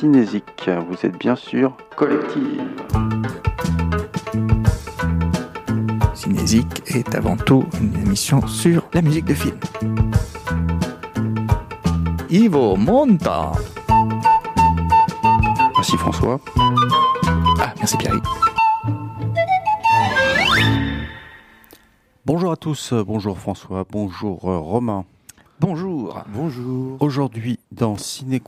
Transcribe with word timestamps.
Cinésique. 0.00 0.70
Vous 0.88 0.96
êtes 1.04 1.18
bien 1.18 1.36
sûr 1.36 1.76
collective. 1.94 2.62
Cinésique 6.14 6.82
est 6.86 7.14
avant 7.14 7.36
tout 7.36 7.66
une 7.78 7.94
émission 8.00 8.46
sur 8.46 8.88
la 8.94 9.02
musique 9.02 9.26
de 9.26 9.34
film. 9.34 9.58
Ivo 12.30 12.76
Monta. 12.76 13.52
Merci 15.76 15.98
François. 15.98 16.40
Ah, 17.60 17.74
merci 17.76 17.98
Pierre. 17.98 18.14
Bonjour 22.24 22.52
à 22.52 22.56
tous, 22.56 22.94
bonjour 22.94 23.38
François, 23.38 23.84
bonjour 23.90 24.50
euh, 24.50 24.56
Romain. 24.56 25.04
Bonjour. 25.60 26.24
Bonjour. 26.32 26.96
Aujourd'hui, 27.00 27.59
dans 27.80 27.96
Ciné 27.96 28.42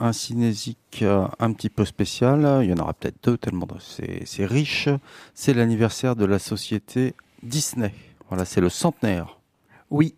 un 0.00 0.12
cinésique 0.14 1.00
euh, 1.02 1.26
un 1.38 1.52
petit 1.52 1.68
peu 1.68 1.84
spécial. 1.84 2.60
Il 2.62 2.70
y 2.70 2.72
en 2.72 2.78
aura 2.78 2.94
peut-être 2.94 3.22
deux, 3.22 3.36
tellement 3.36 3.68
c'est 3.78 4.46
riche. 4.46 4.88
C'est 5.34 5.52
l'anniversaire 5.52 6.16
de 6.16 6.24
la 6.24 6.38
société 6.38 7.14
Disney. 7.42 7.92
Voilà, 8.30 8.46
c'est 8.46 8.62
le 8.62 8.70
centenaire. 8.70 9.38
Oui, 9.90 10.14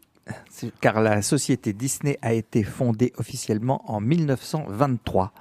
car 0.80 1.00
la 1.00 1.20
société 1.20 1.72
Disney 1.72 2.16
a 2.22 2.32
été 2.32 2.62
fondée 2.62 3.12
officiellement 3.18 3.82
en 3.90 4.00
1923. 4.00 5.32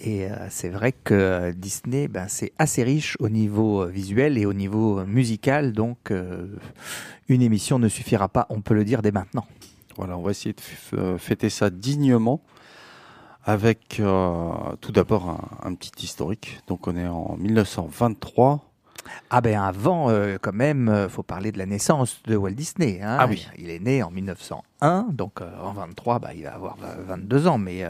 Et 0.00 0.26
euh, 0.26 0.34
c'est 0.50 0.68
vrai 0.68 0.92
que 0.92 1.52
Disney, 1.52 2.06
ben, 2.06 2.26
c'est 2.28 2.52
assez 2.58 2.82
riche 2.82 3.16
au 3.18 3.30
niveau 3.30 3.86
visuel 3.86 4.36
et 4.36 4.44
au 4.44 4.52
niveau 4.52 5.06
musical, 5.06 5.72
donc 5.72 6.10
euh, 6.10 6.48
une 7.30 7.40
émission 7.40 7.78
ne 7.78 7.88
suffira 7.88 8.28
pas, 8.28 8.46
on 8.50 8.60
peut 8.60 8.74
le 8.74 8.84
dire 8.84 9.00
dès 9.00 9.12
maintenant. 9.12 9.46
Voilà, 9.96 10.16
on 10.16 10.22
va 10.22 10.30
essayer 10.30 10.54
de 10.54 10.98
euh, 10.98 11.18
fêter 11.18 11.50
ça 11.50 11.70
dignement 11.70 12.40
avec 13.44 13.98
euh, 14.00 14.52
tout 14.80 14.92
d'abord 14.92 15.36
un, 15.62 15.74
petit 15.74 16.04
historique. 16.04 16.60
Donc 16.68 16.86
on 16.86 16.96
est 16.96 17.06
en 17.06 17.36
1923. 17.36 18.64
Ah 19.30 19.40
ben 19.40 19.60
avant, 19.60 20.10
euh, 20.10 20.36
quand 20.40 20.52
même, 20.52 21.08
faut 21.08 21.24
parler 21.24 21.50
de 21.50 21.58
la 21.58 21.66
naissance 21.66 22.22
de 22.24 22.36
Walt 22.36 22.52
Disney. 22.52 23.00
Hein. 23.02 23.16
Ah 23.18 23.26
oui. 23.28 23.48
Il 23.58 23.68
est 23.68 23.80
né 23.80 24.00
en 24.02 24.12
1901, 24.12 25.08
donc 25.10 25.40
en 25.40 25.72
23, 25.72 26.20
bah, 26.20 26.34
il 26.34 26.44
va 26.44 26.54
avoir 26.54 26.76
22 26.78 27.48
ans. 27.48 27.58
Mais 27.58 27.84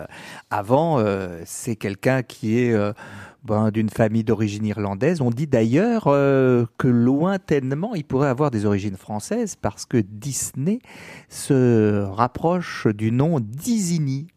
avant, 0.51 1.05
c'est 1.45 1.77
quelqu'un 1.77 2.23
qui 2.23 2.59
est 2.59 2.75
ben, 3.45 3.71
d'une 3.71 3.91
famille 3.91 4.23
d'origine 4.23 4.65
irlandaise. 4.65 5.21
On 5.21 5.31
dit 5.31 5.49
d'ailleurs 5.49 6.05
euh, 6.07 6.65
que 6.79 6.87
lointainement, 6.87 7.95
il 7.95 8.05
pourrait 8.05 8.29
avoir 8.29 8.51
des 8.51 8.67
origines 8.67 8.97
françaises 8.97 9.57
parce 9.57 9.85
que 9.85 9.97
Disney 9.97 10.79
se 11.29 12.05
rapproche 12.05 12.87
du 12.87 13.11
nom 13.11 13.41
d'Isigny. 13.41 14.29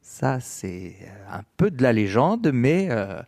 Ça, 0.00 0.40
c'est 0.40 0.96
un 1.30 1.42
peu 1.56 1.70
de 1.70 1.82
la 1.82 1.92
légende, 1.92 2.50
mais 2.52 2.88
euh, 2.90 3.20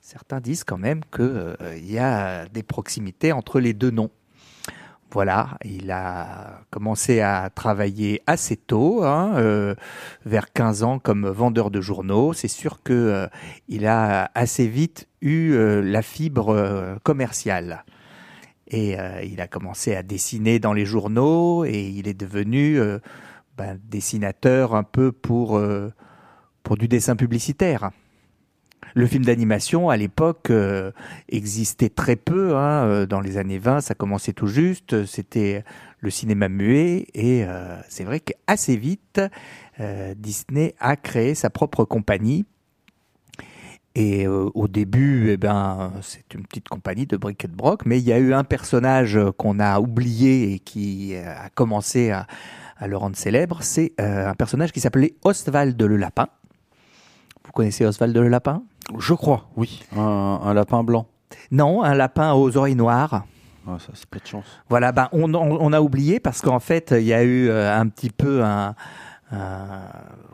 certains 0.00 0.40
disent 0.40 0.64
quand 0.64 0.78
même 0.78 1.00
qu'il 1.14 1.24
euh, 1.24 1.78
y 1.78 1.98
a 1.98 2.46
des 2.46 2.62
proximités 2.62 3.32
entre 3.32 3.60
les 3.60 3.72
deux 3.72 3.90
noms. 3.90 4.10
Voilà, 5.14 5.58
il 5.64 5.92
a 5.92 6.62
commencé 6.70 7.20
à 7.20 7.48
travailler 7.48 8.20
assez 8.26 8.56
tôt, 8.56 9.04
hein, 9.04 9.34
euh, 9.36 9.76
vers 10.26 10.52
15 10.52 10.82
ans 10.82 10.98
comme 10.98 11.28
vendeur 11.28 11.70
de 11.70 11.80
journaux. 11.80 12.32
C'est 12.32 12.48
sûr 12.48 12.82
que 12.82 12.92
euh, 12.92 13.26
il 13.68 13.86
a 13.86 14.32
assez 14.34 14.66
vite 14.66 15.06
eu 15.22 15.52
euh, 15.52 15.82
la 15.82 16.02
fibre 16.02 16.98
commerciale. 17.04 17.84
Et 18.66 18.96
il 19.22 19.40
a 19.40 19.46
commencé 19.46 19.94
à 19.94 20.02
dessiner 20.02 20.58
dans 20.58 20.72
les 20.72 20.86
journaux 20.86 21.64
et 21.64 21.86
il 21.86 22.08
est 22.08 22.18
devenu 22.18 22.80
ben, 23.56 23.78
dessinateur 23.84 24.74
un 24.74 24.82
peu 24.82 25.12
pour 25.12 25.60
du 26.76 26.88
dessin 26.88 27.14
publicitaire. 27.14 27.90
Le 28.96 29.08
film 29.08 29.24
d'animation, 29.24 29.90
à 29.90 29.96
l'époque, 29.96 30.50
euh, 30.50 30.92
existait 31.28 31.88
très 31.88 32.14
peu. 32.14 32.56
Hein, 32.56 32.86
euh, 32.86 33.06
dans 33.06 33.20
les 33.20 33.38
années 33.38 33.58
20, 33.58 33.80
ça 33.80 33.96
commençait 33.96 34.32
tout 34.32 34.46
juste. 34.46 35.04
C'était 35.04 35.64
le 35.98 36.10
cinéma 36.10 36.48
muet. 36.48 37.08
Et 37.12 37.44
euh, 37.44 37.76
c'est 37.88 38.04
vrai 38.04 38.20
qu'assez 38.20 38.76
vite, 38.76 39.20
Disney 40.16 40.76
a 40.78 40.94
créé 40.94 41.34
sa 41.34 41.50
propre 41.50 41.84
compagnie. 41.84 42.46
Et 43.96 44.26
au 44.26 44.66
début, 44.66 45.30
eh 45.30 45.36
ben, 45.36 45.92
c'est 46.02 46.34
une 46.34 46.44
petite 46.44 46.68
compagnie 46.68 47.06
de 47.06 47.16
briquet 47.16 47.46
de 47.46 47.54
broc, 47.54 47.86
mais 47.86 48.00
il 48.00 48.04
y 48.04 48.12
a 48.12 48.18
eu 48.18 48.34
un 48.34 48.42
personnage 48.42 49.18
qu'on 49.36 49.60
a 49.60 49.78
oublié 49.78 50.54
et 50.54 50.58
qui 50.58 51.14
a 51.16 51.48
commencé 51.50 52.10
à, 52.10 52.26
à 52.76 52.88
le 52.88 52.96
rendre 52.96 53.16
célèbre. 53.16 53.58
C'est 53.62 53.92
un 53.98 54.34
personnage 54.34 54.72
qui 54.72 54.80
s'appelait 54.80 55.14
Oswald 55.22 55.80
le 55.80 55.96
Lapin. 55.96 56.26
Vous 57.44 57.52
connaissez 57.52 57.84
Oswald 57.86 58.16
le 58.16 58.28
Lapin? 58.28 58.64
Je 58.98 59.14
crois, 59.14 59.48
oui. 59.56 59.82
Un, 59.96 60.52
lapin 60.54 60.84
blanc. 60.84 61.06
Non, 61.50 61.82
un 61.82 61.94
lapin 61.94 62.32
aux 62.32 62.56
oreilles 62.56 62.74
noires. 62.74 63.24
Ah, 63.66 63.78
ça, 63.78 63.92
c'est 63.94 64.06
pas 64.06 64.18
de 64.18 64.26
chance. 64.26 64.44
Voilà, 64.68 64.92
ben, 64.92 65.08
on, 65.12 65.72
a 65.72 65.80
oublié 65.80 66.20
parce 66.20 66.42
qu'en 66.42 66.60
fait, 66.60 66.94
il 66.96 67.06
y 67.06 67.14
a 67.14 67.22
eu 67.22 67.48
euh, 67.48 67.74
un 67.74 67.88
petit 67.88 68.10
peu 68.10 68.42
un, 68.44 68.74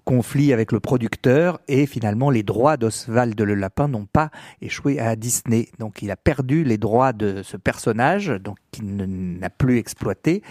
conflit 0.05 0.53
avec 0.53 0.72
le 0.72 0.81
producteur 0.81 1.59
et 1.69 1.87
finalement, 1.87 2.28
les 2.28 2.43
droits 2.43 2.77
d'Oswald 2.77 3.41
le 3.41 3.55
lapin 3.55 3.88
n'ont 3.88 4.05
pas 4.05 4.31
échoué 4.61 4.99
à 4.99 5.17
Disney. 5.17 5.69
Donc, 5.78 6.03
il 6.03 6.11
a 6.11 6.17
perdu 6.17 6.65
les 6.65 6.77
droits 6.77 7.12
de 7.12 7.43
ce 7.43 7.56
personnage, 7.56 8.28
donc 8.28 8.59
il 8.78 9.38
n'a 9.38 9.49
plus 9.49 9.78
exploité. 9.78 10.43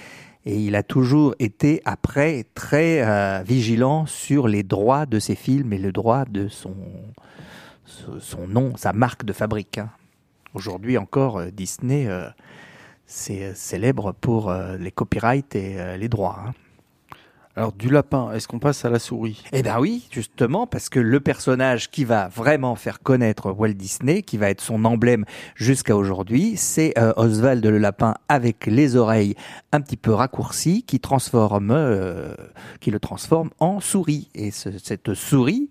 Et 0.45 0.57
il 0.57 0.75
a 0.75 0.83
toujours 0.83 1.35
été 1.37 1.81
après 1.83 2.45
très 2.55 3.05
euh, 3.05 3.43
vigilant 3.43 4.05
sur 4.05 4.47
les 4.47 4.63
droits 4.63 5.05
de 5.05 5.19
ses 5.19 5.35
films 5.35 5.73
et 5.73 5.77
le 5.77 5.91
droit 5.91 6.23
de 6.25 6.47
son, 6.47 6.73
son 8.19 8.47
nom, 8.47 8.75
sa 8.77 8.93
marque 8.93 9.25
de 9.25 9.33
fabrique. 9.33 9.77
Hein. 9.77 9.89
Aujourd'hui 10.53 10.97
encore, 10.97 11.37
euh, 11.37 11.51
Disney, 11.51 12.07
euh, 12.07 12.27
c'est 13.05 13.43
euh, 13.43 13.53
célèbre 13.53 14.13
pour 14.13 14.53
les 14.79 14.91
copyrights 14.91 15.55
et 15.55 15.97
les 15.97 16.09
droits. 16.09 16.43
Hein. 16.47 16.53
Alors 17.55 17.73
du 17.73 17.89
lapin, 17.89 18.31
est-ce 18.31 18.47
qu'on 18.47 18.59
passe 18.59 18.85
à 18.85 18.89
la 18.89 18.99
souris? 18.99 19.43
Eh 19.51 19.63
bien 19.63 19.79
oui, 19.79 20.07
justement, 20.11 20.67
parce 20.67 20.87
que 20.87 20.99
le 20.99 21.19
personnage 21.19 21.89
qui 21.89 22.05
va 22.05 22.27
vraiment 22.29 22.75
faire 22.75 23.01
connaître 23.01 23.51
Walt 23.51 23.73
Disney, 23.73 24.21
qui 24.21 24.37
va 24.37 24.49
être 24.49 24.61
son 24.61 24.85
emblème 24.85 25.25
jusqu'à 25.55 25.97
aujourd'hui, 25.97 26.55
c'est 26.55 26.93
Oswald 27.17 27.65
le 27.65 27.77
lapin 27.77 28.15
avec 28.29 28.65
les 28.65 28.95
oreilles 28.95 29.35
un 29.71 29.81
petit 29.81 29.97
peu 29.97 30.13
raccourcies, 30.13 30.83
qui 30.83 30.99
transforme, 30.99 31.75
qui 32.79 32.91
le 32.91 32.99
transforme 32.99 33.49
en 33.59 33.79
souris. 33.79 34.29
Et 34.35 34.51
cette 34.51 35.13
souris 35.13 35.69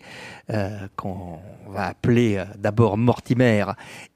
qu'on 0.96 1.38
on 1.68 1.72
va 1.72 1.86
appeler 1.86 2.36
euh, 2.36 2.44
d'abord 2.56 2.96
Mortimer 2.96 3.64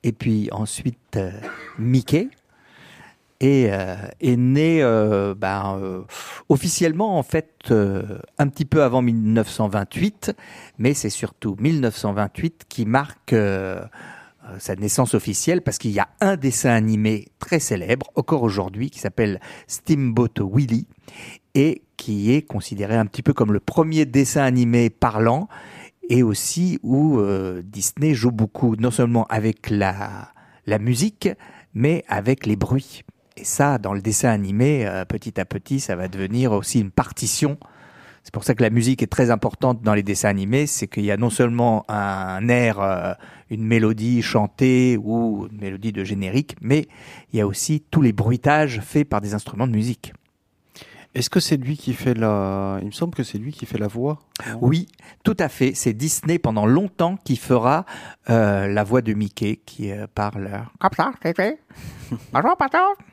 et 0.03 0.13
puis 0.13 0.49
ensuite 0.53 1.17
euh, 1.17 1.31
Mickey, 1.79 2.29
euh, 3.43 3.97
est 4.21 4.37
né 4.37 4.83
ben, 5.37 6.05
officiellement 6.49 7.19
en 7.19 7.23
fait 7.23 7.73
un 8.39 8.49
petit 8.49 8.65
peu 8.65 8.83
avant 8.83 9.03
1928, 9.03 10.33
mais 10.79 10.95
c'est 10.95 11.11
surtout 11.11 11.57
1928 11.59 12.65
qui 12.69 12.87
marque 12.87 13.35
sa 14.59 14.75
naissance 14.75 15.15
officielle 15.15 15.63
parce 15.63 15.79
qu'il 15.79 15.93
y 15.93 16.01
a 16.01 16.09
un 16.21 16.37
dessin 16.37 16.71
animé 16.71 17.29
très 17.39 17.61
célèbre 17.61 18.11
encore 18.17 18.43
aujourd'hui 18.43 18.91
qui 18.91 18.99
s'appelle 18.99 19.41
Steamboat 19.69 20.41
Willie 20.41 20.89
et 21.55 21.83
qui 21.97 22.33
est 22.33 22.43
considéré 22.43 22.97
un 22.97 23.07
petit 23.07 23.23
peu 23.23 23.33
comme 23.33 23.53
le 23.53 23.61
premier 23.61 24.05
dessin 24.05 24.43
animé 24.43 24.91
parlant 24.91 25.49
et 26.09 26.23
aussi 26.23 26.79
où 26.83 27.19
euh, 27.19 27.63
Disney 27.65 28.15
joue 28.15 28.33
beaucoup, 28.33 28.77
non 28.77 28.91
seulement 28.91 29.25
avec 29.27 29.71
la, 29.71 30.29
la 30.67 30.79
musique, 30.79 31.29
mais 31.75 32.05
avec 32.09 32.47
les 32.47 32.57
bruits. 32.57 33.03
Et 33.37 33.45
ça, 33.45 33.79
dans 33.79 33.95
le 33.95 34.03
dessin 34.03 34.31
animé, 34.31 34.87
euh, 34.87 35.05
petit 35.05 35.41
à 35.41 35.45
petit, 35.45 35.81
ça 35.81 35.97
va 35.97 36.09
devenir 36.09 36.53
aussi 36.53 36.81
une 36.81 36.91
partition. 36.91 37.59
C'est 38.23 38.33
pour 38.33 38.45
ça 38.45 38.55
que 38.55 38.63
la 38.63 38.71
musique 38.71 39.03
est 39.03 39.09
très 39.09 39.31
importante 39.31 39.83
dans 39.83 39.95
les 39.95 40.03
dessins 40.03 40.29
animés, 40.29 40.67
c'est 40.67 40.87
qu'il 40.87 41.05
y 41.05 41.11
a 41.11 41.17
non 41.17 41.31
seulement 41.31 41.85
un 41.89 42.49
air, 42.49 42.81
euh, 42.81 43.15
une 43.51 43.65
mélodie 43.65 44.23
chantée 44.23 44.97
ou 45.03 45.49
une 45.51 45.59
mélodie 45.61 45.93
de 45.93 46.05
générique, 46.05 46.57
mais 46.61 46.87
il 47.33 47.39
y 47.39 47.41
a 47.41 47.47
aussi 47.47 47.83
tous 47.91 48.01
les 48.01 48.13
bruitages 48.13 48.81
faits 48.81 49.09
par 49.09 49.21
des 49.21 49.35
instruments 49.35 49.67
de 49.67 49.73
musique. 49.73 50.13
Est-ce 51.15 51.29
que 51.29 51.41
c'est 51.41 51.59
lui 51.59 51.77
qui 51.77 51.93
fait 51.93 52.15
la... 52.15 52.79
Il 52.81 52.87
me 52.87 52.91
semble 52.93 53.15
que 53.15 53.23
c'est 53.23 53.37
lui 53.37 53.53
qui 53.53 53.67
fait 53.67 53.77
la 53.77 53.87
voix. 53.87 54.19
Oui, 54.63 54.89
tout 55.25 55.37
à 55.39 55.51
fait. 55.51 55.73
C'est 55.75 55.93
Disney 55.93 56.39
pendant 56.39 56.65
longtemps 56.65 57.17
qui 57.23 57.37
fera 57.37 57.85
euh, 58.31 58.67
la 58.67 58.83
voix 58.83 59.03
de 59.03 59.13
Mickey 59.13 59.61
qui 59.67 59.93
euh, 59.93 60.07
parle 60.15 60.65
comme 60.81 60.91
ça. 60.97 61.13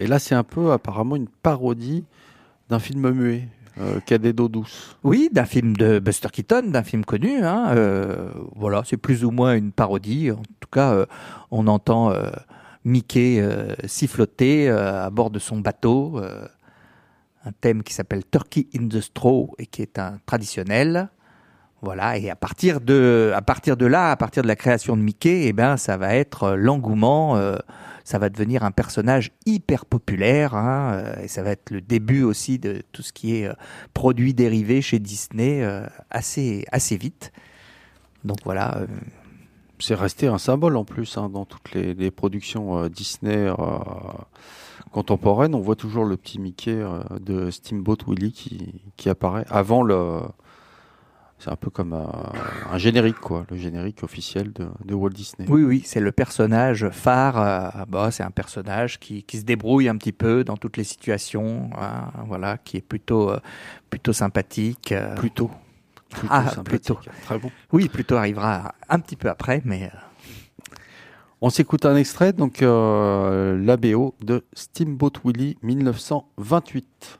Et 0.00 0.06
là, 0.06 0.18
c'est 0.18 0.34
un 0.34 0.42
peu 0.42 0.72
apparemment 0.72 1.14
une 1.14 1.28
parodie 1.28 2.04
d'un 2.68 2.80
film 2.80 3.10
muet. 3.10 3.48
Euh, 3.78 4.00
Cadet 4.00 4.32
d'eau 4.32 4.48
douce. 4.48 4.96
Oui, 5.04 5.30
d'un 5.32 5.44
film 5.44 5.76
de 5.76 6.00
Buster 6.00 6.28
Keaton, 6.32 6.70
d'un 6.70 6.82
film 6.82 7.04
connu. 7.04 7.44
Hein, 7.44 7.68
euh, 7.76 8.30
voilà, 8.56 8.82
c'est 8.84 8.96
plus 8.96 9.24
ou 9.24 9.30
moins 9.30 9.54
une 9.54 9.70
parodie. 9.70 10.32
En 10.32 10.42
tout 10.58 10.68
cas, 10.72 11.06
on 11.52 11.68
entend 11.68 12.12
Mickey 12.84 13.46
siffloter 13.86 14.68
à 14.68 15.08
bord 15.10 15.30
de 15.30 15.38
son 15.38 15.58
bateau 15.58 16.20
un 17.44 17.52
thème 17.52 17.82
qui 17.82 17.94
s'appelle 17.94 18.22
Turkey 18.30 18.66
in 18.76 18.88
the 18.88 19.00
Straw 19.00 19.54
et 19.58 19.66
qui 19.66 19.82
est 19.82 19.98
un 19.98 20.18
traditionnel. 20.26 21.08
Voilà, 21.82 22.18
et 22.18 22.28
à 22.28 22.36
partir 22.36 22.80
de, 22.80 23.32
à 23.34 23.40
partir 23.40 23.76
de 23.76 23.86
là, 23.86 24.10
à 24.10 24.16
partir 24.16 24.42
de 24.42 24.48
la 24.48 24.56
création 24.56 24.98
de 24.98 25.02
Mickey, 25.02 25.46
eh 25.46 25.54
ben, 25.54 25.78
ça 25.78 25.96
va 25.96 26.14
être 26.14 26.42
euh, 26.42 26.56
l'engouement. 26.56 27.38
Ça 28.10 28.18
va 28.18 28.28
devenir 28.28 28.64
un 28.64 28.72
personnage 28.72 29.30
hyper 29.46 29.84
populaire, 29.86 30.56
hein, 30.56 30.94
euh, 30.94 31.22
et 31.22 31.28
ça 31.28 31.44
va 31.44 31.50
être 31.50 31.70
le 31.70 31.80
début 31.80 32.24
aussi 32.24 32.58
de 32.58 32.82
tout 32.90 33.02
ce 33.02 33.12
qui 33.12 33.36
est 33.36 33.46
euh, 33.46 33.54
produits 33.94 34.34
dérivés 34.34 34.82
chez 34.82 34.98
Disney 34.98 35.62
euh, 35.62 35.86
assez, 36.10 36.64
assez 36.72 36.96
vite. 36.96 37.30
Donc 38.24 38.38
voilà. 38.44 38.78
euh, 38.78 38.86
C'est 39.78 39.94
resté 39.94 40.26
un 40.26 40.38
symbole 40.38 40.76
en 40.76 40.84
plus 40.84 41.16
hein, 41.18 41.28
dans 41.28 41.44
toutes 41.44 41.72
les, 41.72 41.94
les 41.94 42.10
productions 42.10 42.88
Disney 42.88 43.48
contemporaines. 44.90 45.54
On 45.54 45.60
voit 45.60 45.76
toujours 45.76 46.04
le 46.04 46.16
petit 46.16 46.40
Mickey 46.40 46.82
de 47.20 47.52
Steamboat 47.52 47.98
Willie 48.08 48.32
qui, 48.32 48.82
qui 48.96 49.08
apparaît 49.08 49.46
avant 49.50 49.84
le. 49.84 50.22
C'est 51.42 51.50
un 51.50 51.56
peu 51.56 51.70
comme 51.70 51.94
un, 51.94 52.32
un 52.70 52.76
générique, 52.78 53.18
quoi, 53.18 53.46
le 53.50 53.56
générique 53.56 54.02
officiel 54.02 54.52
de, 54.52 54.68
de 54.84 54.94
Walt 54.94 55.08
Disney. 55.10 55.48
Oui, 55.48 55.62
oui, 55.64 55.82
c'est 55.86 55.98
le 56.00 56.12
personnage 56.12 56.88
phare. 56.90 57.38
euh, 57.40 57.84
bah, 57.88 58.10
c'est 58.10 58.22
un 58.22 58.30
personnage 58.30 59.00
qui, 59.00 59.22
qui 59.22 59.38
se 59.38 59.44
débrouille 59.44 59.88
un 59.88 59.96
petit 59.96 60.12
peu 60.12 60.44
dans 60.44 60.58
toutes 60.58 60.76
les 60.76 60.84
situations, 60.84 61.70
hein, 61.80 62.10
voilà, 62.26 62.58
qui 62.58 62.76
est 62.76 62.82
plutôt, 62.82 63.30
euh, 63.30 63.40
plutôt 63.88 64.12
sympathique. 64.12 64.92
euh. 64.92 65.14
Plutôt. 65.16 65.50
Plutôt 66.10 66.26
Ah, 66.30 66.52
plutôt. 66.62 66.98
Très 67.22 67.38
bon. 67.38 67.50
Oui, 67.72 67.88
plutôt 67.88 68.16
arrivera 68.16 68.74
un 68.90 68.98
petit 68.98 69.16
peu 69.16 69.28
après, 69.30 69.62
mais 69.64 69.84
euh, 69.84 69.96
On 71.40 71.48
s'écoute 71.48 71.86
un 71.86 71.96
extrait, 71.96 72.34
donc 72.34 72.60
euh, 72.60 73.56
la 73.64 73.78
BO 73.78 74.14
de 74.20 74.44
Steamboat 74.52 75.12
Willie 75.24 75.56
1928. 75.62 77.18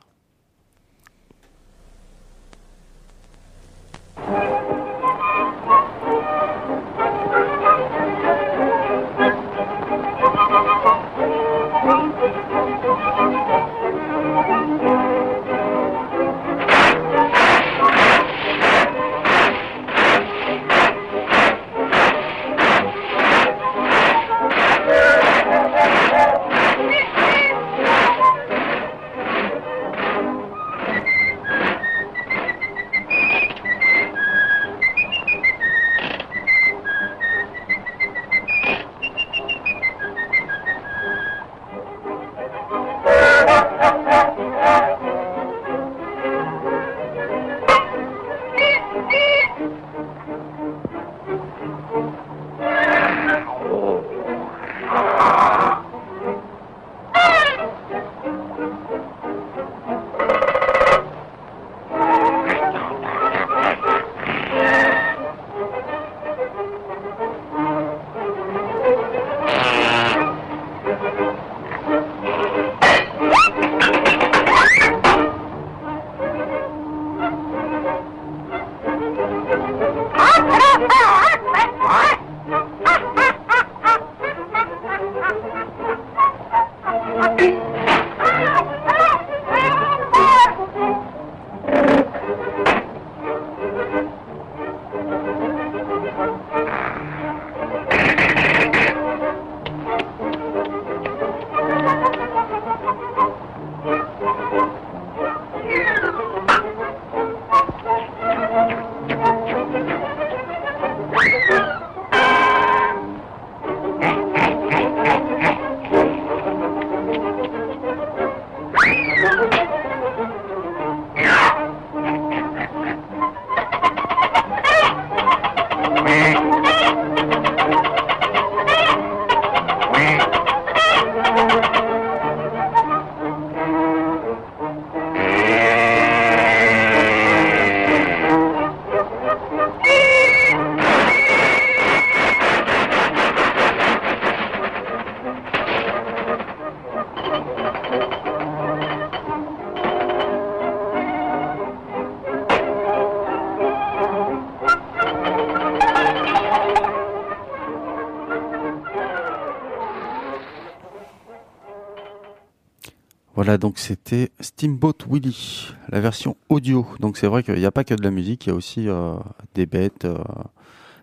Voilà, 163.51 163.57
donc 163.57 163.79
c'était 163.79 164.31
Steamboat 164.39 164.93
Willie, 165.09 165.73
la 165.89 165.99
version 165.99 166.37
audio. 166.47 166.87
Donc 167.01 167.17
c'est 167.17 167.27
vrai 167.27 167.43
qu'il 167.43 167.55
n'y 167.55 167.65
a 167.65 167.71
pas 167.71 167.83
que 167.83 167.93
de 167.93 168.01
la 168.01 168.09
musique, 168.09 168.45
il 168.45 168.49
y 168.49 168.51
a 168.53 168.55
aussi 168.55 168.87
euh, 168.87 169.15
des 169.55 169.65
bêtes, 169.65 170.05
euh, 170.05 170.23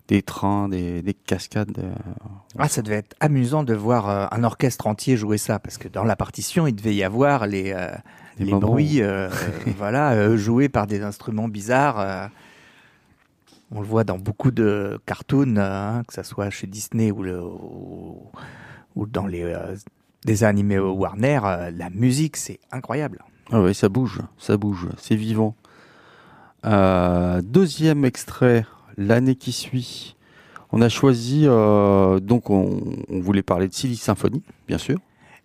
des 0.07 0.23
trains, 0.23 0.71
des, 0.71 1.03
des 1.03 1.13
cascades. 1.13 1.79
euh. 1.79 1.93
ah, 2.59 2.67
ça 2.67 2.81
devait 2.81 2.97
être 2.97 3.15
amusant 3.21 3.65
de 3.65 3.75
voir 3.75 4.33
un 4.33 4.45
orchestre 4.45 4.87
entier 4.87 5.19
jouer 5.19 5.37
ça, 5.37 5.59
parce 5.59 5.77
que 5.77 5.89
dans 5.89 6.05
la 6.05 6.17
partition, 6.17 6.67
il 6.67 6.75
devait 6.75 6.95
y 6.95 7.05
avoir 7.05 7.47
les, 7.47 7.77
bruits, 8.39 9.03
voilà, 9.77 10.35
joués 10.39 10.71
par 10.71 10.87
des 10.87 11.03
instruments 11.03 11.49
bizarres. 11.49 12.31
on 13.73 13.83
le 13.83 13.87
voit 13.87 14.05
dans 14.05 14.17
beaucoup 14.17 14.53
de 14.53 14.99
cartoons, 15.05 15.59
hein, 15.59 16.03
que 16.09 16.15
ça 16.15 16.23
soit 16.23 16.49
chez 16.49 16.67
Disney 16.67 17.11
ou, 17.11 17.23
le, 17.23 17.43
ou, 17.43 18.23
ou 18.97 19.05
dans 19.05 19.27
les 19.27 19.55
dessins 20.25 20.49
animés 20.49 20.79
Warner. 20.79 21.41
euh, 21.45 21.71
la 21.71 21.91
musique, 21.91 22.37
c'est 22.37 22.61
incroyable. 22.71 23.23
Ah 23.51 23.63
ouais, 23.63 23.75
ça 23.75 23.89
bouge, 23.89 24.21
ça 24.37 24.57
bouge, 24.57 24.89
c'est 24.99 25.17
vivant. 25.17 25.55
Euh, 26.67 27.41
deuxième 27.43 28.05
extrait, 28.05 28.67
l'année 28.97 29.37
qui 29.37 29.53
suit. 29.53 30.17
On 30.71 30.83
a 30.83 30.89
choisi, 30.91 31.45
euh, 31.47 32.21
donc 32.21 32.51
on, 32.51 32.81
on 33.09 33.21
voulait 33.21 33.43
parler 33.43 33.69
de 33.69 33.73
Silly 33.75 33.97
Symphony, 33.97 34.43
bien 34.67 34.77
sûr. 34.77 34.99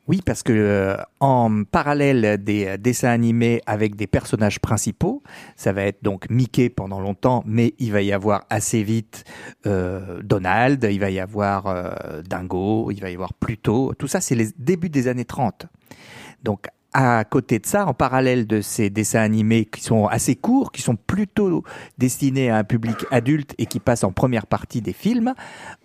Oui, 0.07 0.21
parce 0.25 0.43
que 0.43 0.51
euh, 0.51 0.97
en 1.21 1.63
parallèle 1.63 2.43
des 2.43 2.65
euh, 2.65 2.77
dessins 2.77 3.09
animés 3.09 3.61
avec 3.65 3.95
des 3.95 4.05
personnages 4.05 4.59
principaux, 4.59 5.23
ça 5.55 5.71
va 5.71 5.83
être 5.83 6.03
donc 6.03 6.29
Mickey 6.29 6.69
pendant 6.69 6.99
longtemps, 6.99 7.41
mais 7.45 7.73
il 7.79 7.93
va 7.93 8.01
y 8.01 8.11
avoir 8.11 8.45
assez 8.49 8.83
vite 8.83 9.23
euh, 9.65 10.21
Donald, 10.21 10.85
il 10.91 10.99
va 10.99 11.09
y 11.09 11.21
avoir 11.21 11.67
euh, 11.67 12.21
Dingo, 12.21 12.91
il 12.91 12.99
va 12.99 13.09
y 13.11 13.13
avoir 13.13 13.33
Pluto. 13.33 13.93
Tout 13.97 14.07
ça, 14.07 14.19
c'est 14.19 14.35
les 14.35 14.49
débuts 14.57 14.89
des 14.89 15.07
années 15.07 15.23
30. 15.23 15.67
Donc 16.43 16.67
à 16.93 17.23
côté 17.23 17.59
de 17.59 17.65
ça, 17.65 17.87
en 17.87 17.93
parallèle 17.93 18.45
de 18.45 18.61
ces 18.61 18.89
dessins 18.89 19.21
animés 19.21 19.65
qui 19.65 19.81
sont 19.81 20.05
assez 20.07 20.35
courts, 20.35 20.71
qui 20.71 20.81
sont 20.81 20.95
plutôt 20.95 21.63
destinés 21.97 22.49
à 22.49 22.57
un 22.57 22.63
public 22.63 22.97
adulte 23.11 23.55
et 23.57 23.65
qui 23.65 23.79
passent 23.79 24.03
en 24.03 24.11
première 24.11 24.45
partie 24.45 24.81
des 24.81 24.93
films, 24.93 25.33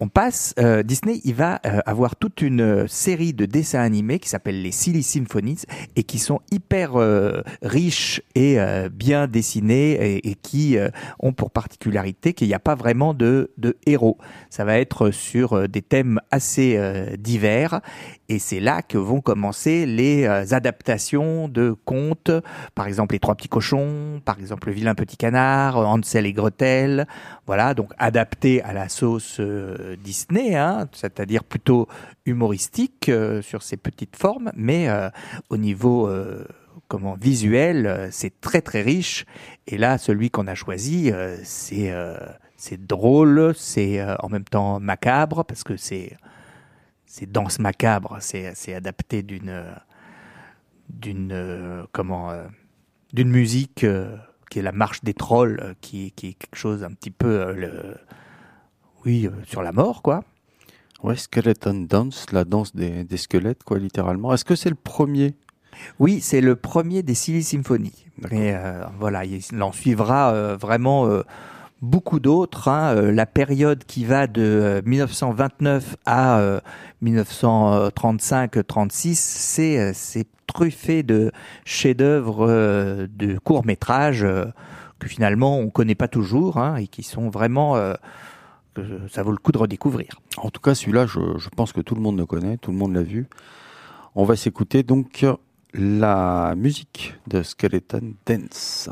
on 0.01 0.09
passe, 0.09 0.55
euh, 0.59 0.83
Disney, 0.83 1.21
il 1.25 1.35
va 1.35 1.61
euh, 1.65 1.81
avoir 1.87 2.17
toute 2.17 2.43
une 2.43 2.87
série 2.89 3.33
de 3.33 3.47
dessins 3.47 3.81
animés 3.81 4.19
qui 4.19 4.29
s'appellent 4.29 4.63
les 4.63 4.73
Silly 4.73 5.03
Symphonies 5.03 5.63
et 5.97 6.03
qui 6.03 6.19
sont 6.19 6.41
hyper 6.51 6.97
euh, 6.97 7.43
riches 7.63 8.23
et 8.35 8.59
bien 8.93 9.27
dessinés 9.27 9.93
et, 9.93 10.31
et 10.31 10.35
qui 10.35 10.77
ont 11.21 11.33
pour 11.33 11.51
particularité 11.51 12.33
qu'il 12.33 12.49
n'y 12.49 12.55
a 12.55 12.59
pas 12.59 12.75
vraiment 12.75 13.15
de, 13.15 13.51
de 13.57 13.77
héros. 13.87 14.19
Ça 14.51 14.65
va 14.65 14.79
être 14.79 15.11
sur 15.11 15.69
des 15.69 15.83
thèmes 15.83 16.21
assez 16.31 16.79
divers 17.19 17.81
et 18.29 18.39
c'est 18.39 18.61
là 18.61 18.83
que 18.83 18.99
vont 18.99 19.21
commencer 19.21 19.87
les 19.87 20.27
adaptations 20.27 21.49
de 21.49 21.75
contes, 21.85 22.31
par 22.75 22.87
exemple 22.87 23.15
les 23.15 23.21
trois 23.21 23.35
petits 23.35 23.49
cochons, 23.49 24.21
par 24.25 24.39
exemple 24.39 24.69
le 24.69 24.75
vilain 24.75 24.95
petit 24.95 25.17
canard, 25.17 25.79
Hansel 25.79 26.27
et 26.27 26.33
Gretel, 26.33 27.07
voilà, 27.47 27.73
donc 27.75 27.93
adapté 27.99 28.63
à 28.63 28.73
la 28.73 28.89
sauce 28.89 29.39
euh, 29.41 29.97
Disney, 30.05 30.55
hein, 30.55 30.89
c'est-à-dire 30.93 31.45
plutôt 31.45 31.89
humoristique 32.27 33.09
euh, 33.09 33.41
sur 33.41 33.63
ces 33.63 33.79
petites 33.79 34.17
formes, 34.17 34.53
mais 34.55 34.89
euh, 34.89 35.09
au 35.49 35.57
niveau 35.57 36.11
comment 36.89 37.17
visuel, 37.21 38.09
c'est 38.11 38.41
très 38.41 38.63
très 38.63 38.83
riche. 38.83 39.27
Et 39.67 39.77
là, 39.77 39.99
celui 39.99 40.31
qu'on 40.31 40.47
a 40.47 40.55
choisi, 40.55 41.13
c'est 41.43 41.93
c'est 42.57 42.87
drôle, 42.87 43.53
c'est 43.57 44.03
en 44.21 44.29
même 44.29 44.45
temps 44.45 44.81
macabre 44.81 45.45
parce 45.45 45.65
que 45.65 45.77
c'est 45.77 46.17
c'est 47.09 47.31
danse 47.31 47.59
macabre, 47.59 48.19
c'est 48.21 48.75
adapté 48.75 49.23
d'une 49.23 49.65
d'une 50.89 51.33
euh, 51.33 51.85
comment 51.93 52.31
euh, 52.31 52.47
d'une 53.13 53.31
musique 53.31 53.85
euh, 53.85 54.17
qui 54.51 54.59
est 54.59 54.63
la 54.63 54.73
marche 54.73 55.03
des 55.03 55.15
trolls, 55.15 55.75
qui, 55.81 56.13
qui, 56.13 56.29
est 56.29 56.33
quelque 56.35 56.57
chose 56.57 56.85
un 56.85 56.91
petit 56.91 57.11
peu 57.11 57.53
le, 57.53 57.97
oui 59.05 59.29
sur 59.47 59.63
la 59.63 59.73
mort 59.73 60.03
quoi. 60.03 60.23
Ouais, 61.03 61.17
Skeleton 61.17 61.87
Dance, 61.89 62.27
la 62.33 62.45
danse 62.45 62.75
des, 62.75 63.05
des 63.05 63.17
squelettes 63.17 63.65
quoi 63.65 63.79
littéralement. 63.79 64.33
Est-ce 64.35 64.45
que 64.45 64.57
c'est 64.57 64.71
le 64.71 64.77
premier? 64.77 65.35
Oui, 65.99 66.21
c'est 66.21 66.41
le 66.41 66.57
premier 66.57 67.03
des 67.03 67.15
Silly 67.15 67.43
Symphonies. 67.43 68.05
Et 68.33 68.53
voilà, 68.99 69.25
il 69.25 69.63
en 69.63 69.71
suivra 69.71 70.57
vraiment 70.57 71.23
beaucoup 71.83 72.21
d'autres. 72.21 72.69
Hein. 72.69 73.13
la 73.13 73.27
période 73.27 73.85
qui 73.85 74.05
va 74.05 74.27
de 74.27 74.83
1929 74.85 75.97
à 76.07 76.61
1935-36, 77.03 79.15
c'est 79.15 79.93
c'est 79.95 80.27
truffé 80.49 81.05
de 81.05 81.31
chefs-d'œuvre 81.65 82.49
euh, 82.49 83.07
de 83.09 83.39
courts 83.39 83.65
métrages 83.65 84.25
euh, 84.25 84.47
que 84.99 85.07
finalement 85.07 85.59
on 85.59 85.71
connaît 85.71 85.95
pas 85.95 86.09
toujours 86.09 86.57
hein, 86.57 86.77
et 86.77 86.89
qui 86.89 87.05
sont 87.05 87.31
vraiment 87.31 87.77
euh, 87.77 87.95
ça 89.09 89.23
vaut 89.23 89.31
le 89.31 89.39
coup 89.39 89.53
de 89.53 89.59
redécouvrir. 89.59 90.09
En 90.37 90.51
tout 90.51 90.61
cas, 90.61 90.75
celui-là, 90.75 91.07
je, 91.07 91.49
pense 91.57 91.73
que 91.73 91.81
tout 91.81 91.97
le 91.97 92.01
monde 92.01 92.17
le 92.17 92.27
connaît, 92.27 92.59
tout 92.59 92.71
le 92.71 92.77
monde 92.77 92.95
l'a 92.95 93.03
vu. 93.03 93.27
On 94.15 94.25
va 94.25 94.37
s'écouter 94.37 94.85
donc 94.85 95.27
la 95.75 96.55
musique 96.57 97.15
de 97.27 97.43
Skeleton 97.43 98.15
Dance. 98.25 98.91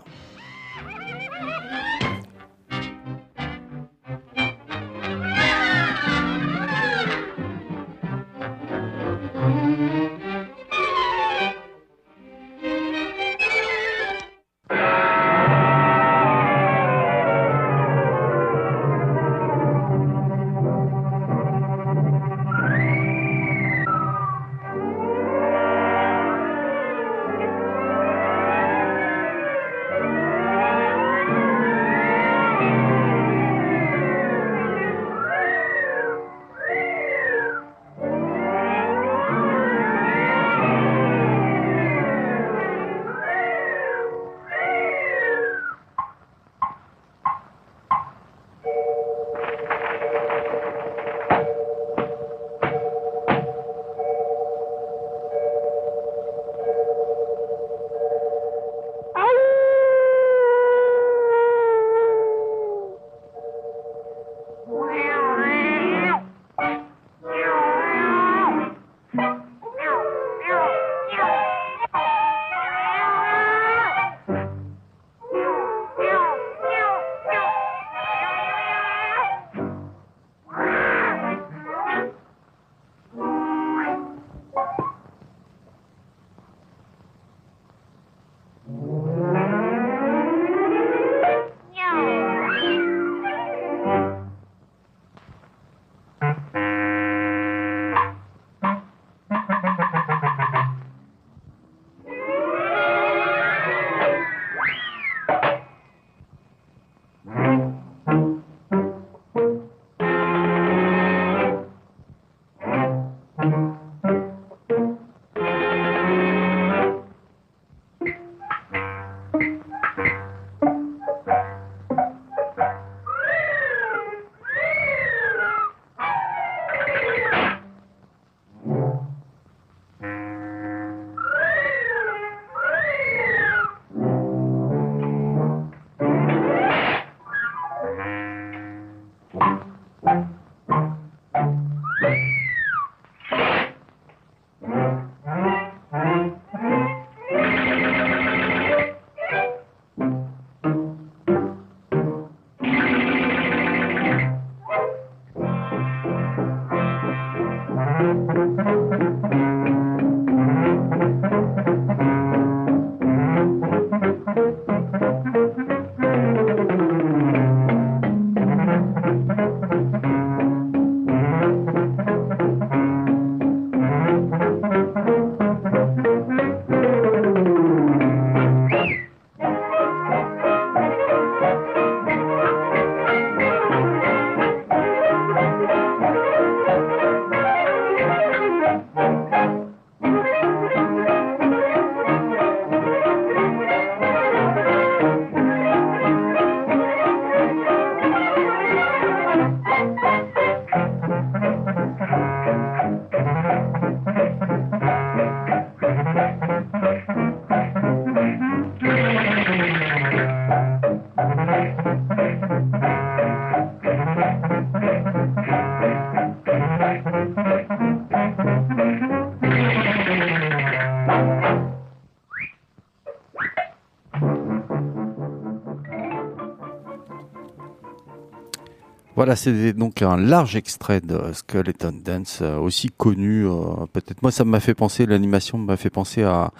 Voilà, 229.16 229.34
c'est 229.34 229.72
donc 229.72 230.02
un 230.02 230.18
large 230.18 230.56
extrait 230.56 231.00
de 231.00 231.32
Skeleton 231.32 231.94
Dance, 232.04 232.40
euh, 232.42 232.58
aussi 232.58 232.90
connu. 232.90 233.46
Euh, 233.46 233.86
peut-être 233.90 234.20
moi, 234.20 234.30
ça 234.30 234.44
m'a 234.44 234.60
fait 234.60 234.74
penser, 234.74 235.06
l'animation 235.06 235.56
m'a 235.56 235.78
fait 235.78 235.88
penser 235.88 236.22
à, 236.22 236.52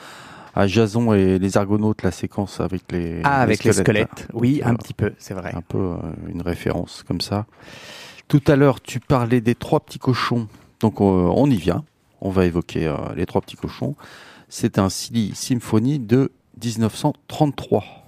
à 0.54 0.66
Jason 0.66 1.12
et 1.12 1.38
les 1.38 1.58
Argonautes, 1.58 2.02
la 2.02 2.10
séquence 2.10 2.60
avec 2.60 2.90
les, 2.90 3.20
ah, 3.24 3.42
avec 3.42 3.62
les 3.62 3.74
squelettes. 3.74 4.26
Oui, 4.32 4.62
un 4.64 4.74
petit 4.74 4.94
peu, 4.94 5.12
c'est 5.18 5.34
vrai. 5.34 5.52
Un 5.54 5.60
peu 5.60 5.96
une 6.28 6.40
référence 6.40 7.04
comme 7.06 7.20
ça. 7.20 7.44
Tout 8.26 8.42
à 8.46 8.56
l'heure, 8.56 8.80
tu 8.80 9.00
parlais 9.00 9.42
des 9.42 9.54
trois 9.54 9.80
petits 9.80 9.98
cochons. 9.98 10.48
Donc, 10.80 11.02
on 11.02 11.50
y 11.50 11.56
vient. 11.56 11.84
On 12.22 12.30
va 12.30 12.46
évoquer 12.46 12.92
les 13.14 13.26
trois 13.26 13.42
petits 13.42 13.56
cochons. 13.56 13.96
C'est 14.48 14.78
un 14.78 14.88
Silly 14.88 15.32
Symphony 15.34 15.98
de 15.98 16.32
1933. 16.64 18.05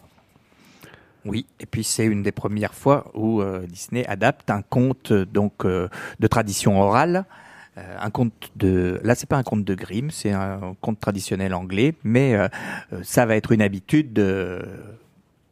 Oui, 1.25 1.47
et 1.61 1.67
puis 1.67 1.85
c'est 1.85 2.07
une 2.07 2.23
des 2.23 2.33
premières 2.33 2.75
fois 2.75 3.11
où 3.15 3.43
euh, 3.43 3.67
Disney 3.67 4.07
adapte 4.07 4.51
un 4.51 4.63
conte 4.63 5.13
donc 5.13 5.65
euh, 5.65 5.89
de 6.21 6.27
tradition 6.27 6.81
orale, 6.81 7.25
euh, 7.77 7.97
un 8.01 8.11
conte 8.11 8.33
de 8.57 9.01
là 9.03 9.15
c'est 9.15 9.29
pas 9.29 9.37
un 9.37 9.43
conte 9.43 9.65
de 9.65 9.75
Grimm, 9.75 10.11
c'est 10.11 10.33
un 10.33 10.77
conte 10.81 11.01
traditionnel 11.01 11.55
anglais, 11.55 11.95
mais 12.05 12.37
ça 13.03 13.27
va 13.27 13.37
être 13.37 13.53
une 13.53 13.63
habitude 13.63 14.25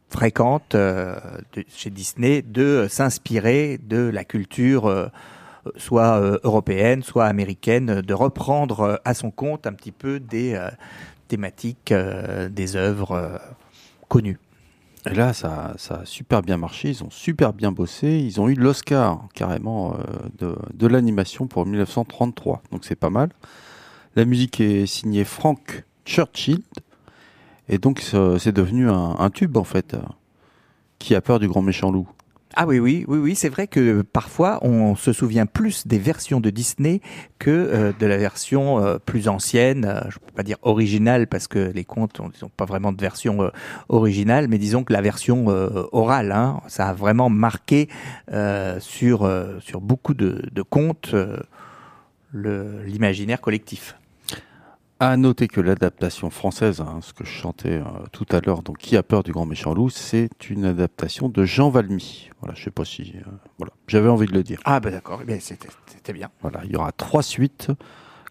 fréquente 0.09 0.75
chez 1.67 1.89
Disney 1.89 2.41
de 2.41 2.87
s'inspirer 2.89 3.77
de 3.77 4.09
la 4.09 4.23
culture 4.23 5.11
soit 5.75 6.39
européenne, 6.43 7.03
soit 7.03 7.25
américaine, 7.25 8.01
de 8.01 8.13
reprendre 8.13 9.01
à 9.03 9.13
son 9.13 9.31
compte 9.31 9.67
un 9.67 9.73
petit 9.73 9.91
peu 9.91 10.19
des 10.19 10.59
thématiques 11.27 11.93
des 11.93 12.75
œuvres 12.75 13.39
connues. 14.07 14.39
Et 15.09 15.13
là, 15.13 15.33
ça, 15.33 15.75
a 15.89 16.05
super 16.05 16.41
bien 16.41 16.57
marché, 16.57 16.89
ils 16.89 17.03
ont 17.03 17.09
super 17.09 17.53
bien 17.53 17.71
bossé, 17.71 18.19
ils 18.19 18.41
ont 18.41 18.49
eu 18.49 18.55
l'Oscar 18.55 19.27
carrément 19.33 19.95
euh, 20.41 20.55
de, 20.73 20.87
l'animation 20.87 21.47
pour 21.47 21.65
1933, 21.65 22.61
donc 22.71 22.83
c'est 22.83 22.95
pas 22.95 23.09
mal. 23.09 23.29
La 24.15 24.25
musique 24.25 24.59
est 24.59 24.85
signée 24.85 25.23
Frank 25.23 25.85
Churchill, 26.05 26.61
et 27.69 27.77
donc 27.77 28.01
c'est 28.01 28.51
devenu 28.51 28.89
un, 28.89 29.15
un, 29.19 29.29
tube 29.29 29.57
en 29.57 29.63
fait. 29.63 29.95
Qui 30.99 31.13
a 31.13 31.21
peur 31.21 31.39
du 31.39 31.47
grand 31.47 31.61
méchant 31.61 31.91
loup 31.91 32.09
ah 32.59 32.65
oui, 32.65 32.79
oui, 32.79 33.05
oui, 33.07 33.19
oui. 33.19 33.35
C'est 33.35 33.49
vrai 33.49 33.67
que 33.67 34.01
parfois 34.01 34.57
on 34.63 34.95
se 34.95 35.13
souvient 35.13 35.45
plus 35.45 35.85
des 35.85 35.99
versions 35.99 36.39
de 36.39 36.49
Disney 36.49 37.01
que 37.37 37.51
euh, 37.51 37.93
de 37.99 38.05
la 38.07 38.17
version 38.17 38.83
euh, 38.83 38.97
plus 38.97 39.27
ancienne. 39.27 39.85
Euh, 39.85 40.01
je 40.09 40.17
peux 40.17 40.31
pas 40.35 40.41
dire 40.41 40.57
originale 40.63 41.27
parce 41.27 41.47
que 41.47 41.71
les 41.71 41.85
contes 41.85 42.19
n'ont 42.19 42.49
pas 42.49 42.65
vraiment 42.65 42.91
de 42.91 42.99
version 42.99 43.51
originale, 43.89 44.47
mais 44.47 44.57
disons 44.57 44.83
que 44.83 44.91
la 44.91 45.01
version 45.01 45.45
orale, 45.91 46.31
hein, 46.31 46.59
ça 46.67 46.87
a 46.87 46.93
vraiment 46.93 47.29
marqué 47.29 47.89
sur 48.79 49.29
beaucoup 49.79 50.15
de 50.15 50.61
contes 50.63 51.13
l'imaginaire 52.33 53.39
collectif. 53.39 53.95
À 54.99 55.15
noter 55.15 55.47
que 55.47 55.61
l'adaptation 55.61 56.31
française, 56.31 56.81
hein, 56.81 56.99
ce 57.01 57.13
que 57.13 57.23
je 57.23 57.29
chantais 57.29 57.73
euh, 57.73 57.83
tout 58.11 58.25
à 58.31 58.41
l'heure, 58.41 58.63
donc 58.63 58.79
Qui 58.79 58.97
a 58.97 59.03
peur 59.03 59.21
du 59.21 59.31
grand 59.31 59.45
méchant 59.45 59.75
loup, 59.75 59.91
c'est 59.91 60.49
une 60.49 60.65
adaptation 60.65 61.29
de 61.29 61.45
Jean 61.45 61.69
Valmy. 61.69 62.31
Voilà, 62.41 62.55
je 62.55 62.63
sais 62.63 62.71
pas 62.71 62.83
si, 62.83 63.13
euh, 63.15 63.29
voilà, 63.59 63.73
j'avais 63.87 64.09
envie 64.09 64.25
de 64.25 64.33
le 64.33 64.41
dire. 64.41 64.59
Ah 64.65 64.79
ben 64.79 64.91
d'accord, 64.91 65.21
eh 65.27 65.39
c'était 65.39 66.13
bien. 66.13 66.29
Voilà, 66.41 66.61
il 66.65 66.71
y 66.71 66.75
aura 66.75 66.91
trois 66.91 67.21
suites, 67.21 67.69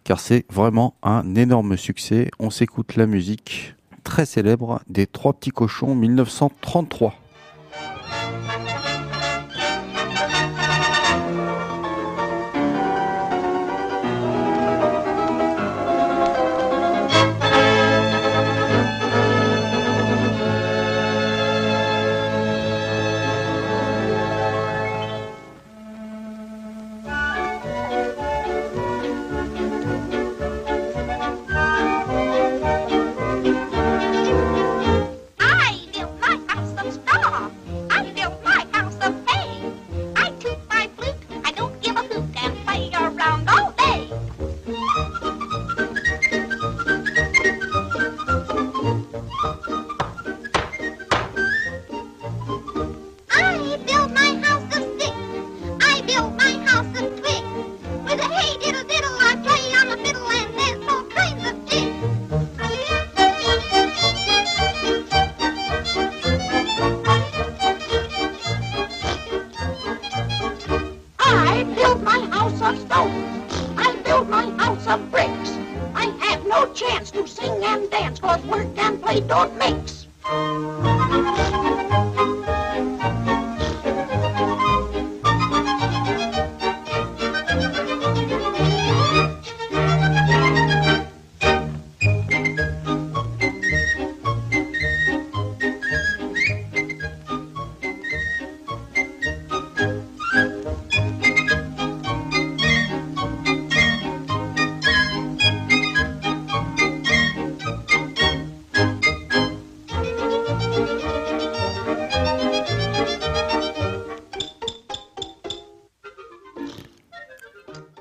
car 0.03 0.19
c'est 0.19 0.45
vraiment 0.51 0.97
un 1.05 1.37
énorme 1.37 1.77
succès. 1.77 2.33
On 2.41 2.51
s'écoute 2.51 2.97
la 2.97 3.07
musique 3.07 3.77
très 4.03 4.27
célèbre 4.27 4.81
des 4.89 5.07
Trois 5.07 5.35
petits 5.35 5.51
cochons 5.51 5.95
1933. 5.95 7.15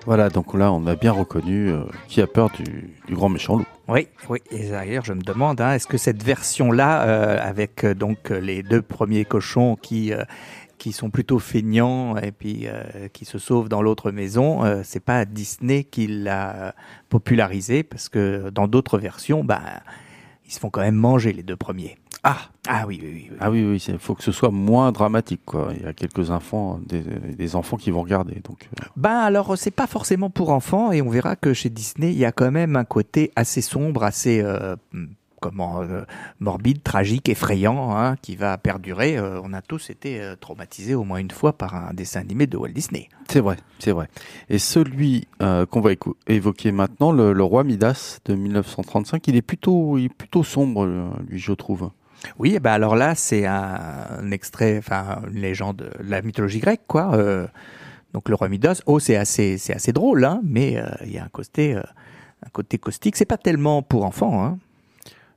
Voilà, 0.06 0.30
donc 0.30 0.54
là, 0.54 0.72
on 0.72 0.86
a 0.86 0.96
bien 0.96 1.12
reconnu 1.12 1.70
euh, 1.70 1.84
qui 2.08 2.22
a 2.22 2.28
peur 2.28 2.52
du, 2.52 2.94
grand 3.10 3.28
méchant 3.28 3.58
loup. 3.58 3.66
Oui, 3.88 4.08
oui. 4.30 4.40
Et 4.52 4.70
d'ailleurs, 4.70 5.04
je 5.04 5.14
me 5.14 5.22
demande, 5.22 5.60
hein, 5.62 5.74
est-ce 5.74 5.88
que 5.88 5.98
cette 5.98 6.22
version-là, 6.22 7.04
euh, 7.04 7.40
avec 7.42 7.84
euh, 7.84 7.96
donc 7.96 8.30
les 8.30 8.62
deux 8.62 8.84
premiers 8.84 9.26
cochons 9.26 9.76
qui 9.76 10.14
qui 10.78 10.92
sont 10.92 11.10
plutôt 11.10 11.40
feignants 11.40 12.18
et 12.18 12.32
puis 12.32 12.68
qui 13.14 13.24
se 13.24 13.40
sauvent 13.40 13.70
dans 13.70 13.82
l'autre 13.82 14.12
maison, 14.12 14.62
c'est 14.84 15.00
pas 15.00 15.24
Disney 15.24 15.86
qui 15.86 16.06
l'a 16.06 16.76
popularisé? 17.10 17.82
Parce 17.82 18.10
que 18.10 18.50
dans 18.50 18.68
d'autres 18.68 19.00
versions, 19.00 19.44
bah, 19.44 19.62
ils 20.46 20.52
se 20.52 20.60
font 20.60 20.70
quand 20.70 20.82
même 20.82 20.96
manger 20.96 21.32
les 21.32 21.44
deux 21.44 21.56
premiers. 21.56 21.98
Ah, 22.28 22.40
ah 22.68 22.86
oui, 22.88 23.00
oui, 23.04 23.30
oui. 23.30 23.38
Ah 23.40 23.52
oui, 23.52 23.64
oui, 23.64 23.78
il 23.88 24.00
faut 24.00 24.16
que 24.16 24.24
ce 24.24 24.32
soit 24.32 24.50
moins 24.50 24.92
dramatique, 24.92 25.42
quoi. 25.46 25.70
Il 25.78 25.84
y 25.84 25.86
a 25.86 25.94
quelques 25.94 26.32
enfants, 26.32 26.80
des, 26.88 27.56
enfants 27.56 27.78
qui 27.78 27.92
vont 27.92 28.02
regarder, 28.02 28.42
donc. 28.44 28.68
Euh. 28.82 28.86
Ben 28.96 29.12
alors, 29.12 29.56
c'est 29.60 29.70
pas 29.70 29.86
forcément 29.86 30.32
pour 30.32 30.50
enfants, 30.50 30.92
et 30.92 31.04
on 31.04 31.10
verra 31.10 31.36
que 31.36 31.54
chez 31.54 31.70
Disney, 31.70 32.12
il 32.14 32.18
y 32.18 32.26
a 32.26 32.32
quand 32.32 32.50
même 32.50 32.78
un 32.78 32.84
côté 32.84 33.32
assez 33.36 33.62
sombre, 33.62 34.02
assez 34.02 34.42
euh, 34.42 34.76
comment 35.40 35.84
euh, 35.84 36.02
morbide, 36.40 36.82
tragique, 36.82 37.30
effrayant, 37.30 37.96
hein, 37.96 38.16
qui 38.24 38.36
va 38.36 38.58
perdurer. 38.58 39.20
on 39.20 39.54
a 39.54 39.62
tous 39.62 39.92
été 39.92 40.34
traumatisés 40.40 40.96
au 40.96 41.04
moins 41.04 41.20
une 41.20 41.30
fois 41.30 41.54
par 41.54 41.76
un 41.76 41.94
dessin 41.94 42.22
animé 42.22 42.48
de 42.48 42.58
Walt 42.58 42.70
Disney. 42.70 43.08
C'est 43.30 43.40
vrai, 43.40 43.58
c'est 43.78 43.92
vrai. 43.92 44.08
Et 44.50 44.58
celui 44.58 45.28
qu'on 45.40 45.82
va 45.82 45.92
évoquer 46.26 46.72
maintenant, 46.72 47.12
le, 47.12 47.34
le, 47.34 47.44
roi 47.44 47.64
Midas 47.64 48.18
de 48.26 48.34
1935, 48.34 49.28
il 49.28 49.36
est 49.36 49.44
plutôt, 49.44 50.00
il 50.00 50.06
est 50.06 50.10
plutôt 50.10 50.44
sombre, 50.44 50.88
lui, 51.30 51.38
je 51.38 51.54
trouve. 51.54 51.92
Oui, 52.40 52.60
bah 52.60 52.74
alors 52.74 52.96
là, 52.96 53.16
c'est 53.16 53.46
un, 53.46 54.32
extrait, 54.32 54.78
enfin, 54.78 55.22
une 55.32 55.42
légende 55.42 55.78
de 55.78 55.92
la 56.04 56.22
mythologie 56.22 56.60
grecque, 56.60 56.84
quoi. 56.88 57.16
Euh, 57.16 57.48
donc 58.14 58.30
le 58.30 58.36
roi 58.36 58.50
Midas. 58.50 58.82
Oh, 58.86 59.00
c'est 59.00 59.16
assez, 59.16 59.58
c'est 59.58 59.74
assez 59.74 59.92
drôle, 59.92 60.24
hein, 60.26 60.42
mais 60.44 60.78
euh, 60.78 60.86
il 61.04 61.12
y 61.12 61.18
a 61.18 61.24
un 61.24 61.30
côté, 61.30 61.76
euh, 61.76 61.82
un 62.46 62.50
côté 62.50 62.78
caustique. 62.78 63.16
C'est 63.16 63.26
pas 63.26 63.38
tellement 63.38 63.82
pour 63.82 64.06
enfants, 64.06 64.44
hein. 64.44 64.58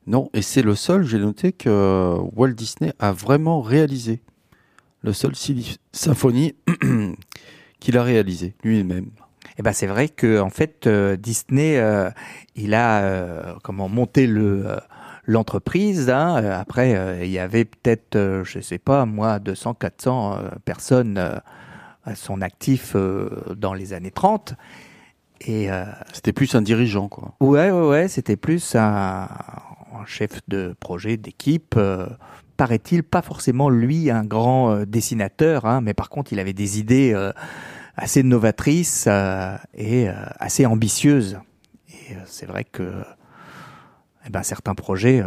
Non, 0.06 0.30
et 0.32 0.40
c'est 0.40 0.62
le 0.62 0.74
seul, 0.74 1.04
j'ai 1.04 1.18
noté 1.18 1.52
que 1.52 2.16
Walt 2.34 2.52
Disney 2.52 2.94
a 2.98 3.12
vraiment 3.12 3.60
réalisé. 3.60 4.22
le 5.02 5.12
seul 5.12 5.32
symphonie 5.92 6.54
qu'il 7.80 7.98
a 7.98 8.02
réalisé 8.02 8.54
lui-même. 8.64 9.10
Eh 9.58 9.62
ben 9.62 9.72
c'est 9.72 9.86
vrai 9.86 10.08
que 10.08 10.40
en 10.40 10.48
fait 10.48 10.86
euh, 10.86 11.16
Disney 11.16 11.82
il 12.56 12.72
a 12.72 13.58
comment 13.62 13.90
monté 13.90 14.26
le 14.26 14.78
l'entreprise. 15.28 16.10
Hein. 16.10 16.34
Après 16.44 17.22
il 17.22 17.30
y 17.30 17.38
avait 17.38 17.64
peut-être 17.64 18.42
je 18.44 18.58
sais 18.60 18.78
pas 18.78 19.06
moi 19.06 19.38
200 19.38 19.74
400 19.74 20.38
personnes 20.64 21.18
à 21.18 22.14
son 22.16 22.40
actif 22.40 22.96
dans 23.56 23.74
les 23.74 23.92
années 23.92 24.10
30 24.10 24.54
et 25.42 25.68
c'était 26.12 26.32
plus 26.32 26.54
un 26.56 26.62
dirigeant 26.62 27.08
quoi. 27.08 27.34
Ouais 27.38 27.70
ouais 27.70 27.86
ouais 27.86 28.08
c'était 28.08 28.36
plus 28.36 28.74
un, 28.74 29.28
un, 29.28 30.04
chef 30.06 30.40
de 30.48 30.74
projet 30.80 31.16
d'équipe 31.16 31.76
paraît-il, 32.58 33.02
pas 33.04 33.22
forcément 33.22 33.70
lui 33.70 34.10
un 34.10 34.24
grand 34.24 34.72
euh, 34.72 34.84
dessinateur, 34.84 35.64
hein, 35.64 35.80
mais 35.80 35.94
par 35.94 36.10
contre 36.10 36.34
il 36.34 36.40
avait 36.40 36.52
des 36.52 36.78
idées 36.78 37.12
euh, 37.14 37.32
assez 37.96 38.22
novatrices 38.22 39.06
euh, 39.08 39.56
et 39.74 40.08
assez 40.38 40.66
ambitieuses. 40.66 41.38
Et 41.88 42.14
c'est 42.26 42.46
vrai 42.46 42.64
que 42.64 42.92
eh 44.28 44.30
ben, 44.30 44.42
certains 44.42 44.74
projets 44.74 45.22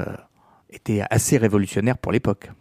étaient 0.69 1.01
assez 1.09 1.37
révolutionnaires 1.37 1.97
pour 1.97 2.11
l'époque. 2.11 2.51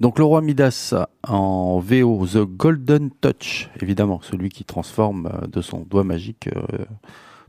Donc 0.00 0.18
le 0.18 0.24
roi 0.24 0.40
Midas 0.40 0.94
en 1.26 1.80
VO, 1.80 2.26
The 2.26 2.44
Golden 2.44 3.10
Touch, 3.10 3.68
évidemment, 3.82 4.20
celui 4.22 4.48
qui 4.48 4.64
transforme 4.64 5.46
de 5.50 5.60
son 5.60 5.80
doigt 5.80 6.04
magique 6.04 6.48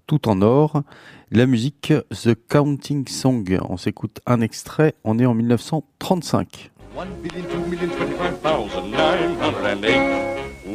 tout 0.09 0.27
en 0.27 0.41
or. 0.41 0.83
La 1.31 1.45
musique 1.45 1.93
The 2.09 2.35
Counting 2.49 3.07
Song. 3.07 3.45
On 3.69 3.77
s'écoute 3.77 4.19
un 4.25 4.41
extrait. 4.41 4.95
On 5.03 5.19
est 5.19 5.27
en 5.27 5.35
1935. 5.35 6.71
1 6.97 7.05
billion, 7.21 7.43
2 7.43 7.57
million, 7.69 7.89
25,908. 8.43 9.85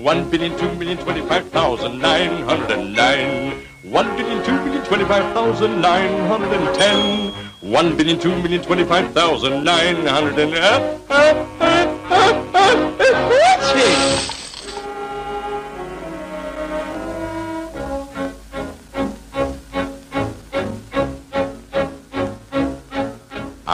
1 0.06 0.22
billion, 0.30 0.52
2 0.56 0.68
million, 0.78 0.96
25,909. 1.04 3.73
One 3.84 4.16
billion, 4.16 4.42
two 4.42 4.52
million, 4.64 4.82
twenty-five 4.86 5.34
thousand 5.34 5.82
nine 5.82 6.26
hundred 6.26 6.54
and 6.54 6.74
ten. 6.74 7.32
One 7.60 7.94
billion, 7.98 8.18
two 8.18 8.34
million, 8.40 8.62
twenty-five 8.62 9.12
thousand 9.12 9.62
nine 9.62 10.06
hundred 10.06 10.38
and. 10.38 10.54
Uh, 10.54 10.98
uh, 11.10 11.46
uh, 11.60 11.74
uh, 12.08 12.46
uh, 12.54 12.54
uh, 12.54 12.96
uh, 12.98 13.40
uh, 13.68 14.43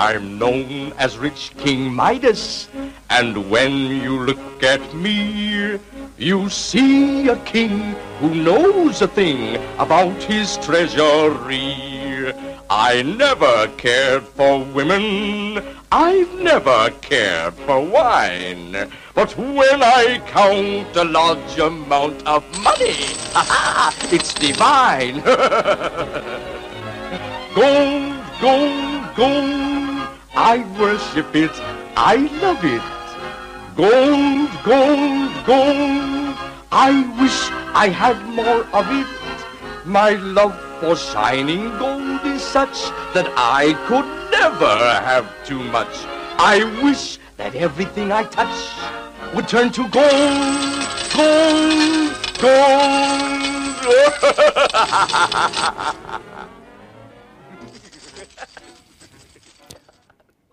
I'm 0.01 0.39
known 0.39 0.95
as 0.97 1.19
Rich 1.19 1.53
King 1.59 1.93
Midas, 1.93 2.71
and 3.11 3.51
when 3.51 3.75
you 3.75 4.21
look 4.21 4.63
at 4.63 4.95
me, 4.95 5.79
you 6.17 6.49
see 6.49 7.29
a 7.29 7.37
king 7.45 7.95
who 8.19 8.35
knows 8.35 9.03
a 9.03 9.09
thing 9.09 9.63
about 9.79 10.17
his 10.23 10.57
treasury. 10.57 12.33
I 12.71 13.03
never 13.03 13.69
cared 13.77 14.23
for 14.23 14.65
women, 14.65 15.63
I've 15.93 16.33
never 16.41 16.89
cared 17.03 17.53
for 17.53 17.85
wine. 17.85 18.91
But 19.13 19.37
when 19.37 19.83
I 19.83 20.23
count 20.29 20.97
a 20.97 21.05
large 21.05 21.59
amount 21.59 22.27
of 22.27 22.43
money, 22.63 23.05
it's 24.11 24.33
divine. 24.33 25.21
gold, 27.55 28.15
gold, 28.41 29.15
gold. 29.15 29.90
I 30.35 30.59
worship 30.79 31.35
it. 31.35 31.51
I 31.97 32.17
love 32.41 32.65
it. 32.65 32.83
Gold, 33.77 34.51
gold, 34.65 35.33
gold. 35.45 36.37
I 36.71 37.03
wish 37.21 37.51
I 37.75 37.89
had 37.89 38.25
more 38.27 38.65
of 38.73 38.87
it. 38.91 39.07
My 39.85 40.11
love 40.11 40.55
for 40.81 40.95
shining 40.97 41.71
gold 41.79 42.25
is 42.25 42.43
such 42.43 42.91
that 43.13 43.33
I 43.37 43.75
could 43.89 44.07
never 44.31 44.77
have 45.03 45.27
too 45.45 45.63
much. 45.65 46.05
I 46.39 46.65
wish 46.83 47.19
that 47.37 47.55
everything 47.55 48.13
I 48.13 48.23
touch 48.25 48.71
would 49.35 49.49
turn 49.49 49.71
to 49.73 49.89
gold, 49.89 50.87
gold, 51.17 52.15
gold. 52.39 53.21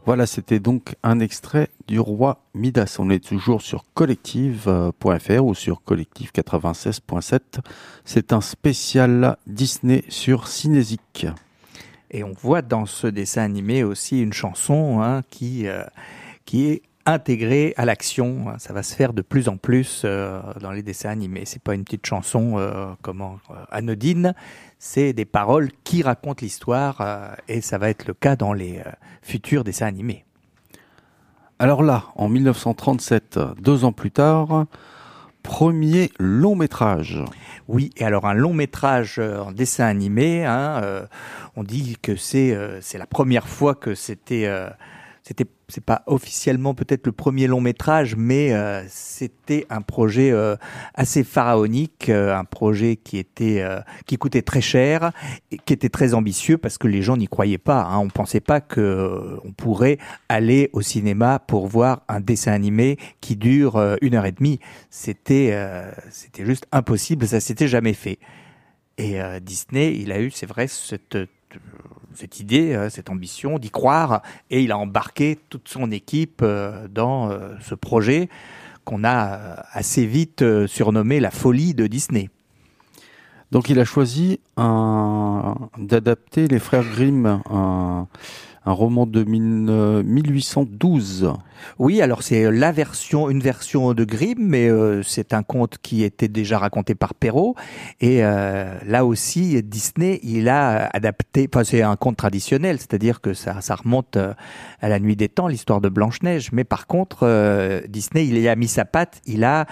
Voilà, 0.08 0.26
c'était 0.26 0.62
donc 0.62 0.96
un 1.04 1.20
extrait 1.20 1.68
du 1.90 2.00
roi 2.00 2.42
Midas. 2.54 2.96
On 2.98 3.10
est 3.10 3.22
toujours 3.22 3.62
sur 3.62 3.84
collective.fr 3.94 5.44
ou 5.44 5.54
sur 5.54 5.82
collective96.7. 5.86 7.42
C'est 8.06 8.32
un 8.32 8.40
spécial 8.40 9.36
Disney 9.48 10.06
sur 10.08 10.48
Cinésique. 10.48 11.28
Et 12.10 12.24
on 12.24 12.32
voit 12.32 12.62
dans 12.62 12.86
ce 12.86 13.08
dessin 13.08 13.42
animé 13.42 13.84
aussi 13.84 14.22
une 14.22 14.32
chanson 14.32 15.02
hein, 15.02 15.24
euh, 15.44 15.84
qui 16.46 16.68
est 16.68 16.84
intégrée 17.08 17.74
à 17.78 17.86
l'action. 17.86 18.54
Ça 18.60 18.74
va 18.74 18.84
se 18.84 18.94
faire 18.94 19.14
de 19.14 19.24
plus 19.24 19.50
en 19.50 19.58
plus 19.58 20.04
euh, 20.06 20.40
dans 20.62 20.72
les 20.72 20.84
dessins 20.84 21.10
animés. 21.10 21.44
C'est 21.46 21.62
pas 21.62 21.74
une 21.74 21.84
petite 21.84 22.06
chanson 22.06 22.60
euh, 22.60 22.88
comment 23.02 23.40
anodine 23.72 24.36
c'est 24.80 25.14
des 25.14 25.26
paroles 25.26 25.70
qui 25.84 26.04
racontent 26.04 26.42
l'histoire 26.42 27.02
euh, 27.02 27.34
et 27.48 27.62
ça 27.62 27.78
va 27.78 27.90
être 27.90 28.08
le 28.08 28.14
cas 28.14 28.36
dans 28.36 28.54
les 28.54 28.80
euh, 28.80 28.92
futurs 29.22 29.64
dessins 29.64 29.88
animés. 29.88 30.24
Alors 31.60 31.82
là, 31.82 32.06
en 32.16 32.30
1937, 32.30 33.40
deux 33.60 33.84
ans 33.84 33.92
plus 33.92 34.12
tard, 34.12 34.66
premier 35.42 36.12
long 36.20 36.56
métrage. 36.56 37.20
Oui, 37.68 37.90
et 37.98 38.06
alors 38.06 38.28
un 38.28 38.36
long 38.36 38.54
métrage 38.54 39.16
euh, 39.18 39.40
en 39.40 39.52
dessin 39.52 39.86
animé, 39.86 40.46
hein, 40.46 41.08
on 41.56 41.64
dit 41.64 41.98
que 42.00 42.16
c'est 42.16 42.56
c'est 42.82 43.00
la 43.00 43.08
première 43.08 43.48
fois 43.48 43.74
que 43.74 43.96
c'était 43.96 44.48
c'était 45.28 45.46
c'est 45.68 45.84
pas 45.84 46.04
officiellement 46.06 46.74
peut-être 46.74 47.06
le 47.06 47.12
premier 47.12 47.48
long 47.48 47.60
métrage, 47.60 48.16
mais 48.16 48.54
euh, 48.54 48.82
c'était 48.88 49.66
un 49.70 49.82
projet 49.82 50.32
euh, 50.32 50.56
assez 50.94 51.26
pharaonique, 51.26 52.08
euh, 52.08 52.34
un 52.34 52.46
projet 52.46 52.96
qui 52.96 53.18
était 53.18 53.62
qui 54.06 54.18
coûtait 54.18 54.42
très 54.42 54.62
cher 54.62 55.12
et 55.52 55.58
qui 55.58 55.74
était 55.74 55.90
très 55.90 56.14
ambitieux 56.14 56.58
parce 56.58 56.78
que 56.78 56.88
les 56.88 57.02
gens 57.02 57.18
n'y 57.18 57.28
croyaient 57.28 57.58
pas. 57.58 57.84
Hein. 57.84 58.00
On 58.00 58.08
pensait 58.08 58.40
pas 58.40 58.62
que 58.62 59.38
on 59.44 59.52
pourrait 59.52 59.98
aller 60.30 60.70
au 60.72 60.82
cinéma 60.82 61.40
pour 61.40 61.68
voir 61.68 62.04
un 62.08 62.22
dessin 62.22 62.54
animé 62.54 62.98
qui 63.20 63.36
dure 63.36 63.98
une 64.02 64.16
heure 64.16 64.26
et 64.26 64.32
demie. 64.32 64.62
C'était 64.90 65.54
c'était 66.10 66.46
juste 66.46 66.68
impossible, 66.72 67.28
ça 67.28 67.42
s'était 67.42 67.68
jamais 67.68 67.94
fait. 67.94 68.20
Et 68.98 69.20
Disney, 69.42 69.94
il 70.00 70.12
a 70.12 70.22
eu, 70.22 70.32
c'est 70.32 70.48
vrai, 70.48 70.68
cette 70.68 71.18
cette 72.18 72.40
idée, 72.40 72.74
euh, 72.74 72.90
cette 72.90 73.10
ambition 73.10 73.60
d'y 73.60 73.70
croire, 73.70 74.22
et 74.50 74.64
il 74.64 74.72
a 74.72 74.78
embarqué 74.78 75.38
toute 75.50 75.70
son 75.70 75.92
équipe 75.92 76.42
euh, 76.42 76.88
dans 76.88 77.30
euh, 77.30 77.50
ce 77.62 77.76
projet 77.76 78.30
qu'on 78.86 79.04
a 79.04 79.66
assez 79.72 80.06
vite 80.06 80.44
surnommé 80.66 81.20
la 81.20 81.30
folie 81.30 81.74
de 81.74 81.88
Disney. 81.88 82.30
Donc 83.52 83.70
il 83.70 83.80
a 83.80 83.86
choisi 83.86 84.40
d'adapter 84.58 86.48
les 86.48 86.60
frères 86.60 86.86
Grimm, 86.86 87.42
un 87.50 88.08
roman 88.66 89.06
de 89.06 89.26
1812. 89.26 91.34
Euh, 91.58 91.74
oui, 91.80 92.02
alors 92.02 92.24
c'est 92.24 92.52
la 92.52 92.72
version, 92.72 93.30
une 93.30 93.42
version 93.42 93.94
de 93.94 94.04
Grimm, 94.04 94.40
mais 94.40 94.70
euh, 94.70 95.04
c'est 95.04 95.34
un 95.34 95.44
conte 95.44 95.78
qui 95.82 96.04
était 96.04 96.28
déjà 96.28 96.58
raconté 96.60 96.96
par 96.96 97.14
Perrault. 97.14 97.56
Et 98.02 98.24
euh, 98.24 98.78
là 98.86 99.06
aussi, 99.06 99.62
Disney, 99.64 100.20
il 100.24 100.50
a 100.50 100.90
adapté. 100.94 101.50
Enfin, 101.54 101.64
c'est 101.64 101.82
un 101.82 101.96
conte 101.96 102.18
traditionnel, 102.18 102.78
c'est-à-dire 102.80 103.22
que 103.22 103.34
ça, 103.34 103.62
ça 103.62 103.76
remonte 103.76 104.18
à 104.18 104.90
la 104.90 105.00
nuit 105.00 105.16
des 105.16 105.30
temps, 105.30 105.48
l'histoire 105.48 105.82
de 105.82 105.90
Blanche 105.90 106.22
Neige. 106.22 106.52
Mais 106.52 106.64
par 106.64 106.88
contre, 106.88 107.84
Disney, 107.88 108.28
il 108.28 108.38
y 108.40 108.48
a 108.48 108.56
mis 108.56 108.68
sa 108.68 108.86
patte. 108.86 109.22
Il 109.26 109.44
a 109.44 109.66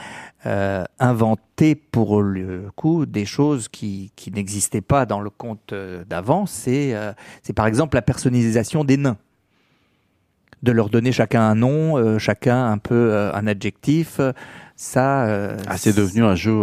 euh, 0.48 0.84
inventé 1.00 1.74
pour 1.74 2.22
le 2.22 2.70
coup 2.76 3.08
des 3.08 3.26
choses 3.26 3.68
qui, 3.68 4.12
qui 4.16 4.30
n'existaient 4.30 4.82
pas 4.82 5.08
dans 5.08 5.20
le 5.20 5.32
conte 5.32 5.74
euh, 5.74 6.04
d'avant. 6.06 6.46
C'est 6.46 6.94
euh, 6.94 7.14
c'est 7.42 7.54
par 7.54 7.66
exemple 7.66 7.96
la 7.96 8.04
personnalisation 8.04 8.84
des 8.84 8.98
nains. 8.98 9.18
De 10.66 10.72
leur 10.72 10.90
donner 10.90 11.12
chacun 11.12 11.42
un 11.42 11.56
nom, 11.56 12.18
chacun 12.18 12.72
un 12.72 12.78
peu 12.78 13.30
un 13.34 13.48
adjectif. 13.48 14.20
Ça, 14.76 15.24
ah, 15.68 15.78
c'est 15.78 15.96
devenu 15.96 16.24
un 16.24 16.36
jeu 16.36 16.54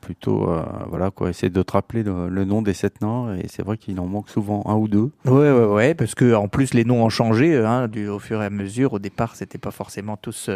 plutôt, 0.00 0.48
voilà 0.88 1.10
quoi, 1.10 1.28
essayer 1.28 1.50
de 1.50 1.62
te 1.62 1.72
rappeler 1.72 2.02
le, 2.02 2.44
nom 2.44 2.62
des 2.62 2.72
sept 2.72 3.00
nains 3.02 3.36
et 3.36 3.46
c'est 3.48 3.62
vrai 3.62 3.76
qu'il 3.76 4.00
en 4.00 4.06
manque 4.06 4.30
souvent 4.30 4.64
un 4.66 4.74
ou 4.74 4.88
deux. 4.88 5.10
Ouais, 5.26 5.52
ouais, 5.52 5.66
ouais, 5.66 5.94
parce 5.94 6.14
que 6.14 6.34
en 6.34 6.48
plus 6.48 6.74
les 6.74 6.84
noms 6.84 7.04
ont 7.04 7.10
changé 7.10 7.56
hein, 7.56 7.88
du, 7.88 8.08
au 8.08 8.18
fur 8.18 8.42
et 8.42 8.46
à 8.46 8.50
mesure. 8.50 8.94
Au 8.94 8.98
départ, 8.98 9.36
c'était 9.36 9.58
pas 9.58 9.70
forcément 9.70 10.16
tous 10.16 10.50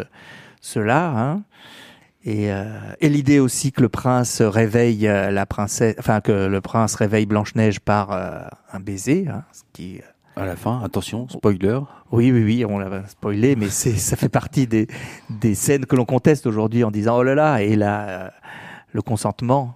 ceux-là. 0.61 1.13
Hein. 1.15 1.43
Et, 2.23 2.51
euh, 2.51 2.65
et 2.99 3.09
l'idée 3.09 3.39
aussi 3.39 3.71
que 3.71 3.81
le 3.81 3.89
prince 3.89 4.41
réveille 4.41 5.07
euh, 5.07 5.31
la 5.31 5.47
princesse, 5.47 5.95
enfin 5.97 6.21
que 6.21 6.31
le 6.31 6.61
prince 6.61 6.93
réveille 6.95 7.25
Blanche 7.25 7.55
Neige 7.55 7.79
par 7.79 8.11
euh, 8.11 8.41
un 8.71 8.79
baiser, 8.79 9.25
hein, 9.27 9.43
ce 9.51 9.61
qui 9.73 10.01
À 10.35 10.45
la 10.45 10.55
fin, 10.55 10.81
attention, 10.81 11.27
spoiler. 11.29 11.79
Oui, 12.11 12.31
oui, 12.31 12.43
oui, 12.43 12.65
on 12.65 12.79
l'a 12.79 13.05
spoilé, 13.07 13.55
mais 13.57 13.69
c'est, 13.69 13.93
ça 13.97 14.15
fait 14.15 14.29
partie 14.29 14.65
des, 14.65 14.87
des 15.29 15.55
scènes 15.55 15.85
que 15.85 15.95
l'on 15.95 16.05
conteste 16.05 16.47
aujourd'hui 16.47 16.83
en 16.83 16.91
disant 16.91 17.17
oh 17.17 17.23
là 17.23 17.35
là, 17.35 17.61
et 17.61 17.75
là, 17.75 18.07
euh, 18.07 18.29
le 18.93 19.01
consentement. 19.01 19.75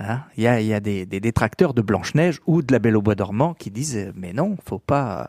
Hein, 0.00 0.22
Il 0.36 0.42
y, 0.42 0.48
a, 0.48 0.60
il 0.60 0.66
y 0.66 0.74
a 0.74 0.80
des, 0.80 1.06
des 1.06 1.20
détracteurs 1.20 1.72
de 1.72 1.80
Blanche-Neige 1.80 2.40
ou 2.46 2.62
de 2.62 2.72
La 2.72 2.80
Belle 2.80 2.96
au 2.96 3.02
Bois 3.02 3.14
dormant 3.14 3.54
qui 3.54 3.70
disent 3.70 3.96
euh, 3.96 4.12
mais 4.16 4.32
non, 4.32 4.56
faut 4.66 4.80
pas 4.80 5.20
euh, 5.20 5.24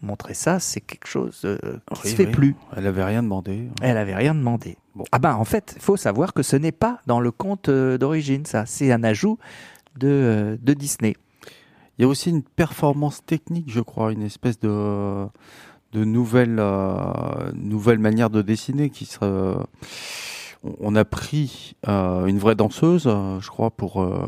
montrer 0.00 0.32
ça, 0.32 0.58
c'est 0.58 0.80
quelque 0.80 1.06
chose 1.06 1.42
euh, 1.44 1.58
qui 1.92 2.00
Oui, 2.04 2.10
se 2.10 2.16
fait 2.16 2.26
oui. 2.26 2.32
plus. 2.32 2.56
Elle 2.74 2.86
avait 2.86 3.04
rien 3.04 3.22
demandé. 3.22 3.68
Elle 3.82 3.98
avait 3.98 4.14
rien 4.14 4.34
demandé. 4.34 4.78
Bon. 4.94 5.04
Ah 5.12 5.18
ben 5.18 5.34
en 5.34 5.44
fait, 5.44 5.74
il 5.76 5.82
faut 5.82 5.98
savoir 5.98 6.32
que 6.32 6.42
ce 6.42 6.56
n'est 6.56 6.72
pas 6.72 7.00
dans 7.06 7.20
le 7.20 7.30
conte 7.30 7.68
d'origine, 7.68 8.46
ça. 8.46 8.64
C'est 8.64 8.90
un 8.90 9.04
ajout 9.04 9.38
de, 9.98 10.58
de 10.62 10.72
Disney. 10.72 11.14
Il 12.00 12.04
y 12.04 12.06
a 12.06 12.08
aussi 12.08 12.30
une 12.30 12.42
performance 12.42 13.22
technique, 13.26 13.66
je 13.70 13.80
crois, 13.82 14.10
une 14.10 14.22
espèce 14.22 14.58
de, 14.58 15.26
de 15.92 16.02
nouvelle, 16.02 16.56
euh, 16.58 17.52
nouvelle 17.52 17.98
manière 17.98 18.30
de 18.30 18.40
dessiner 18.40 18.88
qui 18.88 19.04
sera. 19.04 19.66
on- 20.80 20.94
a 20.96 21.04
pris 21.04 21.74
euh, 21.88 22.24
une 22.24 22.38
vraie 22.38 22.54
danseuse, 22.54 23.04
euh, 23.06 23.38
je 23.40 23.48
crois, 23.50 23.68
pour 23.70 24.00
euh, 24.02 24.18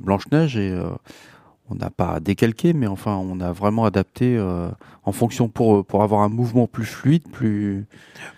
Blanche-Neige 0.00 0.56
et 0.56 0.72
euh, 0.72 0.90
on 1.70 1.76
n'a 1.76 1.90
pas 1.90 2.20
décalqué, 2.20 2.72
mais 2.72 2.86
enfin, 2.86 3.16
on 3.16 3.40
a 3.40 3.52
vraiment 3.52 3.84
adapté 3.84 4.36
euh, 4.36 4.68
en 5.04 5.12
fonction 5.12 5.48
pour, 5.48 5.84
pour 5.84 6.02
avoir 6.02 6.22
un 6.22 6.28
mouvement 6.28 6.66
plus 6.66 6.84
fluide, 6.84 7.22
plus. 7.30 7.86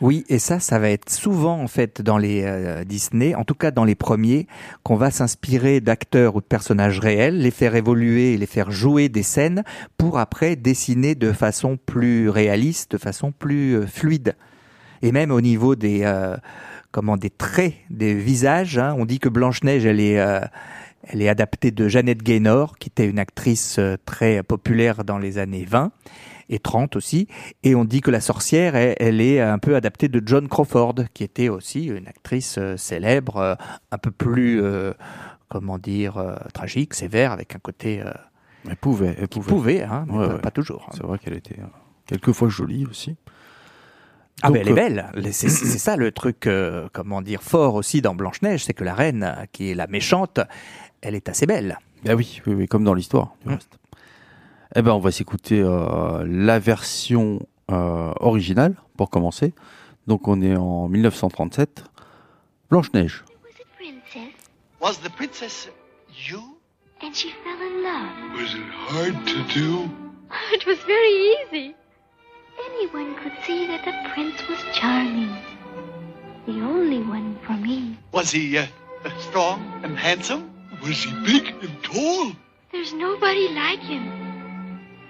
Oui, 0.01 0.25
et 0.29 0.39
ça, 0.39 0.61
ça 0.61 0.79
va 0.79 0.91
être 0.91 1.11
souvent 1.11 1.61
en 1.61 1.69
fait 1.69 2.03
dans 2.03 2.19
les 2.19 2.43
euh, 2.45 2.85
Disney, 2.85 3.35
en 3.35 3.45
tout 3.45 3.55
cas 3.55 3.71
dans 3.71 3.85
les 3.85 3.95
premiers, 3.95 4.47
qu'on 4.83 4.97
va 4.97 5.11
s'inspirer 5.11 5.81
d'acteurs 5.81 6.37
ou 6.37 6.41
de 6.41 6.47
personnages 6.47 6.99
réels, 6.99 7.39
les 7.39 7.51
faire 7.51 7.75
évoluer 7.75 8.37
les 8.37 8.47
faire 8.47 8.71
jouer 8.71 9.09
des 9.09 9.23
scènes 9.23 9.65
pour 9.97 10.19
après 10.19 10.57
dessiner 10.57 11.15
de 11.15 11.33
façon 11.33 11.79
plus 11.85 12.29
réaliste, 12.29 12.93
de 12.93 12.99
façon 12.99 13.33
plus 13.33 13.77
euh, 13.77 13.87
fluide. 13.87 14.35
Et 15.03 15.13
même 15.13 15.31
au 15.31 15.41
niveau 15.41 15.75
des 15.75 16.03
euh, 16.05 16.37
comment 16.93 17.17
des 17.17 17.31
traits 17.31 17.75
des 17.91 18.15
visages, 18.15 18.79
hein, 18.79 18.95
on 18.99 19.05
dit 19.05 19.19
que 19.19 19.29
Blanche 19.29 19.65
Neige, 19.65 19.85
elle 19.87 20.01
est 20.01 20.21
euh, 20.21 20.41
elle 21.05 21.23
est 21.23 21.29
adaptée 21.29 21.71
de 21.71 21.89
Jeannette 21.89 22.23
Gaynor, 22.23 22.79
qui 22.79 22.89
était 22.89 23.09
une 23.09 23.19
actrice 23.19 23.79
euh, 23.79 23.97
très 24.05 24.43
populaire 24.43 25.05
dans 25.05 25.19
les 25.19 25.39
années 25.39 25.65
20 25.65 25.91
et 26.49 26.59
30 26.59 26.97
aussi. 26.97 27.29
Et 27.63 27.75
on 27.75 27.85
dit 27.85 28.01
que 28.01 28.11
la 28.11 28.21
sorcière, 28.21 28.77
elle, 28.77 28.95
elle 29.01 29.21
est 29.21 29.41
un 29.41 29.59
peu 29.59 29.75
adaptée 29.77 30.09
de 30.09 30.23
John 30.25 30.49
Crawford, 30.49 30.95
qui 31.15 31.25
était 31.25 31.49
aussi 31.49 31.87
une 31.87 32.07
actrice 32.09 32.57
euh, 32.59 32.77
célèbre, 32.77 33.37
euh, 33.39 33.55
un 33.91 33.99
peu 33.99 34.11
plus, 34.11 34.63
euh, 34.63 34.93
comment 35.49 35.79
dire, 35.79 36.19
euh, 36.19 36.37
tragique, 36.55 36.95
sévère, 36.95 37.33
avec 37.33 37.55
un 37.57 37.59
côté 37.59 38.01
euh, 38.03 38.11
Elle 38.69 38.77
pouvait, 38.77 39.15
elle 39.19 39.29
pouvait. 39.29 39.49
pouvait, 39.49 39.83
hein, 39.83 40.05
mais 40.09 40.19
Ouais, 40.19 40.27
pas, 40.29 40.35
ouais. 40.35 40.41
pas 40.41 40.51
toujours. 40.51 40.85
hein. 40.89 40.93
C'est 40.97 41.03
vrai 41.05 41.19
qu'elle 41.19 41.35
était 41.37 41.57
quelquefois 42.07 42.49
jolie 42.49 42.87
aussi. 42.87 43.17
Ah 44.43 44.49
Donc, 44.49 44.55
ben 44.57 44.61
elle 44.63 44.69
est 44.69 44.73
euh, 44.73 44.75
belle. 45.13 45.33
C'est 45.33 45.49
c'est 45.49 45.79
ça 45.79 45.97
le 45.97 46.11
truc, 46.11 46.47
euh, 46.47 46.89
comment 46.93 47.23
dire, 47.23 47.43
fort 47.43 47.75
aussi 47.75 48.01
dans 48.03 48.15
Blanche 48.15 48.43
Neige, 48.43 48.65
c'est 48.65 48.75
que 48.75 48.83
la 48.85 48.95
reine, 48.95 49.47
qui 49.53 49.71
est 49.71 49.75
la 49.75 49.87
méchante, 49.87 50.41
elle 51.01 51.15
est 51.15 51.29
assez 51.29 51.47
belle. 51.47 51.79
Ah 52.09 52.15
oui, 52.17 52.41
oui, 52.47 52.55
oui, 52.55 52.67
comme 52.67 52.83
dans 52.85 52.95
l'histoire, 52.95 53.35
du 53.43 53.51
Mm. 53.51 53.55
reste. 53.55 53.79
Eh 54.75 54.83
ben, 54.83 54.93
on 54.93 54.99
va 55.01 55.13
s'écouter 55.13 55.61
euh, 55.61 56.25
la 56.27 56.59
version 56.59 57.41
euh, 57.71 58.13
originale 58.21 58.75
pour 58.97 59.11
commencer. 59.11 59.53
Donc, 60.07 60.27
on 60.27 60.41
est 60.43 60.57
en 60.57 60.89
1937. 60.89 61.85
Blanche-Neige. 62.71 63.23
was 63.43 63.51
a 63.61 63.77
princess, 63.77 64.33
Was 64.81 64.95
the 65.09 65.11
princess 65.15 65.69
you? 66.31 66.41
and 67.03 67.13
she 67.15 67.29
fell 67.45 67.61
in 67.61 67.83
love. 67.83 68.41
Was 68.41 68.55
it 68.55 68.63
hard 68.89 69.27
to 69.27 69.55
do? 69.55 69.89
It 70.55 70.67
was 70.67 70.79
very 70.87 71.35
easy. 71.37 71.75
Anyone 72.71 73.15
could 73.17 73.33
see 73.45 73.67
that 73.67 73.85
the 73.85 74.11
prince 74.11 74.47
was 74.49 74.59
charming. 74.75 75.35
The 76.47 76.61
only 76.61 77.03
one 77.03 77.39
for 77.47 77.53
me. 77.53 77.97
Was 78.13 78.31
he 78.31 78.59
uh, 78.59 78.67
strong 79.19 79.81
and 79.83 79.97
handsome? 79.97 80.51
Was 80.83 81.03
he 81.05 81.13
big 81.25 81.55
and 81.63 81.83
tall? 81.83 82.33
There's 82.73 82.93
nobody 82.93 83.49
like 83.49 83.81
him. 83.81 84.05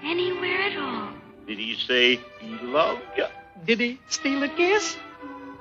Anywhere 0.05 0.61
at 0.63 0.77
all. 0.79 1.09
Did 1.47 1.59
he 1.59 1.75
say 1.75 2.21
he 2.41 2.59
loved 2.67 3.03
you? 3.17 3.27
Did 3.65 3.81
he 3.81 3.99
steal 4.09 4.43
a 4.43 4.49
kiss? 4.49 4.97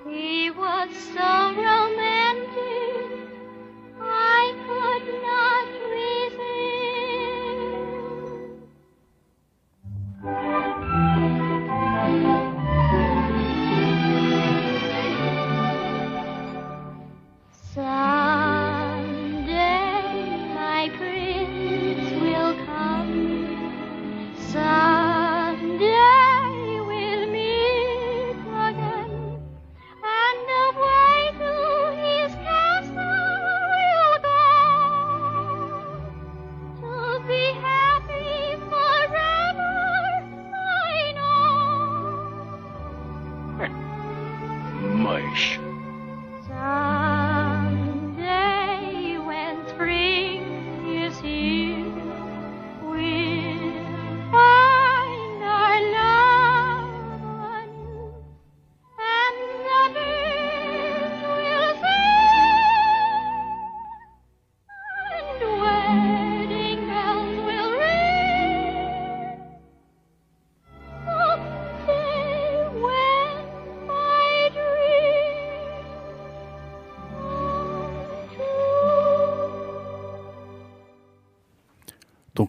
He 0.10 0.49
was 0.51 0.89
so 1.13 1.54
romantic. 1.56 3.12
I 4.01 4.43
could 4.67 5.06
not 5.30 5.61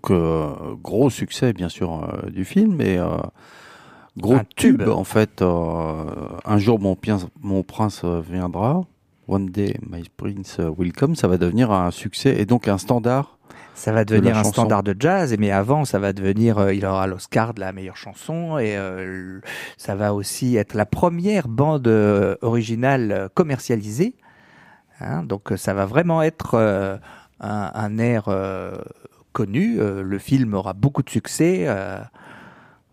Donc, 0.02 0.10
euh, 0.10 0.48
gros 0.82 1.10
succès, 1.10 1.52
bien 1.52 1.68
sûr, 1.68 1.92
euh, 2.24 2.30
du 2.30 2.44
film. 2.44 2.80
Et 2.80 2.98
euh, 2.98 3.16
gros 4.16 4.34
Un 4.34 4.44
tube, 4.56 4.78
tube. 4.82 4.88
en 4.88 5.04
fait. 5.04 5.42
euh, 5.42 6.04
un 6.44 6.58
jour, 6.58 6.80
mon, 6.80 6.96
prince- 6.96 7.26
mon 7.40 7.62
prince 7.62 8.04
viendra. 8.04 8.80
One 9.28 9.46
day, 9.50 9.76
my 9.88 10.02
prince 10.16 10.58
will 10.76 10.92
come. 10.92 11.14
Ça 11.14 11.28
va 11.28 11.38
devenir 11.38 11.70
un 11.70 11.90
succès 11.92 12.34
et 12.40 12.46
donc 12.46 12.66
un 12.66 12.78
standard. 12.78 13.38
Ça 13.74 13.92
va 13.92 14.04
De 14.04 14.14
devenir 14.16 14.36
un 14.36 14.40
chanson. 14.42 14.52
standard 14.52 14.82
de 14.82 14.94
jazz, 14.98 15.34
mais 15.38 15.50
avant, 15.52 15.84
ça 15.84 15.98
va 15.98 16.12
devenir, 16.12 16.58
euh, 16.58 16.74
il 16.74 16.84
aura 16.84 17.06
l'Oscar 17.06 17.54
de 17.54 17.60
la 17.60 17.72
meilleure 17.72 17.96
chanson, 17.96 18.58
et 18.58 18.76
euh, 18.76 19.40
ça 19.78 19.94
va 19.94 20.12
aussi 20.12 20.56
être 20.56 20.74
la 20.74 20.84
première 20.84 21.48
bande 21.48 21.86
originale 22.42 23.30
commercialisée. 23.34 24.14
Hein, 25.00 25.22
donc, 25.22 25.52
ça 25.56 25.72
va 25.74 25.86
vraiment 25.86 26.22
être 26.22 26.56
un, 27.40 27.70
un 27.74 27.98
air 27.98 28.24
connu. 29.32 29.80
Euh, 29.80 30.02
le 30.02 30.18
film 30.18 30.54
aura 30.54 30.72
beaucoup 30.72 31.02
de 31.02 31.10
succès. 31.10 31.64
euh, 31.66 31.98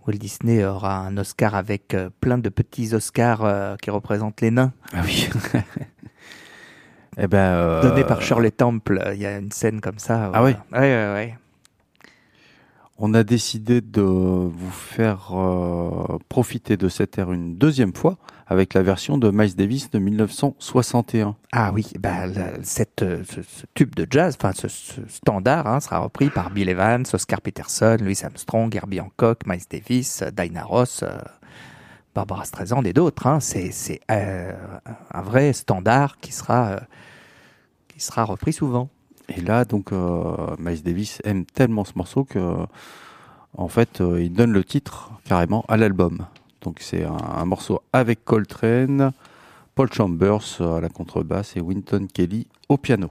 Walt 0.08 0.18
Disney 0.18 0.64
aura 0.66 0.98
un 0.98 1.18
Oscar 1.18 1.56
avec 1.56 1.94
euh, 1.94 2.10
plein 2.22 2.38
de 2.38 2.50
petits 2.50 2.94
Oscars 2.94 3.78
qui 3.82 3.92
représentent 3.92 4.42
les 4.42 4.52
nains. 4.52 4.72
Ah 4.94 5.02
oui. 5.04 5.30
eh 7.18 7.28
ben, 7.28 7.82
Donné 7.82 8.04
par 8.04 8.22
Shirley 8.22 8.52
Temple, 8.52 9.12
il 9.14 9.22
y 9.22 9.26
a 9.26 9.38
une 9.38 9.52
scène 9.52 9.82
comme 9.82 10.00
ça. 10.00 10.32
Ah 10.34 10.44
ouais, 10.44 10.56
ouais. 10.72 10.80
ouais. 10.80 11.38
On 13.02 13.14
a 13.14 13.24
décidé 13.24 13.80
de 13.80 14.02
vous 14.02 14.72
faire 14.72 15.30
euh, 15.32 16.18
profiter 16.28 16.76
de 16.76 16.90
cette 16.90 17.18
ère 17.18 17.32
une 17.32 17.56
deuxième 17.56 17.96
fois 17.96 18.18
avec 18.46 18.74
la 18.74 18.84
version 18.84 19.18
de 19.18 19.32
Miles 19.32 19.56
Davis 19.56 19.90
de 19.90 20.00
1961. 20.00 21.38
Ah 21.54 21.72
oui, 21.74 21.94
bah, 21.98 22.26
ce, 22.62 22.84
tube 23.74 23.96
de 23.96 24.06
jazz, 24.10 24.36
enfin 24.38 24.52
ce, 24.54 24.68
ce 24.68 25.00
standard, 25.08 25.66
hein, 25.66 25.80
sera 25.80 26.00
repris 26.00 26.30
par 26.30 26.50
Bill 26.50 26.68
Evans, 26.68 27.06
Oscar 27.14 27.40
Peterson, 27.40 27.96
Louis 28.02 28.20
Armstrong, 28.22 28.76
Herbie 28.76 29.00
Hancock, 29.00 29.48
Miles 29.48 29.62
Davis, 29.70 30.22
euh, 30.22 30.32
Dinah 30.32 30.66
Ross, 30.66 31.06
Barbara 32.14 32.44
Streisand 32.44 32.84
et 32.84 32.92
d'autres. 32.92 33.28
Hein. 33.28 33.40
C'est 33.40 34.02
un 34.10 35.22
vrai 35.22 35.54
standard 35.54 36.18
qui 36.18 36.34
sera, 36.34 36.82
qui 37.88 38.02
sera 38.02 38.26
repris 38.26 38.52
souvent. 38.52 38.90
Et 39.36 39.42
là, 39.42 39.66
donc, 39.66 39.92
euh, 39.92 40.56
Miles 40.60 40.84
Davis 40.84 41.22
aime 41.24 41.46
tellement 41.46 41.86
ce 41.86 41.94
morceau 41.96 42.24
que 42.24 42.40
En 43.58 43.68
fait, 43.68 44.02
euh, 44.02 44.22
il 44.22 44.34
donne 44.34 44.52
le 44.52 44.64
titre 44.64 45.12
carrément 45.26 45.66
à 45.68 45.78
l'album. 45.78 46.26
Donc 46.62 46.80
c'est 46.82 47.04
un, 47.04 47.18
un 47.18 47.46
morceau 47.46 47.82
avec 47.94 48.24
Coltrane, 48.26 49.12
Paul 49.76 49.92
Chambers 49.92 50.62
à 50.62 50.80
la 50.82 50.90
contrebasse 50.90 51.56
et 51.58 51.62
Winton 51.62 52.08
Kelly 52.14 52.48
au 52.68 52.78
piano. 52.78 53.10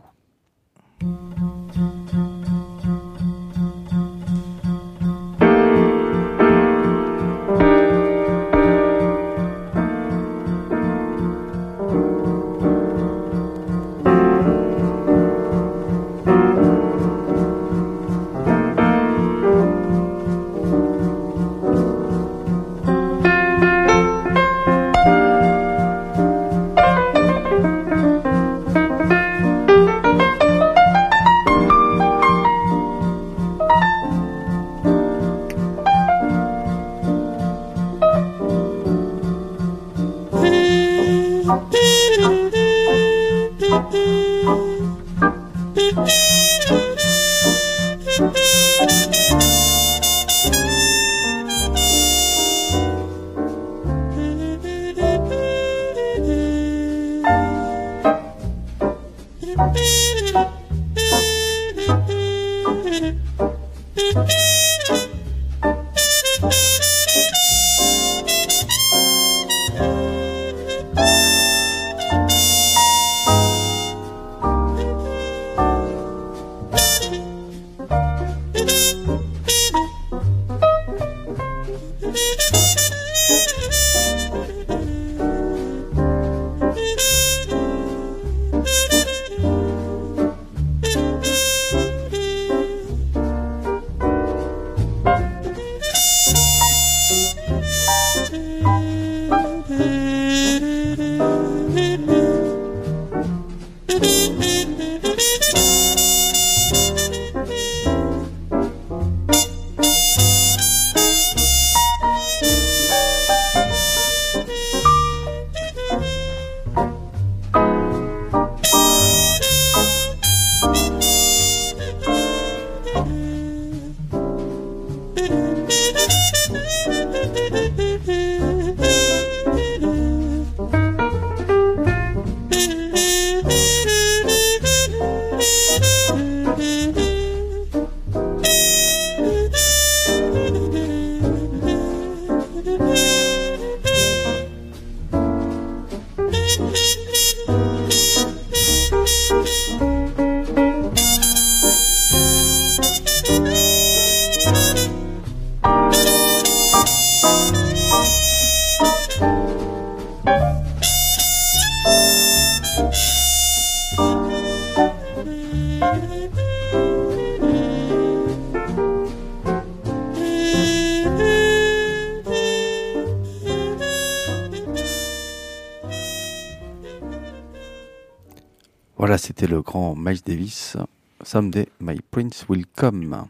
Grand 179.69 179.95
Miles 179.95 180.23
Davis. 180.25 180.79
Someday 181.23 181.69
My 181.79 182.01
Prince 182.11 182.47
Will 182.49 182.65
Come. 182.75 183.27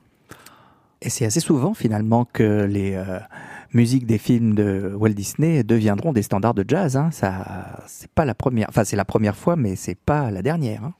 Et 1.02 1.10
c'est 1.10 1.24
assez 1.24 1.40
souvent 1.40 1.74
finalement 1.74 2.24
que 2.24 2.64
les 2.64 2.94
euh, 2.94 3.18
musiques 3.72 4.06
des 4.06 4.18
films 4.18 4.54
de 4.54 4.92
Walt 4.94 5.14
Disney 5.14 5.64
deviendront 5.64 6.12
des 6.12 6.22
standards 6.22 6.54
de 6.54 6.64
jazz. 6.66 6.96
Hein. 6.96 7.10
Ça, 7.10 7.82
c'est 7.88 8.10
pas 8.10 8.24
la 8.24 8.34
première, 8.34 8.68
enfin 8.68 8.84
c'est 8.84 8.94
la 8.94 9.04
première 9.04 9.34
fois, 9.34 9.56
mais 9.56 9.74
c'est 9.74 9.96
pas 9.96 10.30
la 10.30 10.42
dernière. 10.42 10.84
hein. 10.84 10.94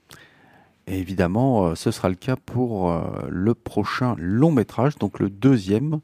Et 0.89 0.99
évidemment, 0.99 1.67
euh, 1.67 1.75
ce 1.77 1.93
sera 1.93 2.09
le 2.09 2.17
cas 2.17 2.35
pour 2.35 2.91
euh, 2.91 3.03
le 3.29 3.55
prochain 3.55 4.17
long 4.19 4.51
métrage, 4.51 4.99
donc 4.99 5.21
le 5.21 5.31
deuxième. 5.31 6.01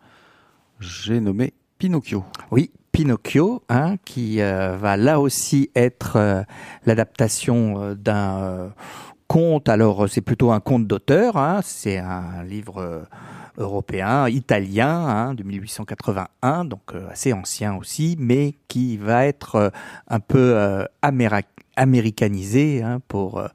J'ai 0.79 1.19
nommé 1.19 1.55
Pinocchio. 1.79 2.23
Oui, 2.53 2.71
Pinocchio, 2.93 3.63
hein, 3.69 3.97
qui 4.05 4.41
euh, 4.41 4.77
va 4.77 4.97
là 4.97 5.19
aussi 5.19 5.71
être 5.75 6.17
euh, 6.17 6.43
l'adaptation 6.87 7.97
d'un 7.97 8.39
euh, 8.43 8.69
conte. 9.29 9.69
Alors, 9.69 10.09
c'est 10.09 10.21
plutôt 10.21 10.51
un 10.53 10.61
conte 10.61 10.87
d'auteur. 10.87 11.37
Hein, 11.37 11.61
c'est 11.63 11.99
un 11.99 12.43
livre 12.45 12.79
euh, 12.79 13.01
européen, 13.59 14.29
italien, 14.29 14.89
hein, 14.91 15.35
de 15.35 15.43
1881, 15.45 16.65
donc 16.65 16.81
euh, 16.95 17.09
assez 17.11 17.33
ancien 17.33 17.77
aussi, 17.77 18.17
mais 18.19 18.55
qui 18.69 18.97
va 18.97 19.27
être 19.27 19.55
euh, 19.57 19.71
un 20.09 20.21
peu 20.21 20.39
euh, 20.57 20.85
améra- 21.03 21.43
américanisé 21.77 22.83
hein, 22.83 23.01
pour 23.09 23.39
euh, 23.39 23.49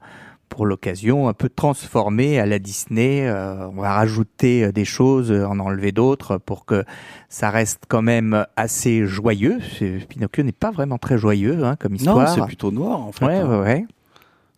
pour 0.48 0.66
l'occasion, 0.66 1.28
un 1.28 1.32
peu 1.32 1.48
transformé 1.48 2.40
à 2.40 2.44
la 2.46 2.58
Disney. 2.58 3.24
Euh, 3.28 3.68
on 3.68 3.80
va 3.82 3.92
rajouter 3.94 4.64
euh, 4.64 4.72
des 4.72 4.84
choses, 4.84 5.30
euh, 5.30 5.46
en 5.46 5.60
enlever 5.60 5.92
d'autres 5.92 6.38
pour 6.38 6.64
que 6.64 6.82
ça 7.28 7.50
reste 7.50 7.84
quand 7.86 8.02
même 8.02 8.44
assez 8.56 9.06
joyeux. 9.06 9.60
Pinocchio 10.08 10.42
n'est 10.42 10.50
pas 10.50 10.72
vraiment 10.72 10.98
très 10.98 11.18
joyeux 11.18 11.64
hein, 11.64 11.76
comme 11.76 11.92
Non, 11.92 11.96
histoire. 11.98 12.28
c'est 12.34 12.44
plutôt 12.46 12.72
noir 12.72 13.00
en 13.00 13.12
fait. 13.12 13.26
Ouais, 13.26 13.42
ouais, 13.44 13.58
ouais. 13.60 13.86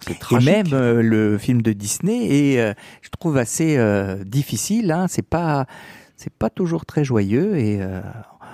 Et 0.09 0.45
même 0.45 0.67
euh, 0.73 1.03
le 1.03 1.39
film 1.39 1.63
de 1.63 1.73
Disney 1.73 2.27
est, 2.27 2.61
euh, 2.61 2.75
je 3.03 3.09
trouve 3.11 3.37
assez 3.37 3.77
euh, 3.77 4.25
difficile. 4.25 4.91
Hein. 4.93 5.07
C'est 5.09 5.27
pas, 5.27 5.67
c'est 6.17 6.33
pas 6.33 6.51
toujours 6.51 6.85
très 6.87 7.05
joyeux. 7.05 7.57
Et 7.57 7.81
euh, 7.81 8.01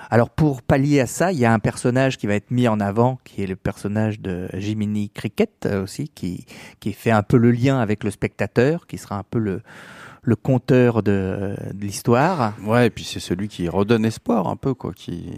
alors 0.09 0.29
pour 0.29 0.61
pallier 0.61 1.01
à 1.01 1.07
ça, 1.07 1.31
il 1.31 1.39
y 1.39 1.45
a 1.45 1.53
un 1.53 1.59
personnage 1.59 2.17
qui 2.17 2.27
va 2.27 2.35
être 2.35 2.51
mis 2.51 2.67
en 2.67 2.79
avant, 2.79 3.19
qui 3.23 3.43
est 3.43 3.47
le 3.47 3.55
personnage 3.55 4.19
de 4.19 4.47
Jiminy 4.53 5.09
Cricket 5.09 5.65
euh, 5.65 5.83
aussi, 5.83 6.09
qui 6.09 6.45
qui 6.79 6.93
fait 6.93 7.11
un 7.11 7.23
peu 7.23 7.37
le 7.37 7.51
lien 7.51 7.79
avec 7.79 8.03
le 8.03 8.11
spectateur, 8.11 8.87
qui 8.87 8.97
sera 8.97 9.17
un 9.17 9.23
peu 9.29 9.39
le 9.39 9.61
le 10.21 10.35
conteur 10.35 11.01
de, 11.01 11.55
de 11.73 11.85
l'histoire. 11.85 12.53
Ouais, 12.65 12.87
et 12.87 12.89
puis 12.89 13.05
c'est 13.05 13.21
celui 13.21 13.47
qui 13.47 13.69
redonne 13.69 14.03
espoir 14.05 14.47
un 14.47 14.57
peu, 14.57 14.73
quoi, 14.73 14.91
qui 14.93 15.31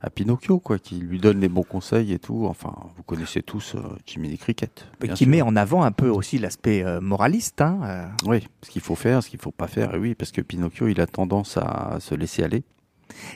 à 0.00 0.10
Pinocchio, 0.10 0.58
quoi, 0.58 0.78
qui 0.78 0.96
lui 0.96 1.18
donne 1.18 1.40
les 1.40 1.48
bons 1.48 1.62
conseils 1.62 2.12
et 2.12 2.18
tout. 2.18 2.46
Enfin, 2.46 2.74
vous 2.96 3.02
connaissez 3.02 3.42
tous 3.42 3.74
euh, 3.74 3.80
Jiminy 4.06 4.38
Cricket. 4.38 4.86
qui 5.00 5.24
sûr. 5.24 5.28
met 5.28 5.42
en 5.42 5.56
avant 5.56 5.82
un 5.82 5.92
peu 5.92 6.08
aussi 6.08 6.38
l'aspect 6.38 6.84
euh, 6.84 7.00
moraliste. 7.00 7.60
Hein, 7.60 7.80
euh. 7.84 8.06
Oui, 8.26 8.46
ce 8.62 8.70
qu'il 8.70 8.82
faut 8.82 8.94
faire, 8.94 9.22
ce 9.22 9.30
qu'il 9.30 9.40
faut 9.40 9.50
pas 9.50 9.66
faire. 9.68 9.94
Et 9.94 9.98
oui, 9.98 10.14
parce 10.14 10.32
que 10.32 10.40
Pinocchio, 10.40 10.88
il 10.88 11.00
a 11.00 11.06
tendance 11.06 11.56
à 11.56 11.96
se 12.00 12.14
laisser 12.14 12.42
aller. 12.42 12.64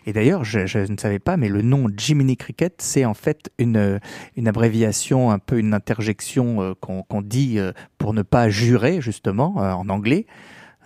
Et 0.05 0.13
d'ailleurs, 0.13 0.45
je, 0.45 0.67
je 0.67 0.81
ne 0.81 0.97
savais 0.97 1.21
pas, 1.21 1.37
mais 1.37 1.49
le 1.49 1.63
nom 1.63 1.87
Jiminy 1.97 2.37
Cricket, 2.37 2.75
c'est 2.83 3.05
en 3.05 3.15
fait 3.15 3.51
une, 3.59 4.01
une 4.37 4.49
abréviation, 4.49 5.31
un 5.31 5.39
peu 5.39 5.59
une 5.59 5.75
interjection 5.75 6.75
qu'on 6.81 7.23
dit 7.23 7.59
pour 7.97 8.13
ne 8.13 8.23
pas 8.23 8.51
jurer, 8.51 9.01
justement, 9.01 9.57
en 9.57 9.89
anglais. 9.89 10.27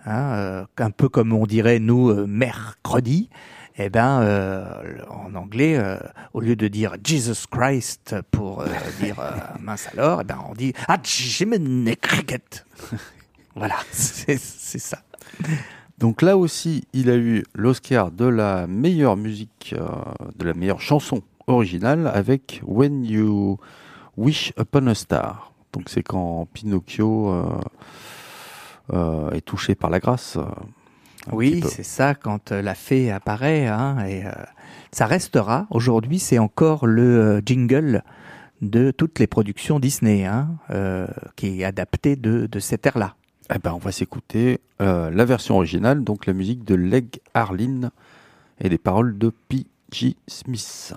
hein, 0.05 0.65
un 0.77 0.91
peu 0.91 1.09
comme 1.09 1.33
on 1.33 1.47
dirait 1.47 1.79
nous 1.79 2.27
mercredi. 2.27 3.29
Eh 3.77 3.89
ben, 3.89 4.21
euh, 4.21 4.99
en 5.09 5.35
anglais, 5.35 5.75
euh, 5.77 5.97
au 6.33 6.39
lieu 6.39 6.55
de 6.55 6.69
dire 6.69 6.95
Jesus 7.03 7.45
Christ 7.51 8.15
pour 8.31 8.61
euh, 8.61 8.67
dire 9.01 9.19
euh, 9.19 9.31
mince 9.59 9.89
alors, 9.91 10.21
eh 10.21 10.23
ben 10.23 10.37
on 10.49 10.53
dit 10.53 10.73
Ah 10.87 10.97
Cricket. 10.97 12.65
voilà, 13.55 13.75
c'est 13.91 14.37
ça. 14.37 14.99
Donc 15.97 16.21
là 16.21 16.37
aussi, 16.37 16.85
il 16.93 17.09
a 17.09 17.15
eu 17.17 17.43
l'Oscar 17.53 18.11
de 18.11 18.25
la 18.25 18.65
meilleure 18.67 19.17
musique, 19.17 19.75
euh, 19.77 19.87
de 20.37 20.45
la 20.45 20.53
meilleure 20.53 20.81
chanson 20.81 21.21
originale 21.47 22.07
avec 22.13 22.61
When 22.65 23.03
You 23.03 23.57
Wish 24.15 24.53
Upon 24.57 24.87
a 24.87 24.95
Star. 24.95 25.51
Donc 25.73 25.89
c'est 25.89 26.03
quand 26.03 26.47
Pinocchio 26.53 27.29
euh, 27.29 27.43
euh, 28.93 29.31
est 29.31 29.41
touché 29.41 29.75
par 29.75 29.89
la 29.89 29.99
grâce. 29.99 30.37
Oui, 31.31 31.63
c'est 31.67 31.83
ça, 31.83 32.15
quand 32.15 32.51
euh, 32.51 32.61
la 32.61 32.75
fée 32.75 33.11
apparaît, 33.11 33.67
hein, 33.67 34.05
et 34.05 34.25
euh, 34.25 34.31
ça 34.91 35.05
restera. 35.05 35.67
Aujourd'hui, 35.71 36.19
c'est 36.19 36.39
encore 36.39 36.85
le 36.85 37.19
euh, 37.19 37.41
jingle 37.45 38.03
de 38.61 38.91
toutes 38.91 39.19
les 39.19 39.27
productions 39.27 39.79
Disney, 39.79 40.25
hein, 40.25 40.49
euh, 40.71 41.07
qui 41.35 41.61
est 41.61 41.63
adapté 41.65 42.15
de, 42.15 42.45
de 42.45 42.59
cette 42.59 42.85
ère-là. 42.85 43.15
Eh 43.53 43.59
ben, 43.59 43.73
on 43.73 43.77
va 43.77 43.91
s'écouter 43.91 44.59
euh, 44.81 45.11
la 45.11 45.25
version 45.25 45.57
originale, 45.57 46.03
donc 46.03 46.25
la 46.25 46.33
musique 46.33 46.63
de 46.63 46.75
Leg 46.75 47.19
Harlin 47.33 47.91
et 48.59 48.69
les 48.69 48.77
paroles 48.77 49.17
de 49.17 49.31
P.G. 49.49 50.15
Smith. 50.27 50.95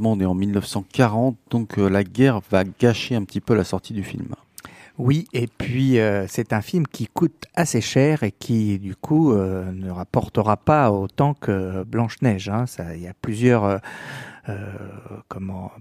Malheureusement, 0.00 0.12
on 0.12 0.20
est 0.20 0.26
en 0.26 0.34
1940, 0.34 1.36
donc 1.50 1.78
euh, 1.78 1.88
la 1.88 2.04
guerre 2.04 2.40
va 2.50 2.64
gâcher 2.64 3.14
un 3.14 3.24
petit 3.24 3.40
peu 3.40 3.54
la 3.54 3.64
sortie 3.64 3.92
du 3.92 4.02
film. 4.02 4.34
Oui, 4.98 5.26
et 5.32 5.46
puis 5.46 5.98
euh, 5.98 6.26
c'est 6.26 6.52
un 6.52 6.62
film 6.62 6.86
qui 6.86 7.06
coûte 7.06 7.44
assez 7.54 7.82
cher 7.82 8.22
et 8.22 8.32
qui 8.32 8.78
du 8.78 8.96
coup 8.96 9.32
euh, 9.32 9.70
ne 9.72 9.90
rapportera 9.90 10.56
pas 10.56 10.90
autant 10.90 11.34
que 11.34 11.84
Blanche-Neige. 11.84 12.48
Hein. 12.48 12.64
Il 12.94 13.02
y 13.02 13.08
a 13.08 13.12
plusieurs 13.20 13.80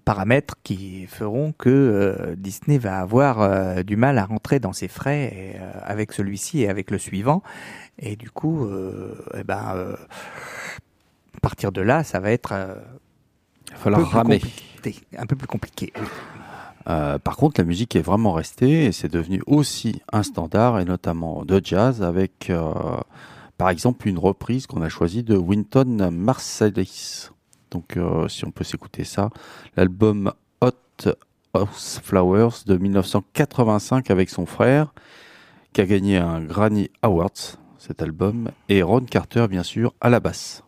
paramètres 0.05 0.55
qui 0.63 1.05
feront 1.05 1.53
que 1.57 2.35
Disney 2.35 2.79
va 2.79 2.99
avoir 2.99 3.83
du 3.83 3.95
mal 3.95 4.17
à 4.17 4.25
rentrer 4.25 4.59
dans 4.59 4.73
ses 4.73 4.87
frais 4.87 5.55
avec 5.83 6.11
celui-ci 6.11 6.63
et 6.63 6.69
avec 6.69 6.89
le 6.89 6.97
suivant. 6.97 7.43
Et 7.99 8.15
du 8.15 8.31
coup, 8.31 8.67
eh 9.37 9.43
ben, 9.43 9.95
à 11.37 11.39
partir 11.43 11.71
de 11.71 11.81
là, 11.81 12.03
ça 12.03 12.19
va 12.19 12.31
être 12.31 12.53
Il 13.75 13.77
va 13.77 13.83
falloir 13.83 14.09
ramer. 14.09 14.41
un 15.17 15.25
peu 15.25 15.35
plus 15.35 15.47
compliqué. 15.47 15.93
oui. 15.99 16.07
Euh, 16.87 17.17
par 17.17 17.35
contre, 17.37 17.59
la 17.59 17.65
musique 17.65 17.95
est 17.95 18.01
vraiment 18.01 18.33
restée 18.33 18.85
et 18.85 18.91
c'est 18.91 19.11
devenu 19.11 19.41
aussi 19.47 20.01
un 20.11 20.23
standard, 20.23 20.79
et 20.79 20.85
notamment 20.85 21.43
de 21.43 21.59
jazz, 21.63 22.03
avec 22.03 22.49
euh, 22.49 22.73
par 23.57 23.69
exemple 23.69 24.07
une 24.07 24.19
reprise 24.19 24.67
qu'on 24.67 24.81
a 24.81 24.89
choisie 24.89 25.23
de 25.23 25.35
Winton 25.35 26.11
Marsalis. 26.11 27.29
Donc, 27.71 27.97
euh, 27.97 28.27
si 28.27 28.45
on 28.45 28.51
peut 28.51 28.63
s'écouter 28.63 29.03
ça, 29.03 29.29
l'album 29.75 30.31
Hot 30.61 31.09
House 31.53 31.99
Flowers 32.03 32.63
de 32.67 32.77
1985 32.77 34.11
avec 34.11 34.29
son 34.29 34.45
frère, 34.45 34.93
qui 35.73 35.81
a 35.81 35.85
gagné 35.85 36.17
un 36.17 36.41
Grammy 36.41 36.89
Awards, 37.01 37.57
cet 37.79 38.01
album, 38.01 38.51
et 38.69 38.83
Ron 38.83 39.01
Carter, 39.01 39.47
bien 39.49 39.63
sûr, 39.63 39.93
à 39.99 40.09
la 40.09 40.19
basse. 40.19 40.63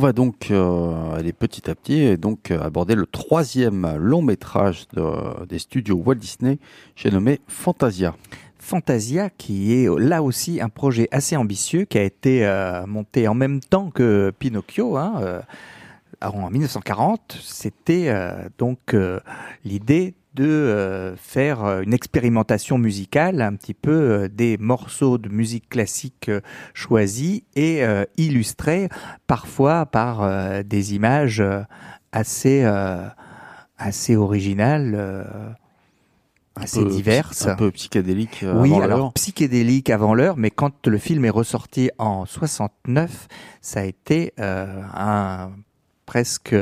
Va 0.00 0.12
donc 0.12 0.50
euh, 0.50 1.14
aller 1.14 1.32
petit 1.32 1.70
à 1.70 1.74
petit 1.76 2.00
et 2.00 2.16
donc 2.16 2.50
euh, 2.50 2.60
aborder 2.60 2.94
le 2.96 3.06
troisième 3.06 3.96
long 3.96 4.20
métrage 4.22 4.88
de- 4.94 5.46
des 5.46 5.58
studios 5.60 6.02
Walt 6.04 6.16
Disney, 6.16 6.58
j'ai 6.96 7.10
nommé 7.12 7.40
Fantasia. 7.46 8.16
Fantasia, 8.58 9.30
qui 9.30 9.72
est 9.72 9.88
là 9.98 10.22
aussi 10.22 10.60
un 10.60 10.68
projet 10.68 11.08
assez 11.12 11.36
ambitieux, 11.36 11.84
qui 11.84 11.98
a 11.98 12.02
été 12.02 12.44
euh, 12.44 12.86
monté 12.86 13.26
en 13.28 13.34
même 13.34 13.60
temps 13.60 13.90
que 13.90 14.32
Pinocchio, 14.38 14.96
hein, 14.96 15.14
euh, 15.20 15.40
en 16.22 16.50
1940. 16.50 17.38
C'était 17.42 18.08
euh, 18.08 18.32
donc 18.58 18.92
euh, 18.94 19.20
l'idée 19.64 20.14
de 20.34 20.44
euh, 20.44 21.16
faire 21.16 21.64
euh, 21.64 21.82
une 21.82 21.92
expérimentation 21.92 22.78
musicale, 22.78 23.42
un 23.42 23.54
petit 23.54 23.74
peu 23.74 23.90
euh, 23.90 24.28
des 24.28 24.56
morceaux 24.58 25.18
de 25.18 25.28
musique 25.28 25.68
classique 25.68 26.30
choisis 26.74 27.42
et 27.56 27.82
illustrés 28.16 28.88
parfois 29.26 29.86
par 29.86 30.64
des 30.64 30.94
images 30.94 31.42
assez 32.12 32.64
assez 33.78 34.16
originales, 34.16 35.56
assez 36.56 36.84
diverses. 36.84 37.46
Un 37.46 37.56
peu 37.56 37.70
psychédélique. 37.70 38.42
euh, 38.42 38.60
Oui, 38.60 38.72
avant 38.72 38.82
alors 38.82 39.12
psychédélique 39.14 39.90
avant 39.90 40.14
l'heure, 40.14 40.36
mais 40.36 40.50
quand 40.50 40.86
le 40.86 40.98
film 40.98 41.24
est 41.24 41.30
ressorti 41.30 41.90
en 41.98 42.26
69, 42.26 43.28
ça 43.60 43.80
a 43.80 43.84
été 43.84 44.32
euh, 44.38 44.82
un 44.94 45.50
presque 46.06 46.54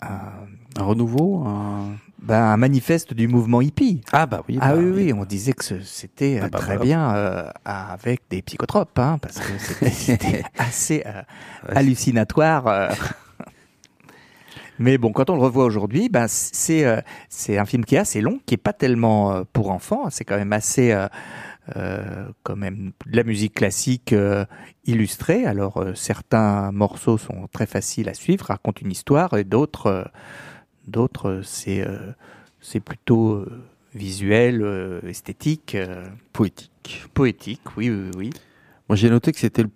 un, 0.00 0.82
renouveau 0.82 1.44
un- 1.46 1.90
ben, 2.22 2.40
un 2.42 2.56
manifeste 2.56 3.14
du 3.14 3.26
mouvement 3.28 3.60
hippie. 3.60 4.00
Ah 4.12 4.26
bah 4.26 4.42
oui. 4.48 4.58
Ah 4.60 4.74
bah 4.74 4.78
oui, 4.78 4.90
oui, 5.06 5.12
on 5.12 5.24
disait 5.24 5.52
que 5.52 5.80
c'était 5.82 6.38
euh, 6.38 6.44
Ah 6.44 6.48
bah 6.48 6.58
très 6.58 6.78
bien 6.78 7.14
euh, 7.14 7.50
avec 7.64 8.22
des 8.30 8.42
psychotropes, 8.42 8.96
hein, 8.98 9.18
parce 9.20 9.38
que 9.38 9.58
c'était- 9.58 10.44
assez 10.58 11.02
euh, 11.04 11.22
hallucinatoire. 11.68 12.66
euh. 12.68 12.88
Mais 14.78 14.98
bon, 14.98 15.12
quand 15.12 15.30
on 15.30 15.34
le 15.36 15.42
revoit 15.42 15.64
aujourd'hui, 15.64 16.08
ben 16.08 16.26
c'est 16.28 16.84
euh, 16.84 17.00
c'est 17.28 17.58
un 17.58 17.64
film 17.66 17.84
qui 17.84 17.94
est 17.94 17.98
assez 17.98 18.20
long, 18.20 18.40
qui 18.46 18.54
est 18.54 18.58
pas 18.58 18.72
tellement 18.72 19.32
euh, 19.32 19.42
pour 19.52 19.70
enfants. 19.70 20.08
C'est 20.10 20.24
quand 20.24 20.36
même 20.36 20.52
assez 20.52 20.92
euh, 20.92 21.04
euh, 21.04 21.08
quand 22.42 22.56
même 22.56 22.92
de 23.06 23.16
la 23.16 23.24
musique 23.24 23.54
classique 23.54 24.12
euh, 24.12 24.44
illustrée. 24.84 25.44
Alors 25.46 25.76
euh, 25.78 25.94
certains 25.94 26.72
morceaux 26.72 27.18
sont 27.18 27.48
très 27.52 27.66
faciles 27.66 28.08
à 28.08 28.14
suivre, 28.14 28.46
racontent 28.46 28.80
une 28.82 28.90
histoire, 28.90 29.36
et 29.36 29.44
d'autres 29.44 29.86
euh, 29.86 30.04
d'autres 30.88 31.28
euh, 31.28 31.42
c'est 31.42 31.86
euh, 31.86 32.12
c'est 32.60 32.80
plutôt 32.80 33.34
euh, 33.34 33.62
visuel, 33.94 34.62
euh, 34.62 35.00
esthétique, 35.06 35.74
euh, 35.74 36.04
Poétique. 36.32 37.04
poétique. 37.14 37.76
Oui, 37.76 37.90
oui, 37.90 38.10
oui. 38.16 38.30
Moi 38.88 38.96
j'ai 38.96 39.10
noté 39.10 39.32
que 39.32 39.38
c'était 39.38 39.62
le 39.62 39.70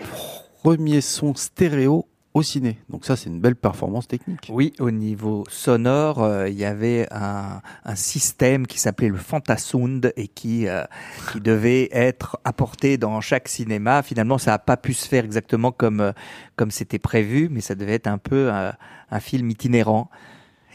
premier 0.63 1.01
son 1.01 1.35
stéréo 1.35 2.07
au 2.37 2.43
ciné. 2.43 2.79
Donc 2.91 3.07
ça 3.07 3.17
c'est 3.17 3.31
une 3.31 3.41
belle 3.41 3.57
performance 3.57 4.07
technique. 4.07 4.51
Oui, 4.51 4.75
au 4.79 4.91
niveau 4.91 5.45
sonore, 5.49 6.23
euh, 6.23 6.51
il 6.51 6.59
y 6.59 6.67
avait 6.67 7.09
un, 7.11 7.63
système 7.95 8.67
qui 8.67 8.79
s'appelait 8.79 9.09
le 9.09 9.17
Fantasound 9.17 10.13
et 10.17 10.29
qui, 10.29 10.69
euh, 10.69 10.85
qui 11.33 11.41
devait 11.41 11.89
être 11.93 12.39
apporté 12.45 12.99
dans 12.99 13.23
chaque 13.23 13.49
cinéma. 13.49 14.03
Finalement, 14.03 14.37
ça 14.37 14.51
n'a 14.51 14.59
pas 14.59 14.77
pu 14.77 14.93
se 14.93 15.09
faire 15.09 15.25
exactement 15.25 15.73
comme 15.73 16.01
euh, 16.01 16.13
comme 16.57 16.71
c'était 16.71 16.99
prévu, 16.99 17.49
mais 17.51 17.63
ça 17.63 17.75
devait 17.75 17.95
être 17.95 18.07
un 18.07 18.19
peu 18.19 18.51
un, 18.51 18.75
film 19.21 19.49
itinérant. 19.51 20.11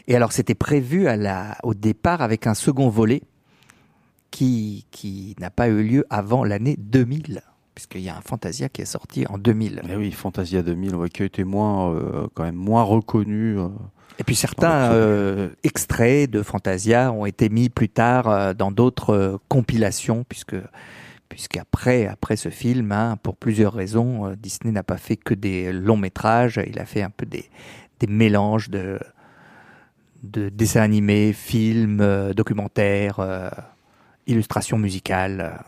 Et 0.08 0.16
alors, 0.16 0.32
c'était 0.32 0.56
prévu 0.56 1.06
au 1.62 1.74
départ 1.74 2.22
avec 2.22 2.48
un 2.48 2.54
second 2.54 2.88
volet 2.88 3.22
qui, 4.32 4.84
qui 4.90 5.36
n'a 5.38 5.50
pas 5.50 5.68
eu 5.68 5.84
lieu 5.84 6.04
avant 6.10 6.42
l'année 6.42 6.74
2000, 6.78 7.42
puisqu'il 7.74 8.02
y 8.02 8.08
a 8.08 8.16
un 8.16 8.20
Fantasia 8.20 8.68
qui 8.68 8.82
est 8.82 8.86
sorti 8.86 9.26
en 9.28 9.38
2000. 9.38 9.82
Mais 9.86 9.96
oui, 9.96 10.10
Fantasia 10.12 10.62
2000, 10.62 10.94
ouais, 10.94 11.08
qui 11.08 11.22
a 11.22 11.24
été 11.24 11.44
moins, 11.44 11.92
euh, 11.92 12.26
quand 12.34 12.44
même 12.44 12.54
moins 12.54 12.82
reconnu. 12.82 13.58
euh. 13.58 13.68
Et 14.18 14.24
puis 14.24 14.36
certains 14.36 14.92
euh, 14.92 15.48
extraits 15.64 16.30
de 16.30 16.42
Fantasia 16.42 17.12
ont 17.12 17.24
été 17.24 17.48
mis 17.48 17.70
plus 17.70 17.88
tard 17.88 18.28
euh, 18.28 18.52
dans 18.54 18.70
d'autres 18.70 19.40
compilations, 19.48 20.24
puisque 20.28 20.56
puisqu'après 21.30 22.06
après 22.06 22.36
ce 22.36 22.50
film, 22.50 22.92
hein, 22.92 23.16
pour 23.22 23.36
plusieurs 23.36 23.72
raisons, 23.72 24.34
Disney 24.38 24.70
n'a 24.70 24.82
pas 24.82 24.98
fait 24.98 25.16
que 25.16 25.32
des 25.32 25.72
longs 25.72 25.96
métrages, 25.96 26.60
il 26.68 26.78
a 26.78 26.84
fait 26.84 27.00
un 27.00 27.08
peu 27.08 27.24
des, 27.24 27.48
des 28.00 28.06
mélanges 28.06 28.68
de, 28.68 29.00
de 30.24 30.50
dessins 30.50 30.82
animés, 30.82 31.32
films, 31.32 32.34
documentaires, 32.36 33.50
illustrations 34.26 34.76
musicales. 34.76 35.58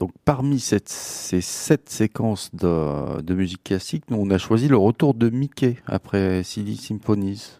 Donc 0.00 0.12
parmi 0.24 0.58
cette- 0.60 0.88
ces 0.88 1.42
sept 1.42 1.90
séquences 1.90 2.48
de, 2.54 3.20
de 3.20 3.34
musique 3.34 3.62
classique, 3.64 4.04
nous 4.08 4.16
on 4.16 4.30
a 4.30 4.38
choisi 4.38 4.66
le 4.66 4.78
retour 4.78 5.12
de 5.12 5.28
Mickey 5.28 5.76
après 5.86 6.42
Silly 6.42 6.78
Symphonies. 6.78 7.50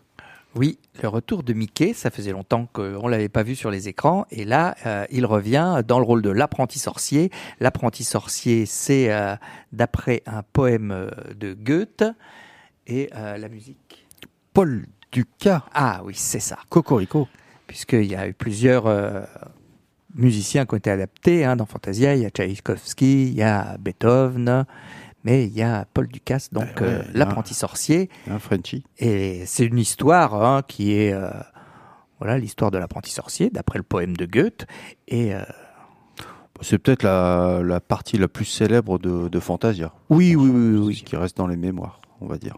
Oui, 0.55 0.79
le 1.03 1.09
retour 1.09 1.43
de 1.43 1.53
Mickey, 1.53 1.93
ça 1.93 2.11
faisait 2.11 2.33
longtemps 2.33 2.67
qu'on 2.73 3.09
l'avait 3.09 3.29
pas 3.29 3.43
vu 3.43 3.55
sur 3.55 3.71
les 3.71 3.89
écrans, 3.89 4.25
et 4.31 4.45
là, 4.45 4.75
euh, 4.87 5.05
il 5.11 5.25
revient 5.27 5.83
dans 5.87 5.99
le 5.99 6.05
rôle 6.05 6.23
de 6.23 6.31
l'apprenti 6.31 6.79
sorcier. 6.79 7.31
L'apprenti 7.61 8.03
sorcier, 8.05 8.65
c'est 8.67 9.13
euh, 9.13 9.37
d'après 9.73 10.23
un 10.27 10.43
poème 10.43 10.91
euh, 10.93 11.09
de 11.39 11.53
Goethe, 11.55 12.05
et 12.89 13.11
euh, 13.15 13.37
la 13.37 13.49
musique. 13.51 14.07
Paul 14.55 14.87
Ducas, 15.13 15.63
Ah 15.73 16.01
oui, 16.05 16.15
c'est 16.17 16.41
ça, 16.41 16.59
Cocorico. 16.71 17.29
puisqu'il 17.69 18.07
y 18.07 18.17
a 18.17 18.27
eu 18.27 18.33
plusieurs 18.35 18.87
musiciens 20.15 20.67
qui 20.67 20.75
ont 20.75 20.79
été 20.79 20.91
adaptés 20.91 21.45
hein, 21.45 21.57
dans 21.57 21.67
Fantasia. 21.67 22.15
Il 22.15 22.23
y 22.23 22.27
a 22.27 22.31
Tchaïkovski, 22.31 23.29
il 23.29 23.35
y 23.35 23.43
a 23.43 23.77
Beethoven, 23.79 24.65
mais 25.25 25.45
il 25.47 25.53
y 25.53 25.63
a 25.63 25.87
Paul 25.93 26.09
Ducasse, 26.09 26.51
donc 26.53 26.67
Bah 26.77 26.83
ouais, 26.83 26.89
euh, 26.89 27.03
l'apprenti 27.15 27.55
sorcier. 27.55 28.09
Un 28.29 28.39
Frenchie. 28.39 28.85
Et 28.99 29.45
c'est 29.47 29.65
une 29.67 29.79
histoire 29.79 30.35
hein, 30.35 30.63
qui 30.67 30.93
est 30.95 31.13
euh, 31.13 31.31
voilà 32.19 32.39
l'histoire 32.39 32.71
de 32.71 32.79
l'apprenti 32.79 33.11
sorcier 33.13 33.51
d'après 33.51 33.79
le 33.79 33.85
poème 33.85 34.17
de 34.17 34.27
Goethe. 34.27 34.67
Et 35.09 35.35
euh, 35.35 35.43
C'est 36.61 36.79
peut-être 36.79 37.03
la, 37.03 37.61
la 37.65 37.81
partie 37.81 38.19
la 38.19 38.29
plus 38.29 38.45
célèbre 38.45 38.99
de, 38.99 39.29
de 39.29 39.41
Fantasia. 39.41 39.93
oui, 40.09 40.35
oui, 40.37 40.51
oui, 40.51 40.79
oui, 40.79 40.95
Ce 40.97 41.03
qui 41.05 41.17
reste 41.17 41.37
dans 41.37 41.47
les 41.47 41.57
mémoires, 41.57 42.01
on 42.21 42.27
va 42.27 42.37
dire. 42.39 42.57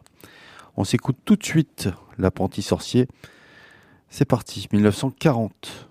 On 0.77 0.85
s'écoute 0.85 1.19
tout 1.25 1.37
de 1.37 1.45
suite 1.45 1.89
l'apprenti 2.19 2.63
sorcier. 2.63 3.07
C'est 4.09 4.25
parti, 4.25 4.69
1940. 4.73 5.89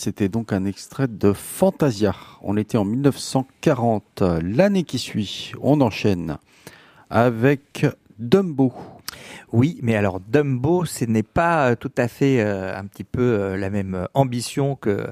C'était 0.00 0.30
donc 0.30 0.54
un 0.54 0.64
extrait 0.64 1.08
de 1.08 1.34
Fantasia. 1.34 2.14
On 2.40 2.56
était 2.56 2.78
en 2.78 2.86
1940. 2.86 4.22
L'année 4.42 4.84
qui 4.84 4.98
suit, 4.98 5.52
on 5.60 5.82
enchaîne 5.82 6.38
avec 7.10 7.86
Dumbo. 8.18 8.72
Oui, 9.52 9.78
mais 9.82 9.96
alors 9.96 10.18
Dumbo, 10.20 10.86
ce 10.86 11.04
n'est 11.04 11.22
pas 11.22 11.76
tout 11.76 11.92
à 11.98 12.08
fait 12.08 12.40
euh, 12.40 12.74
un 12.74 12.86
petit 12.86 13.04
peu 13.04 13.20
euh, 13.20 13.56
la 13.58 13.68
même 13.68 14.06
ambition 14.14 14.74
que 14.74 15.08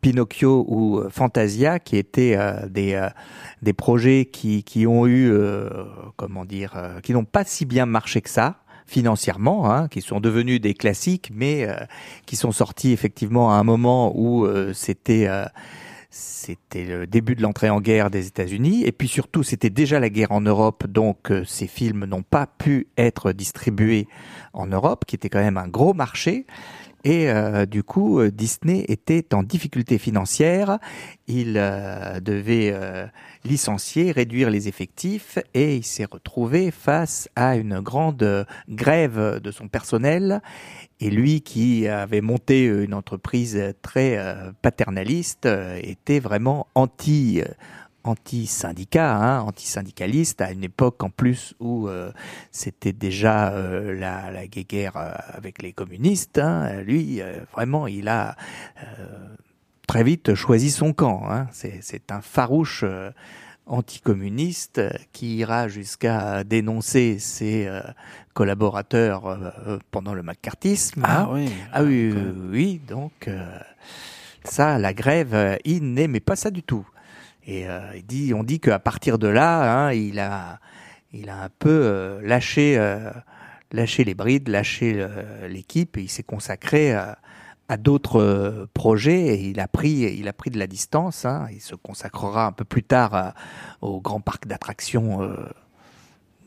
Pinocchio 0.00 0.64
ou 0.68 1.02
Fantasia, 1.10 1.78
qui 1.78 1.96
étaient 1.96 2.36
euh, 2.36 2.66
des, 2.68 2.94
euh, 2.94 3.72
projets 3.76 4.26
qui, 4.26 4.86
ont 4.86 5.06
eu, 5.06 5.30
euh, 5.30 5.68
comment 6.16 6.44
dire, 6.44 6.72
euh, 6.76 7.00
qui 7.00 7.12
n'ont 7.12 7.24
pas 7.24 7.44
si 7.44 7.66
bien 7.66 7.86
marché 7.86 8.20
que 8.20 8.30
ça 8.30 8.63
financièrement, 8.86 9.70
hein, 9.70 9.88
qui 9.88 10.00
sont 10.00 10.20
devenus 10.20 10.60
des 10.60 10.74
classiques, 10.74 11.30
mais 11.34 11.66
euh, 11.68 11.76
qui 12.26 12.36
sont 12.36 12.52
sortis 12.52 12.92
effectivement 12.92 13.50
à 13.50 13.54
un 13.54 13.64
moment 13.64 14.12
où 14.14 14.44
euh, 14.44 14.72
c'était 14.72 15.26
euh, 15.26 15.46
c'était 16.14 16.84
le 16.84 17.08
début 17.08 17.34
de 17.34 17.42
l'entrée 17.42 17.70
en 17.70 17.80
guerre 17.80 18.08
des 18.08 18.28
États-Unis, 18.28 18.84
et 18.84 18.92
puis 18.92 19.08
surtout 19.08 19.42
c'était 19.42 19.70
déjà 19.70 19.98
la 19.98 20.10
guerre 20.10 20.30
en 20.30 20.40
Europe, 20.40 20.86
donc 20.86 21.32
euh, 21.32 21.44
ces 21.44 21.66
films 21.66 22.04
n'ont 22.04 22.22
pas 22.22 22.46
pu 22.46 22.86
être 22.96 23.32
distribués 23.32 24.06
en 24.52 24.66
Europe, 24.66 25.06
qui 25.06 25.16
était 25.16 25.28
quand 25.28 25.40
même 25.40 25.56
un 25.56 25.66
gros 25.66 25.92
marché. 25.92 26.46
Et 27.04 27.28
euh, 27.28 27.66
du 27.66 27.82
coup, 27.82 28.18
euh, 28.18 28.30
Disney 28.30 28.84
était 28.88 29.34
en 29.34 29.42
difficulté 29.42 29.98
financière. 29.98 30.78
Il 31.26 31.56
euh, 31.58 32.18
devait 32.20 32.70
euh, 32.72 33.06
licencier, 33.44 34.10
réduire 34.10 34.48
les 34.48 34.68
effectifs, 34.68 35.38
et 35.52 35.76
il 35.76 35.84
s'est 35.84 36.06
retrouvé 36.06 36.70
face 36.70 37.28
à 37.36 37.56
une 37.56 37.80
grande 37.80 38.22
euh, 38.22 38.44
grève 38.70 39.38
de 39.38 39.50
son 39.50 39.68
personnel. 39.68 40.40
Et 41.00 41.10
lui, 41.10 41.42
qui 41.42 41.86
avait 41.88 42.22
monté 42.22 42.64
une 42.64 42.94
entreprise 42.94 43.74
très 43.82 44.16
euh, 44.16 44.52
paternaliste, 44.62 45.44
euh, 45.44 45.78
était 45.82 46.20
vraiment 46.20 46.68
anti. 46.74 47.42
Anti-syndicat, 48.04 49.16
hein, 49.16 49.40
anti-syndicaliste, 49.40 50.40
à 50.40 50.52
une 50.52 50.62
époque 50.64 51.02
en 51.02 51.10
plus 51.10 51.54
où 51.60 51.88
euh, 51.88 52.12
c'était 52.52 52.92
déjà 52.92 53.50
euh, 53.52 53.98
la, 53.98 54.30
la 54.30 54.46
guerre 54.46 54.96
euh, 54.96 55.10
avec 55.32 55.62
les 55.62 55.72
communistes. 55.72 56.38
hein. 56.38 56.82
Lui, 56.82 57.20
euh, 57.20 57.40
vraiment, 57.52 57.86
il 57.86 58.08
a 58.08 58.36
très 59.86 60.04
vite 60.04 60.34
choisi 60.34 60.70
son 60.70 60.92
camp. 60.92 61.24
hein. 61.30 61.48
C'est 61.52 62.10
un 62.12 62.20
farouche 62.20 62.84
anticommuniste 63.66 64.82
qui 65.12 65.36
ira 65.36 65.68
jusqu'à 65.68 66.44
dénoncer 66.44 67.18
ses 67.18 67.66
euh, 67.66 67.80
collaborateurs 68.34 69.26
euh, 69.26 69.78
pendant 69.90 70.14
le 70.14 70.22
macartisme. 70.22 71.04
hein. 71.04 71.28
oui. 71.32 71.50
Ah 71.72 71.82
oui, 71.82 72.12
Quand 72.12 72.50
oui, 72.50 72.80
donc 72.86 73.28
euh, 73.28 73.58
ça, 74.44 74.78
la 74.78 74.92
grève, 74.92 75.58
il 75.64 75.92
n'aimait 75.94 76.20
pas 76.20 76.36
ça 76.36 76.50
du 76.50 76.62
tout. 76.62 76.86
Et 77.46 77.68
euh, 77.68 77.80
il 77.94 78.06
dit, 78.06 78.32
on 78.34 78.42
dit 78.42 78.60
qu'à 78.60 78.78
partir 78.78 79.18
de 79.18 79.28
là, 79.28 79.86
hein, 79.86 79.92
il 79.92 80.18
a, 80.18 80.60
il 81.14 81.30
a 81.30 81.42
un 81.42 81.48
peu 81.58 81.70
euh, 81.70 82.20
lâché, 82.22 82.76
euh, 82.78 83.10
lâché 83.72 84.04
les 84.04 84.14
brides, 84.14 84.48
lâché 84.48 84.94
euh, 84.98 85.48
l'équipe, 85.48 85.96
et 85.96 86.02
il 86.02 86.08
s'est 86.08 86.22
consacré 86.22 86.92
à, 86.92 87.16
d'autres 87.78 88.68
projets. 88.72 89.26
Et 89.26 89.48
il 89.48 89.58
a 89.58 89.66
pris, 89.68 89.90
il 90.16 90.28
a 90.28 90.32
pris 90.32 90.50
de 90.50 90.58
la 90.58 90.66
distance. 90.66 91.24
hein. 91.24 91.48
il 91.50 91.60
se 91.60 91.74
consacrera 91.74 92.46
un 92.46 92.52
peu 92.52 92.64
plus 92.64 92.84
tard 92.84 93.34
au 93.80 94.00
grand 94.00 94.20
parc 94.20 94.46
d'attractions. 94.46 95.36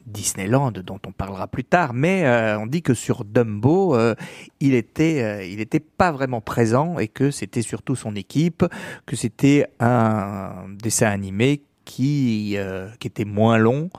Disneyland, 0.07 0.71
dont 0.71 0.99
on 1.05 1.11
parlera 1.11 1.47
plus 1.47 1.65
tard, 1.65 1.93
mais 1.93 2.25
euh, 2.25 2.57
on 2.57 2.65
dit 2.65 2.81
que 2.81 2.93
sur 2.93 3.25
Dumbo, 3.25 3.93
euh, 3.95 4.15
il 4.61 4.73
était, 4.73 5.21
euh, 5.21 5.43
il 5.43 5.59
était 5.59 5.81
pas 5.81 6.13
vraiment 6.13 6.39
présent 6.39 6.97
et 6.97 7.09
que 7.09 7.29
c'était 7.29 7.61
surtout 7.61 7.95
son 7.95 8.15
équipe, 8.15 8.65
que 9.05 9.17
c'était 9.17 9.67
un 9.81 10.65
dessin 10.81 11.07
animé 11.07 11.61
qui, 11.83 12.57
qui 12.99 13.07
était 13.07 13.25
moins 13.25 13.57
long, 13.57 13.89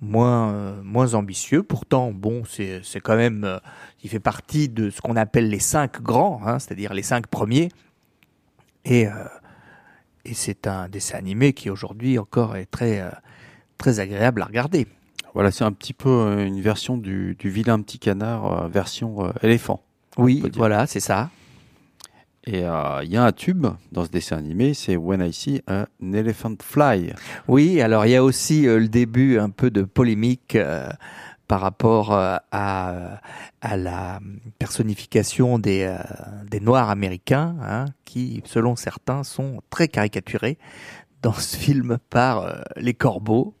moins, 0.00 0.80
moins 0.82 1.14
ambitieux. 1.14 1.62
Pourtant, 1.64 2.12
bon, 2.12 2.44
c'est, 2.44 2.82
quand 3.02 3.16
même, 3.16 3.58
il 4.04 4.10
fait 4.10 4.20
partie 4.20 4.68
de 4.68 4.90
ce 4.90 5.00
qu'on 5.00 5.16
appelle 5.16 5.48
les 5.48 5.58
cinq 5.58 6.00
grands, 6.00 6.40
hein, 6.46 6.60
c'est-à-dire 6.60 6.94
les 6.94 7.02
cinq 7.02 7.26
premiers. 7.26 7.70
Et, 8.84 9.06
et 10.24 10.34
c'est 10.34 10.68
un 10.68 10.88
dessin 10.88 11.18
animé 11.18 11.54
qui 11.54 11.70
aujourd'hui 11.70 12.20
encore 12.20 12.56
est 12.56 12.66
très, 12.66 13.02
très 13.78 13.98
agréable 13.98 14.42
à 14.42 14.44
regarder. 14.44 14.86
Voilà, 15.34 15.50
c'est 15.50 15.64
un 15.64 15.72
petit 15.72 15.94
peu 15.94 16.08
euh, 16.08 16.46
une 16.46 16.60
version 16.60 16.96
du, 16.96 17.34
du 17.34 17.50
vilain 17.50 17.80
petit 17.80 17.98
canard, 17.98 18.64
euh, 18.64 18.68
version 18.68 19.26
euh, 19.26 19.32
éléphant. 19.42 19.82
Oui, 20.16 20.44
voilà, 20.54 20.86
c'est 20.86 21.00
ça. 21.00 21.30
Et 22.46 22.62
euh, 22.64 23.02
il 23.02 23.10
y 23.10 23.16
a 23.16 23.24
un 23.24 23.32
tube 23.32 23.66
dans 23.90 24.04
ce 24.04 24.10
dessin 24.10 24.36
animé, 24.36 24.74
c'est 24.74 24.96
When 24.96 25.20
I 25.20 25.32
See 25.32 25.62
an 25.66 25.86
Elephant 26.12 26.54
Fly. 26.62 27.14
Oui, 27.48 27.80
alors 27.80 28.06
il 28.06 28.12
y 28.12 28.16
a 28.16 28.22
aussi 28.22 28.68
euh, 28.68 28.78
le 28.78 28.86
début 28.86 29.38
un 29.38 29.50
peu 29.50 29.70
de 29.70 29.82
polémique 29.82 30.54
euh, 30.54 30.88
par 31.48 31.60
rapport 31.60 32.12
à, 32.12 33.20
à 33.60 33.76
la 33.76 34.20
personnification 34.58 35.58
des, 35.58 35.94
des 36.50 36.60
Noirs 36.60 36.88
américains, 36.88 37.56
hein, 37.60 37.84
qui, 38.06 38.42
selon 38.46 38.76
certains, 38.76 39.24
sont 39.24 39.60
très 39.68 39.88
caricaturés 39.88 40.58
dans 41.20 41.34
ce 41.34 41.56
film 41.56 41.98
par 42.08 42.64
les 42.76 42.94
corbeaux. 42.94 43.54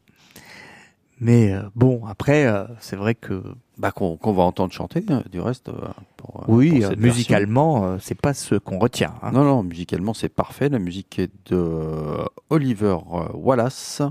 Mais 1.20 1.52
euh, 1.52 1.62
bon, 1.74 2.04
après, 2.06 2.44
euh, 2.46 2.64
c'est 2.80 2.96
vrai 2.96 3.14
que 3.14 3.42
Bah, 3.78 3.92
qu'on 3.92 4.16
qu'on 4.16 4.32
va 4.32 4.42
entendre 4.42 4.72
chanter, 4.72 5.02
euh, 5.10 5.20
du 5.30 5.40
reste. 5.40 5.68
euh, 5.68 5.74
pour, 6.16 6.44
oui, 6.48 6.80
pour 6.80 6.96
musicalement, 6.98 7.84
euh, 7.86 7.96
c'est 8.00 8.20
pas 8.20 8.34
ce 8.34 8.56
qu'on 8.56 8.78
retient. 8.78 9.14
hein. 9.22 9.30
Non, 9.32 9.44
non, 9.44 9.62
musicalement 9.62 10.12
c'est 10.14 10.28
parfait. 10.28 10.68
La 10.68 10.78
musique 10.80 11.18
est 11.18 11.30
de 11.50 12.18
Oliver 12.50 12.96
Wallace 13.32 14.02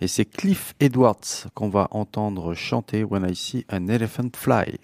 et 0.00 0.06
c'est 0.08 0.24
Cliff 0.24 0.74
Edwards 0.80 1.48
qu'on 1.54 1.68
va 1.70 1.88
entendre 1.90 2.54
chanter 2.54 3.02
When 3.04 3.28
I 3.28 3.34
See 3.34 3.66
an 3.70 3.88
Elephant 3.88 4.30
Fly. 4.36 4.78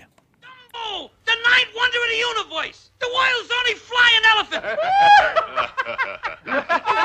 Oh, 0.75 1.09
the 1.25 1.31
ninth 1.31 1.73
wonder 1.77 1.99
of 1.99 2.09
the 2.11 2.19
universe. 2.19 2.91
The 3.01 3.07
world's 3.15 3.51
only 3.59 3.77
flying 3.77 4.25
elephant. 4.35 4.65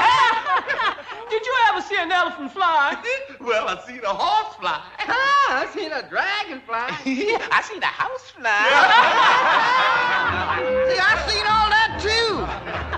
Did 1.30 1.46
you 1.46 1.56
ever 1.70 1.82
see 1.82 1.96
an 1.98 2.12
elephant 2.12 2.52
fly? 2.52 2.96
Well, 3.40 3.68
I 3.68 3.80
seen 3.86 4.02
a 4.04 4.08
horse 4.14 4.56
fly. 4.56 4.82
Ah, 5.08 5.62
I 5.62 5.68
seen 5.74 5.92
a 5.92 6.02
dragonfly. 6.10 6.74
I 7.52 7.62
seen 7.62 7.84
a 7.84 7.86
house 7.86 8.32
fly. 8.32 8.50
See, 10.90 10.98
I 10.98 11.16
seen 11.30 11.46
all 11.46 11.70
that 11.70 12.00
too. 12.02 12.42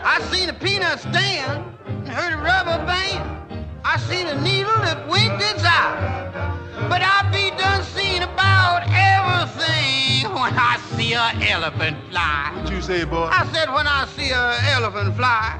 I 0.06 0.22
seen 0.32 0.48
a 0.48 0.54
peanut 0.54 1.00
stand 1.00 1.66
and 1.86 2.08
heard 2.08 2.32
a 2.34 2.38
rubber 2.38 2.78
band. 2.86 3.68
I 3.84 3.98
seen 3.98 4.28
a 4.28 4.40
needle 4.42 4.72
that 4.88 5.06
winked 5.10 5.44
its 5.44 5.64
eye. 5.66 6.32
But 6.88 7.02
I 7.04 7.28
be 7.32 7.50
done 7.58 7.84
seeing 7.84 8.24
about 8.24 8.84
everything 8.88 10.32
when 10.32 10.54
I 10.56 10.78
see 10.96 11.12
a 11.14 11.34
elephant 11.52 11.98
fly. 12.10 12.52
What 12.56 12.72
you 12.72 12.82
say, 12.82 13.04
boy? 13.04 13.28
I 13.32 13.46
said 13.52 13.70
when 13.74 13.86
I 13.88 14.06
see 14.16 14.30
a 14.32 14.56
elephant 14.72 15.14
fly. 15.18 15.60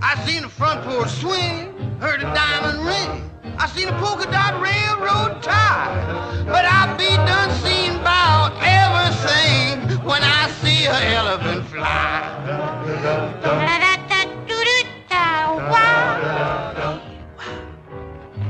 I 0.00 0.24
seen 0.26 0.42
the 0.42 0.48
front 0.48 0.84
porch 0.84 1.10
swing, 1.10 1.74
heard 2.00 2.20
a 2.20 2.32
diamond 2.34 2.86
ring. 2.86 3.30
I 3.58 3.66
seen 3.66 3.88
a 3.88 3.92
polka 3.98 4.30
dot 4.30 4.60
railroad 4.62 5.42
tie. 5.42 6.44
But 6.46 6.64
I 6.64 6.94
be 6.96 7.08
done 7.26 7.50
seeing 7.62 7.96
about 8.00 8.52
everything 8.62 9.98
when 10.06 10.22
I 10.22 10.48
see 10.62 10.86
a 10.86 10.94
elephant 11.16 11.66
fly. 11.66 12.22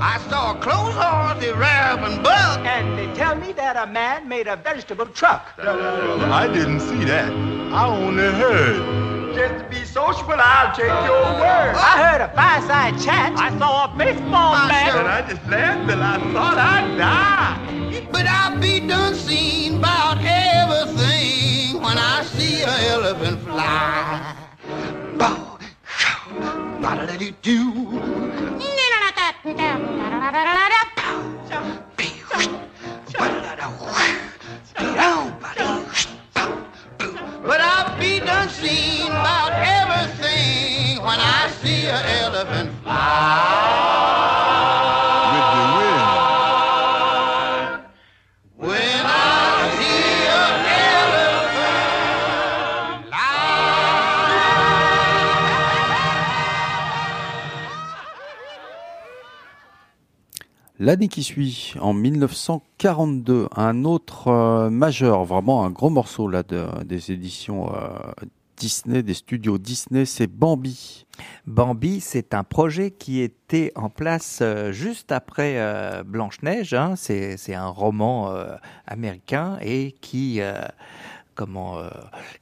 I 0.01 0.19
saw 0.29 0.53
a 0.53 0.61
clothes 0.61 0.95
horse, 0.95 1.45
a 1.45 1.55
raven 1.55 2.23
buck. 2.23 2.61
And 2.67 2.99
they 2.99 3.13
tell 3.15 3.35
me 3.35 3.53
that 3.53 3.77
a 3.77 3.87
man 3.91 4.29
made 4.29 4.47
a 4.47 4.57
vegetable 4.57 5.07
truck. 5.07 5.55
I 5.59 6.47
didn't 6.53 6.81
see 6.81 7.05
that. 7.05 7.33
I 7.73 7.87
only 7.87 8.25
heard. 8.33 9.08
Just 9.35 9.63
to 9.63 9.69
be 9.71 9.85
sociable, 9.85 10.35
I'll 10.39 10.75
take 10.75 10.87
your 10.87 11.23
word. 11.39 11.75
I 11.77 12.03
heard 12.03 12.21
a 12.21 12.29
fireside 12.35 12.99
chat. 13.01 13.39
I 13.39 13.57
saw 13.59 13.93
a 13.93 13.97
baseball 13.97 14.55
bat. 14.69 14.97
And 14.97 15.07
I 15.07 15.23
just 15.29 15.47
laughed 15.47 15.89
till 15.89 16.03
I 16.03 16.19
thought 16.33 16.59
I'd 16.59 16.97
die. 16.99 18.09
But 18.11 18.27
I'll 18.27 18.59
be 18.59 18.81
done 18.81 19.15
seen 19.15 19.77
about 19.79 20.19
everything 20.21 21.81
when 21.81 21.99
I 21.99 22.25
see 22.25 22.63
a 22.63 22.75
elephant 22.91 23.41
fly. 23.43 24.35
Bow, 25.17 25.59
show, 25.87 26.19
ba-da-da-doo-doo. 26.81 27.78
L'année 60.89 61.09
qui 61.09 61.23
suit, 61.23 61.75
en 61.83 61.93
1942, 61.93 63.49
un 63.55 63.85
autre 63.85 64.29
euh, 64.29 64.71
majeur, 64.71 65.27
vraiment 65.27 65.67
un 65.67 65.71
gros 65.71 65.91
morceau 65.91 66.29
là 66.29 66.43
de- 66.43 66.83
des 66.85 67.13
éditions 67.13 67.71
euh, 67.75 67.91
Disney, 68.57 69.03
des 69.03 69.13
studios 69.13 69.59
Disney, 69.59 70.07
c'est 70.07 70.27
Bambi. 70.27 71.05
Bambi, 71.47 72.01
c'est 72.01 72.33
un 72.33 72.43
projet 72.43 72.91
qui 72.91 73.21
était 73.21 73.71
en 73.75 73.91
place 73.91 74.39
euh, 74.41 74.73
juste 74.73 75.13
après 75.13 75.61
Blanche-Neige. 76.07 76.73
hein. 76.73 76.95
C'est 76.97 77.55
un 77.55 77.67
roman 77.69 78.35
américain 78.87 79.59
et 79.61 79.93
qui 80.01 80.41
comment, 81.35 81.83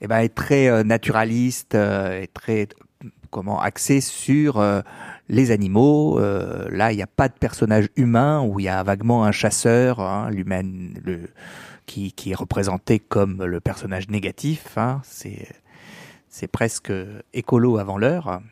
eh 0.01 0.07
ben, 0.07 0.20
est 0.20 0.32
très 0.32 0.84
naturaliste, 0.84 1.74
est 1.74 2.32
très 2.32 2.68
comment, 3.32 3.61
axé 3.61 4.01
sur 4.01 4.62
les 5.29 5.51
animaux. 5.51 6.18
Euh, 6.18 6.68
là, 6.70 6.93
il 6.93 6.97
n'y 6.97 7.03
a 7.03 7.07
pas 7.09 7.29
de 7.29 7.35
personnage 7.35 7.89
humain 7.97 8.43
où 8.43 8.61
il 8.61 8.64
y 8.64 8.68
a 8.68 8.83
vaguement 8.83 9.24
un 9.24 9.33
chasseur, 9.33 10.01
hein, 10.01 10.31
l'humain, 10.31 10.62
le, 11.05 11.29
qui, 11.87 12.12
qui 12.12 12.33
est 12.33 12.35
représenté 12.35 12.99
comme 12.99 13.45
le 13.45 13.61
personnage 13.61 14.09
négatif. 14.09 14.77
hein. 14.77 15.01
C'est 15.05 15.47
c'est 16.29 16.49
presque 16.49 16.93
écolo 17.33 17.79
avant 17.79 17.97
l'heure. 17.97 18.43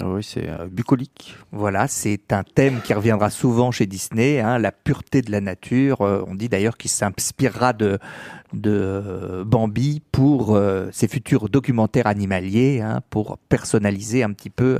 Ah 0.00 0.04
oui, 0.06 0.22
c'est 0.22 0.48
euh, 0.48 0.66
bucolique. 0.66 1.36
Voilà, 1.50 1.88
c'est 1.88 2.32
un 2.32 2.42
thème 2.42 2.80
qui 2.82 2.94
reviendra 2.94 3.30
souvent 3.30 3.70
chez 3.70 3.86
Disney, 3.86 4.38
hein, 4.40 4.58
la 4.58 4.70
pureté 4.70 5.22
de 5.22 5.30
la 5.30 5.40
nature. 5.40 6.02
Euh, 6.02 6.24
on 6.26 6.34
dit 6.34 6.48
d'ailleurs 6.48 6.76
qu'il 6.76 6.90
s'inspirera 6.90 7.72
de, 7.72 7.98
de 8.52 9.42
Bambi 9.46 10.00
pour 10.12 10.56
euh, 10.56 10.88
ses 10.92 11.08
futurs 11.08 11.48
documentaires 11.48 12.06
animaliers, 12.06 12.80
hein, 12.80 13.00
pour 13.10 13.38
personnaliser 13.48 14.22
un 14.22 14.32
petit 14.32 14.50
peu 14.50 14.78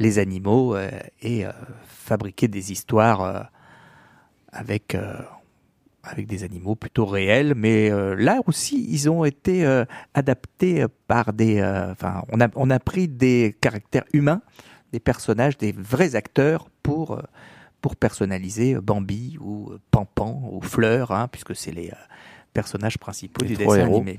les 0.00 0.18
animaux 0.18 0.74
euh, 0.74 0.90
et 1.22 1.46
euh, 1.46 1.52
fabriquer 1.84 2.48
des 2.48 2.72
histoires 2.72 3.20
euh, 3.22 3.42
avec, 4.50 4.96
avec 6.02 6.26
des 6.26 6.42
animaux 6.42 6.74
plutôt 6.74 7.06
réels. 7.06 7.54
Mais 7.54 7.88
là 8.16 8.40
aussi, 8.46 8.84
ils 8.90 9.08
ont 9.08 9.24
été 9.24 9.64
adaptés 10.12 10.86
par 11.06 11.32
des... 11.32 11.62
Enfin, 11.62 12.24
on, 12.32 12.40
a, 12.40 12.48
on 12.56 12.68
a 12.68 12.80
pris 12.80 13.06
des 13.06 13.54
caractères 13.60 14.02
humains 14.12 14.42
des 14.92 14.98
personnages, 14.98 15.56
des 15.56 15.70
vrais 15.70 16.16
acteurs 16.16 16.68
pour, 16.82 17.22
pour 17.80 17.94
personnaliser 17.94 18.74
Bambi 18.74 19.38
ou 19.40 19.74
Pampan 19.92 20.50
ou 20.50 20.60
Fleur, 20.62 21.12
hein, 21.12 21.28
puisque 21.28 21.54
c'est 21.54 21.70
les 21.70 21.92
personnages 22.52 22.98
principaux 22.98 23.42
Les 23.42 23.50
du 23.50 23.56
dessin 23.56 23.76
héros. 23.76 23.94
animé. 23.98 24.18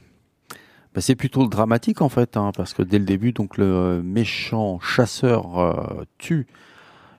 Bah, 0.93 0.99
c'est 1.01 1.15
plutôt 1.15 1.47
dramatique 1.47 2.01
en 2.01 2.09
fait, 2.09 2.35
hein, 2.37 2.51
parce 2.55 2.73
que 2.73 2.81
dès 2.83 2.99
le 2.99 3.05
début, 3.05 3.31
donc 3.31 3.57
le 3.57 4.01
méchant 4.03 4.79
chasseur 4.79 5.57
euh, 5.59 6.03
tue. 6.17 6.47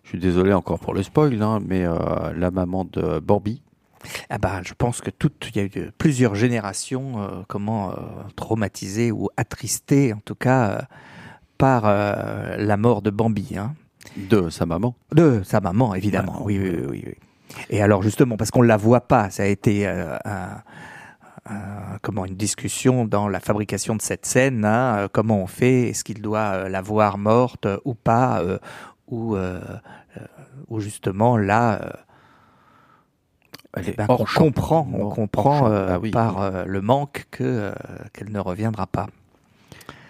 Je 0.05 0.11
suis 0.11 0.19
désolé 0.19 0.53
encore 0.53 0.79
pour 0.79 0.95
le 0.95 1.03
spoil, 1.03 1.41
hein, 1.43 1.61
mais 1.67 1.85
euh, 1.87 1.97
la 2.37 2.51
maman 2.51 2.85
de 2.85 3.19
Bambi. 3.21 3.63
Ah 4.31 4.39
bah, 4.39 4.61
je 4.65 4.75
pense 4.75 5.01
que 5.01 5.11
toutes, 5.11 5.51
il 5.55 5.57
y 5.57 5.61
a 5.61 5.65
eu 5.65 5.91
plusieurs 5.97 6.35
générations 6.35 7.23
euh, 7.23 7.29
comment 7.49 7.93
euh, 7.93 7.95
traumatisées 8.35 9.13
ou 9.13 9.29
attristées, 9.37 10.13
en 10.13 10.19
tout 10.25 10.35
cas, 10.35 10.71
euh, 10.71 10.79
par 11.57 11.85
euh, 11.87 12.57
la 12.59 12.77
mort 12.77 13.01
de 13.01 13.11
Bambi. 13.11 13.57
Hein. 13.57 13.75
De 14.17 14.51
sa 14.51 14.67
maman. 14.67 14.97
De 15.13 15.41
sa 15.45 15.61
maman, 15.61 15.95
évidemment. 15.95 16.43
Oui, 16.45 16.59
oui, 16.59 16.71
oui, 16.77 16.87
oui, 16.91 17.05
oui. 17.07 17.15
Et 17.71 17.81
alors 17.81 18.03
justement, 18.03 18.37
parce 18.37 18.51
qu'on 18.51 18.63
ne 18.63 18.67
la 18.67 18.77
voit 18.77 19.03
pas, 19.03 19.31
ça 19.31 19.45
a 19.45 19.47
été 19.47 19.87
euh, 19.87 20.17
un- 20.25 20.59
comment 22.03 22.25
une 22.25 22.37
discussion 22.37 23.05
dans 23.05 23.29
la 23.29 23.41
fabrication 23.41 23.97
de 23.97 24.03
cette 24.03 24.27
scène. 24.27 24.65
hein, 24.65 24.97
euh, 24.99 25.09
comment 25.13 25.39
on 25.43 25.47
fait 25.47 25.89
Est-ce 25.89 26.05
qu'il 26.05 26.23
doit 26.23 26.39
euh, 26.55 26.69
la 26.69 26.81
voir 26.83 27.19
morte 27.19 27.67
euh, 27.67 27.79
ou 27.85 27.95
pas 27.95 28.41
euh, 28.43 28.59
Ou 29.09 29.37
euh, 29.37 29.61
euh, 30.17 30.27
ou 30.69 30.81
justement 30.81 31.37
là, 31.37 31.81
euh, 31.83 31.91
eh 33.83 33.93
ben, 33.93 34.07
on 34.09 34.27
champ. 34.27 34.45
comprend, 34.45 34.89
on 34.93 35.07
comprend 35.07 35.67
euh, 35.71 35.95
Ah 35.95 35.99
oui. 35.99 36.11
par 36.11 36.41
euh, 36.43 36.65
le 36.67 36.81
manque 36.81 37.27
que 37.31 37.43
euh, 37.45 37.73
qu'elle 38.13 38.31
ne 38.31 38.39
reviendra 38.39 38.87
pas. 38.87 39.09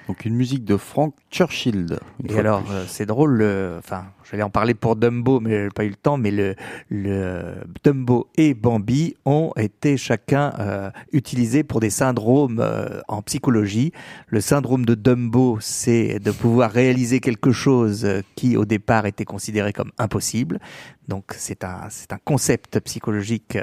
Donc 0.08 0.24
une 0.24 0.34
musique 0.34 0.64
de 0.64 0.76
Frank 0.76 1.14
Churchill. 1.30 1.98
Et 2.28 2.36
alors, 2.36 2.64
euh, 2.72 2.84
c'est 2.88 3.06
drôle, 3.06 3.34
le- 3.38 3.76
enfin, 3.78 4.06
j'allais 4.28 4.42
en 4.42 4.50
parler 4.50 4.74
pour 4.74 4.96
Dumbo, 4.96 5.38
mais 5.38 5.64
j'ai 5.64 5.68
pas 5.68 5.84
eu 5.84 5.90
le 5.90 5.94
temps, 5.94 6.16
mais 6.18 6.32
le, 6.32 6.56
le 6.90 7.54
Dumbo 7.84 8.28
et 8.36 8.52
Bambi 8.54 9.14
ont 9.24 9.52
été 9.56 9.96
chacun 9.96 10.52
euh, 10.58 10.90
utilisés 11.12 11.62
pour 11.62 11.78
des 11.78 11.90
syndromes 11.90 12.58
euh, 12.60 13.00
en 13.06 13.22
psychologie. 13.22 13.92
Le 14.26 14.40
syndrome 14.40 14.84
de 14.84 14.96
Dumbo, 14.96 15.58
c'est 15.60 16.18
de 16.18 16.32
pouvoir 16.32 16.72
réaliser 16.72 17.20
quelque 17.20 17.52
chose 17.52 18.06
qui, 18.34 18.56
au 18.56 18.64
départ, 18.64 19.06
était 19.06 19.24
considéré 19.24 19.72
comme 19.72 19.92
impossible. 19.98 20.58
Donc, 21.06 21.32
c'est 21.36 21.62
un, 21.62 21.82
c'est 21.90 22.12
un 22.12 22.18
concept 22.24 22.80
psychologique 22.80 23.56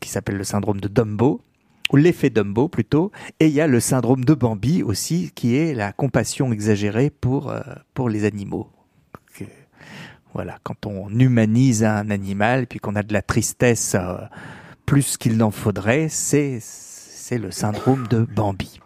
qui 0.00 0.08
s'appelle 0.08 0.36
le 0.36 0.44
syndrome 0.44 0.80
de 0.80 0.88
Dumbo 0.88 1.40
l'effet 1.96 2.30
Dumbo 2.30 2.68
plutôt, 2.68 3.10
et 3.40 3.46
il 3.46 3.52
y 3.52 3.60
a 3.60 3.66
le 3.66 3.80
syndrome 3.80 4.24
de 4.24 4.34
Bambi 4.34 4.82
aussi, 4.82 5.30
qui 5.34 5.56
est 5.56 5.74
la 5.74 5.92
compassion 5.92 6.52
exagérée 6.52 7.10
pour, 7.10 7.50
euh, 7.50 7.60
pour 7.94 8.08
les 8.08 8.24
animaux. 8.24 8.68
Voilà, 10.34 10.58
quand 10.64 10.86
on 10.86 11.08
humanise 11.10 11.84
un 11.84 12.10
animal, 12.10 12.66
puis 12.66 12.80
qu'on 12.80 12.96
a 12.96 13.04
de 13.04 13.12
la 13.12 13.22
tristesse 13.22 13.94
euh, 13.94 14.16
plus 14.84 15.16
qu'il 15.16 15.36
n'en 15.36 15.52
faudrait, 15.52 16.08
c'est 16.08 16.58
c'est 16.60 17.38
le 17.38 17.50
syndrome 17.50 18.06
de 18.08 18.20
Bambi. 18.20 18.80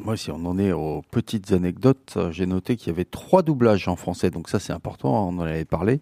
Moi, 0.00 0.16
si 0.16 0.32
on 0.32 0.44
en 0.44 0.58
est 0.58 0.72
aux 0.72 1.02
petites 1.10 1.52
anecdotes, 1.52 2.14
euh, 2.16 2.32
j'ai 2.32 2.44
noté 2.44 2.76
qu'il 2.76 2.88
y 2.88 2.90
avait 2.90 3.04
trois 3.04 3.42
doublages 3.42 3.86
en 3.86 3.94
français. 3.94 4.30
Donc 4.30 4.48
ça, 4.48 4.58
c'est 4.58 4.72
important, 4.72 5.28
on 5.28 5.38
en 5.38 5.42
avait 5.42 5.64
parlé. 5.64 6.00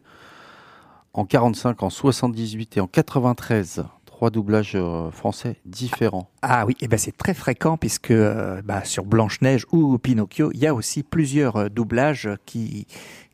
En 1.12 1.26
45, 1.26 1.82
en 1.82 1.90
78 1.90 2.78
et 2.78 2.80
en 2.80 2.86
93, 2.86 3.84
trois 4.24 4.30
doublages 4.30 4.72
euh, 4.74 5.10
français 5.10 5.56
différents. 5.66 6.30
Ah 6.40 6.64
oui, 6.64 6.74
et 6.80 6.88
ben 6.88 6.96
c'est 6.98 7.14
très 7.14 7.34
fréquent 7.34 7.76
puisque 7.76 8.10
euh, 8.10 8.62
bah, 8.62 8.82
sur 8.82 9.04
Blanche-Neige 9.04 9.66
ou 9.70 9.98
Pinocchio, 9.98 10.50
il 10.54 10.60
y 10.60 10.66
a 10.66 10.72
aussi 10.72 11.02
plusieurs 11.02 11.56
euh, 11.56 11.68
doublages 11.68 12.30
qui, 12.46 12.86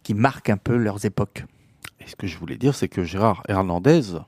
qui 0.03 0.15
marquent 0.15 0.51
un 0.51 0.57
peu 0.57 0.77
leurs 0.77 1.05
époques. 1.05 1.45
Et 2.01 2.09
ce 2.09 2.17
que 2.17 2.27
je 2.27 2.37
voulais 2.39 2.57
dire, 2.57 2.75
c'est 2.75 2.89
que 2.89 3.05
Gérard 3.05 3.45
Hernandez 3.47 4.19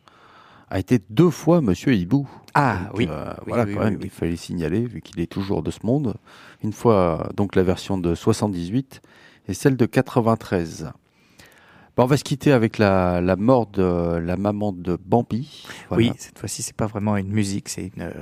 a 0.71 0.79
été 0.79 1.01
deux 1.11 1.31
fois 1.31 1.61
Monsieur 1.61 1.95
Hibou. 1.95 2.29
Ah 2.55 2.83
Donc, 2.87 2.99
oui, 2.99 3.09
euh, 3.11 3.33
oui, 3.39 3.45
voilà, 3.49 3.65
oui, 3.65 3.75
quand 3.75 3.81
oui, 3.81 3.91
même, 3.91 4.01
il 4.01 4.11
fallait 4.11 4.37
signaler, 4.37 4.85
vu 4.85 5.01
qu'il 5.01 5.19
est 5.19 5.27
toujours 5.27 5.65
de 5.65 5.73
ce 5.73 5.81
monde. 5.83 6.15
Une 6.63 6.73
fois, 6.73 7.29
donc, 7.37 7.57
la 7.57 7.65
version 7.65 7.99
de 7.99 8.15
78 8.15 9.03
et 9.49 9.55
celle 9.55 9.77
de 9.77 9.87
93. 9.87 10.93
Bon, 11.97 12.05
on 12.05 12.07
va 12.07 12.17
se 12.17 12.25
quitter 12.25 12.53
avec 12.53 12.79
la, 12.79 13.21
la 13.21 13.37
mort 13.37 13.67
de 13.67 14.17
la 14.17 14.37
maman 14.37 14.73
de 14.73 14.99
Bambi. 15.05 15.65
Voilà. 15.89 16.05
Oui, 16.11 16.13
cette 16.17 16.39
fois-ci, 16.39 16.63
c'est 16.63 16.75
pas 16.77 16.87
vraiment 16.87 17.17
une 17.19 17.29
musique, 17.29 17.69
c'est 17.69 17.91
une. 17.95 18.03
euh, 18.03 18.13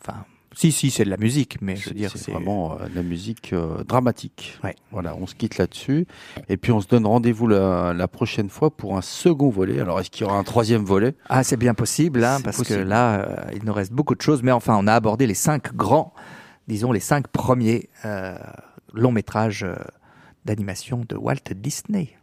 Enfin, 0.00 0.24
si, 0.54 0.72
si, 0.72 0.90
c'est 0.90 1.04
de 1.04 1.10
la 1.10 1.18
musique, 1.18 1.60
mais 1.60 1.76
je 1.76 1.90
veux 1.90 1.94
dire, 1.94 2.10
c'est 2.14 2.30
vraiment 2.32 2.78
euh, 2.80 2.88
de 2.88 2.94
la 2.94 3.02
musique 3.02 3.52
euh, 3.52 3.84
dramatique. 3.84 4.58
Ouais. 4.64 4.74
Voilà, 4.90 5.14
on 5.16 5.26
se 5.26 5.34
quitte 5.34 5.58
là-dessus. 5.58 6.06
Et 6.48 6.56
puis, 6.56 6.72
on 6.72 6.80
se 6.80 6.88
donne 6.88 7.04
rendez-vous 7.06 7.46
la, 7.48 7.92
la 7.92 8.08
prochaine 8.08 8.48
fois 8.48 8.70
pour 8.70 8.96
un 8.96 9.02
second 9.02 9.50
volet. 9.50 9.78
Alors, 9.80 10.00
est-ce 10.00 10.10
qu'il 10.10 10.22
y 10.22 10.24
aura 10.24 10.38
un 10.38 10.44
troisième 10.44 10.84
volet? 10.84 11.14
Ah, 11.28 11.44
c'est 11.44 11.58
bien 11.58 11.74
possible, 11.74 12.24
hein, 12.24 12.38
parce 12.42 12.56
possible. 12.56 12.78
que 12.78 12.84
là, 12.84 13.46
il 13.54 13.62
nous 13.64 13.74
reste 13.74 13.92
beaucoup 13.92 14.14
de 14.14 14.22
choses, 14.22 14.42
mais 14.42 14.52
enfin, 14.52 14.74
on 14.80 14.86
a 14.86 14.94
abordé 14.94 15.26
les 15.26 15.34
cinq 15.34 15.74
grands, 15.76 16.14
disons 16.66 16.92
les 16.92 17.00
cinq 17.00 17.28
premiers 17.28 17.90
longs 18.94 19.12
métrages 19.12 19.66
d'animation 20.46 21.04
de 21.06 21.14
Walt 21.16 21.52
Disney. 21.54 22.17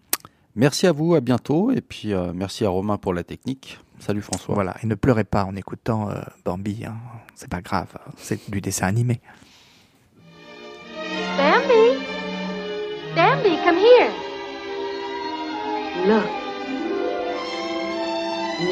Merci 0.56 0.88
à 0.88 0.91
vous, 0.91 1.16
à 1.16 1.22
bientôt. 1.22 1.72
Et 1.72 1.82
puis, 1.82 2.14
euh, 2.14 2.32
merci 2.34 2.66
à 2.66 2.70
Romain 2.70 2.97
pour 2.97 3.14
la 3.14 3.24
technique. 3.24 3.80
Salut 3.99 4.22
François. 4.22 4.56
Voilà, 4.56 4.76
et 4.84 4.88
ne 4.88 4.95
pleurez 4.95 5.24
pas 5.24 5.45
en 5.45 5.56
écoutant 5.56 6.10
euh, 6.10 6.22
Bambi, 6.43 6.86
hein. 6.86 6.95
c'est 7.34 7.49
pas 7.49 7.62
grave, 7.62 7.88
c'est 8.18 8.49
du 8.49 8.62
dessin 8.62 8.88
animé. 8.88 9.22
Bambi! 11.38 11.97
Bambi, 13.16 13.58
come 13.64 13.78
here! 13.78 14.12
Look. 16.08 16.30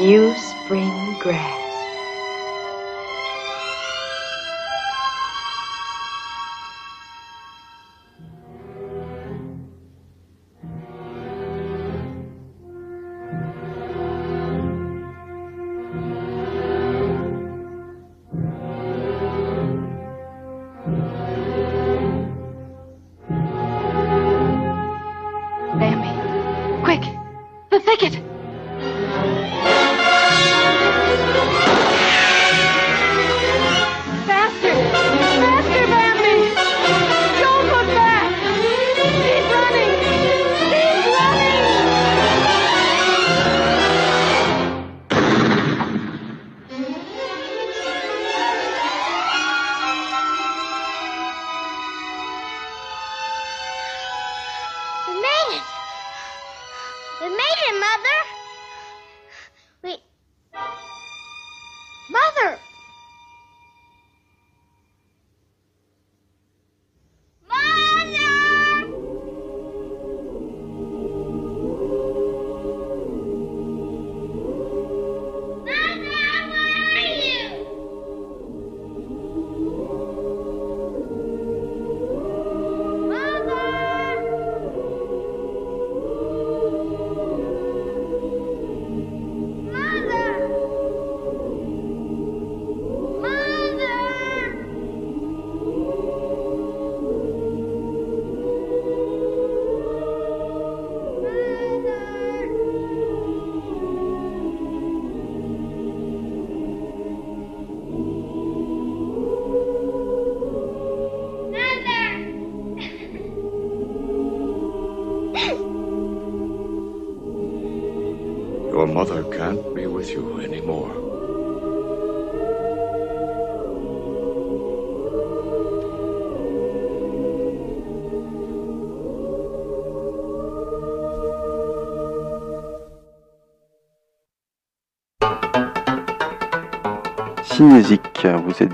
New 0.02 0.32
spring 0.34 1.18
grass. 1.22 1.73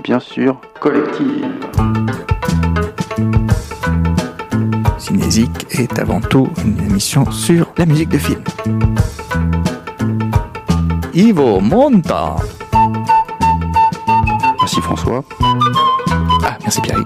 Bien 0.03 0.19
sûr 0.19 0.59
collective. 0.79 1.45
Cinésique 4.97 5.65
est 5.71 5.99
avant 5.99 6.21
tout 6.21 6.49
une 6.63 6.77
émission 6.79 7.29
sur 7.31 7.67
la 7.77 7.85
musique 7.85 8.09
de 8.09 8.17
film. 8.17 8.43
Ivo 11.13 11.59
Monta. 11.59 12.35
Merci 14.59 14.81
François. 14.81 15.23
Ah, 16.43 16.57
merci 16.63 16.81
Pierre. 16.81 16.99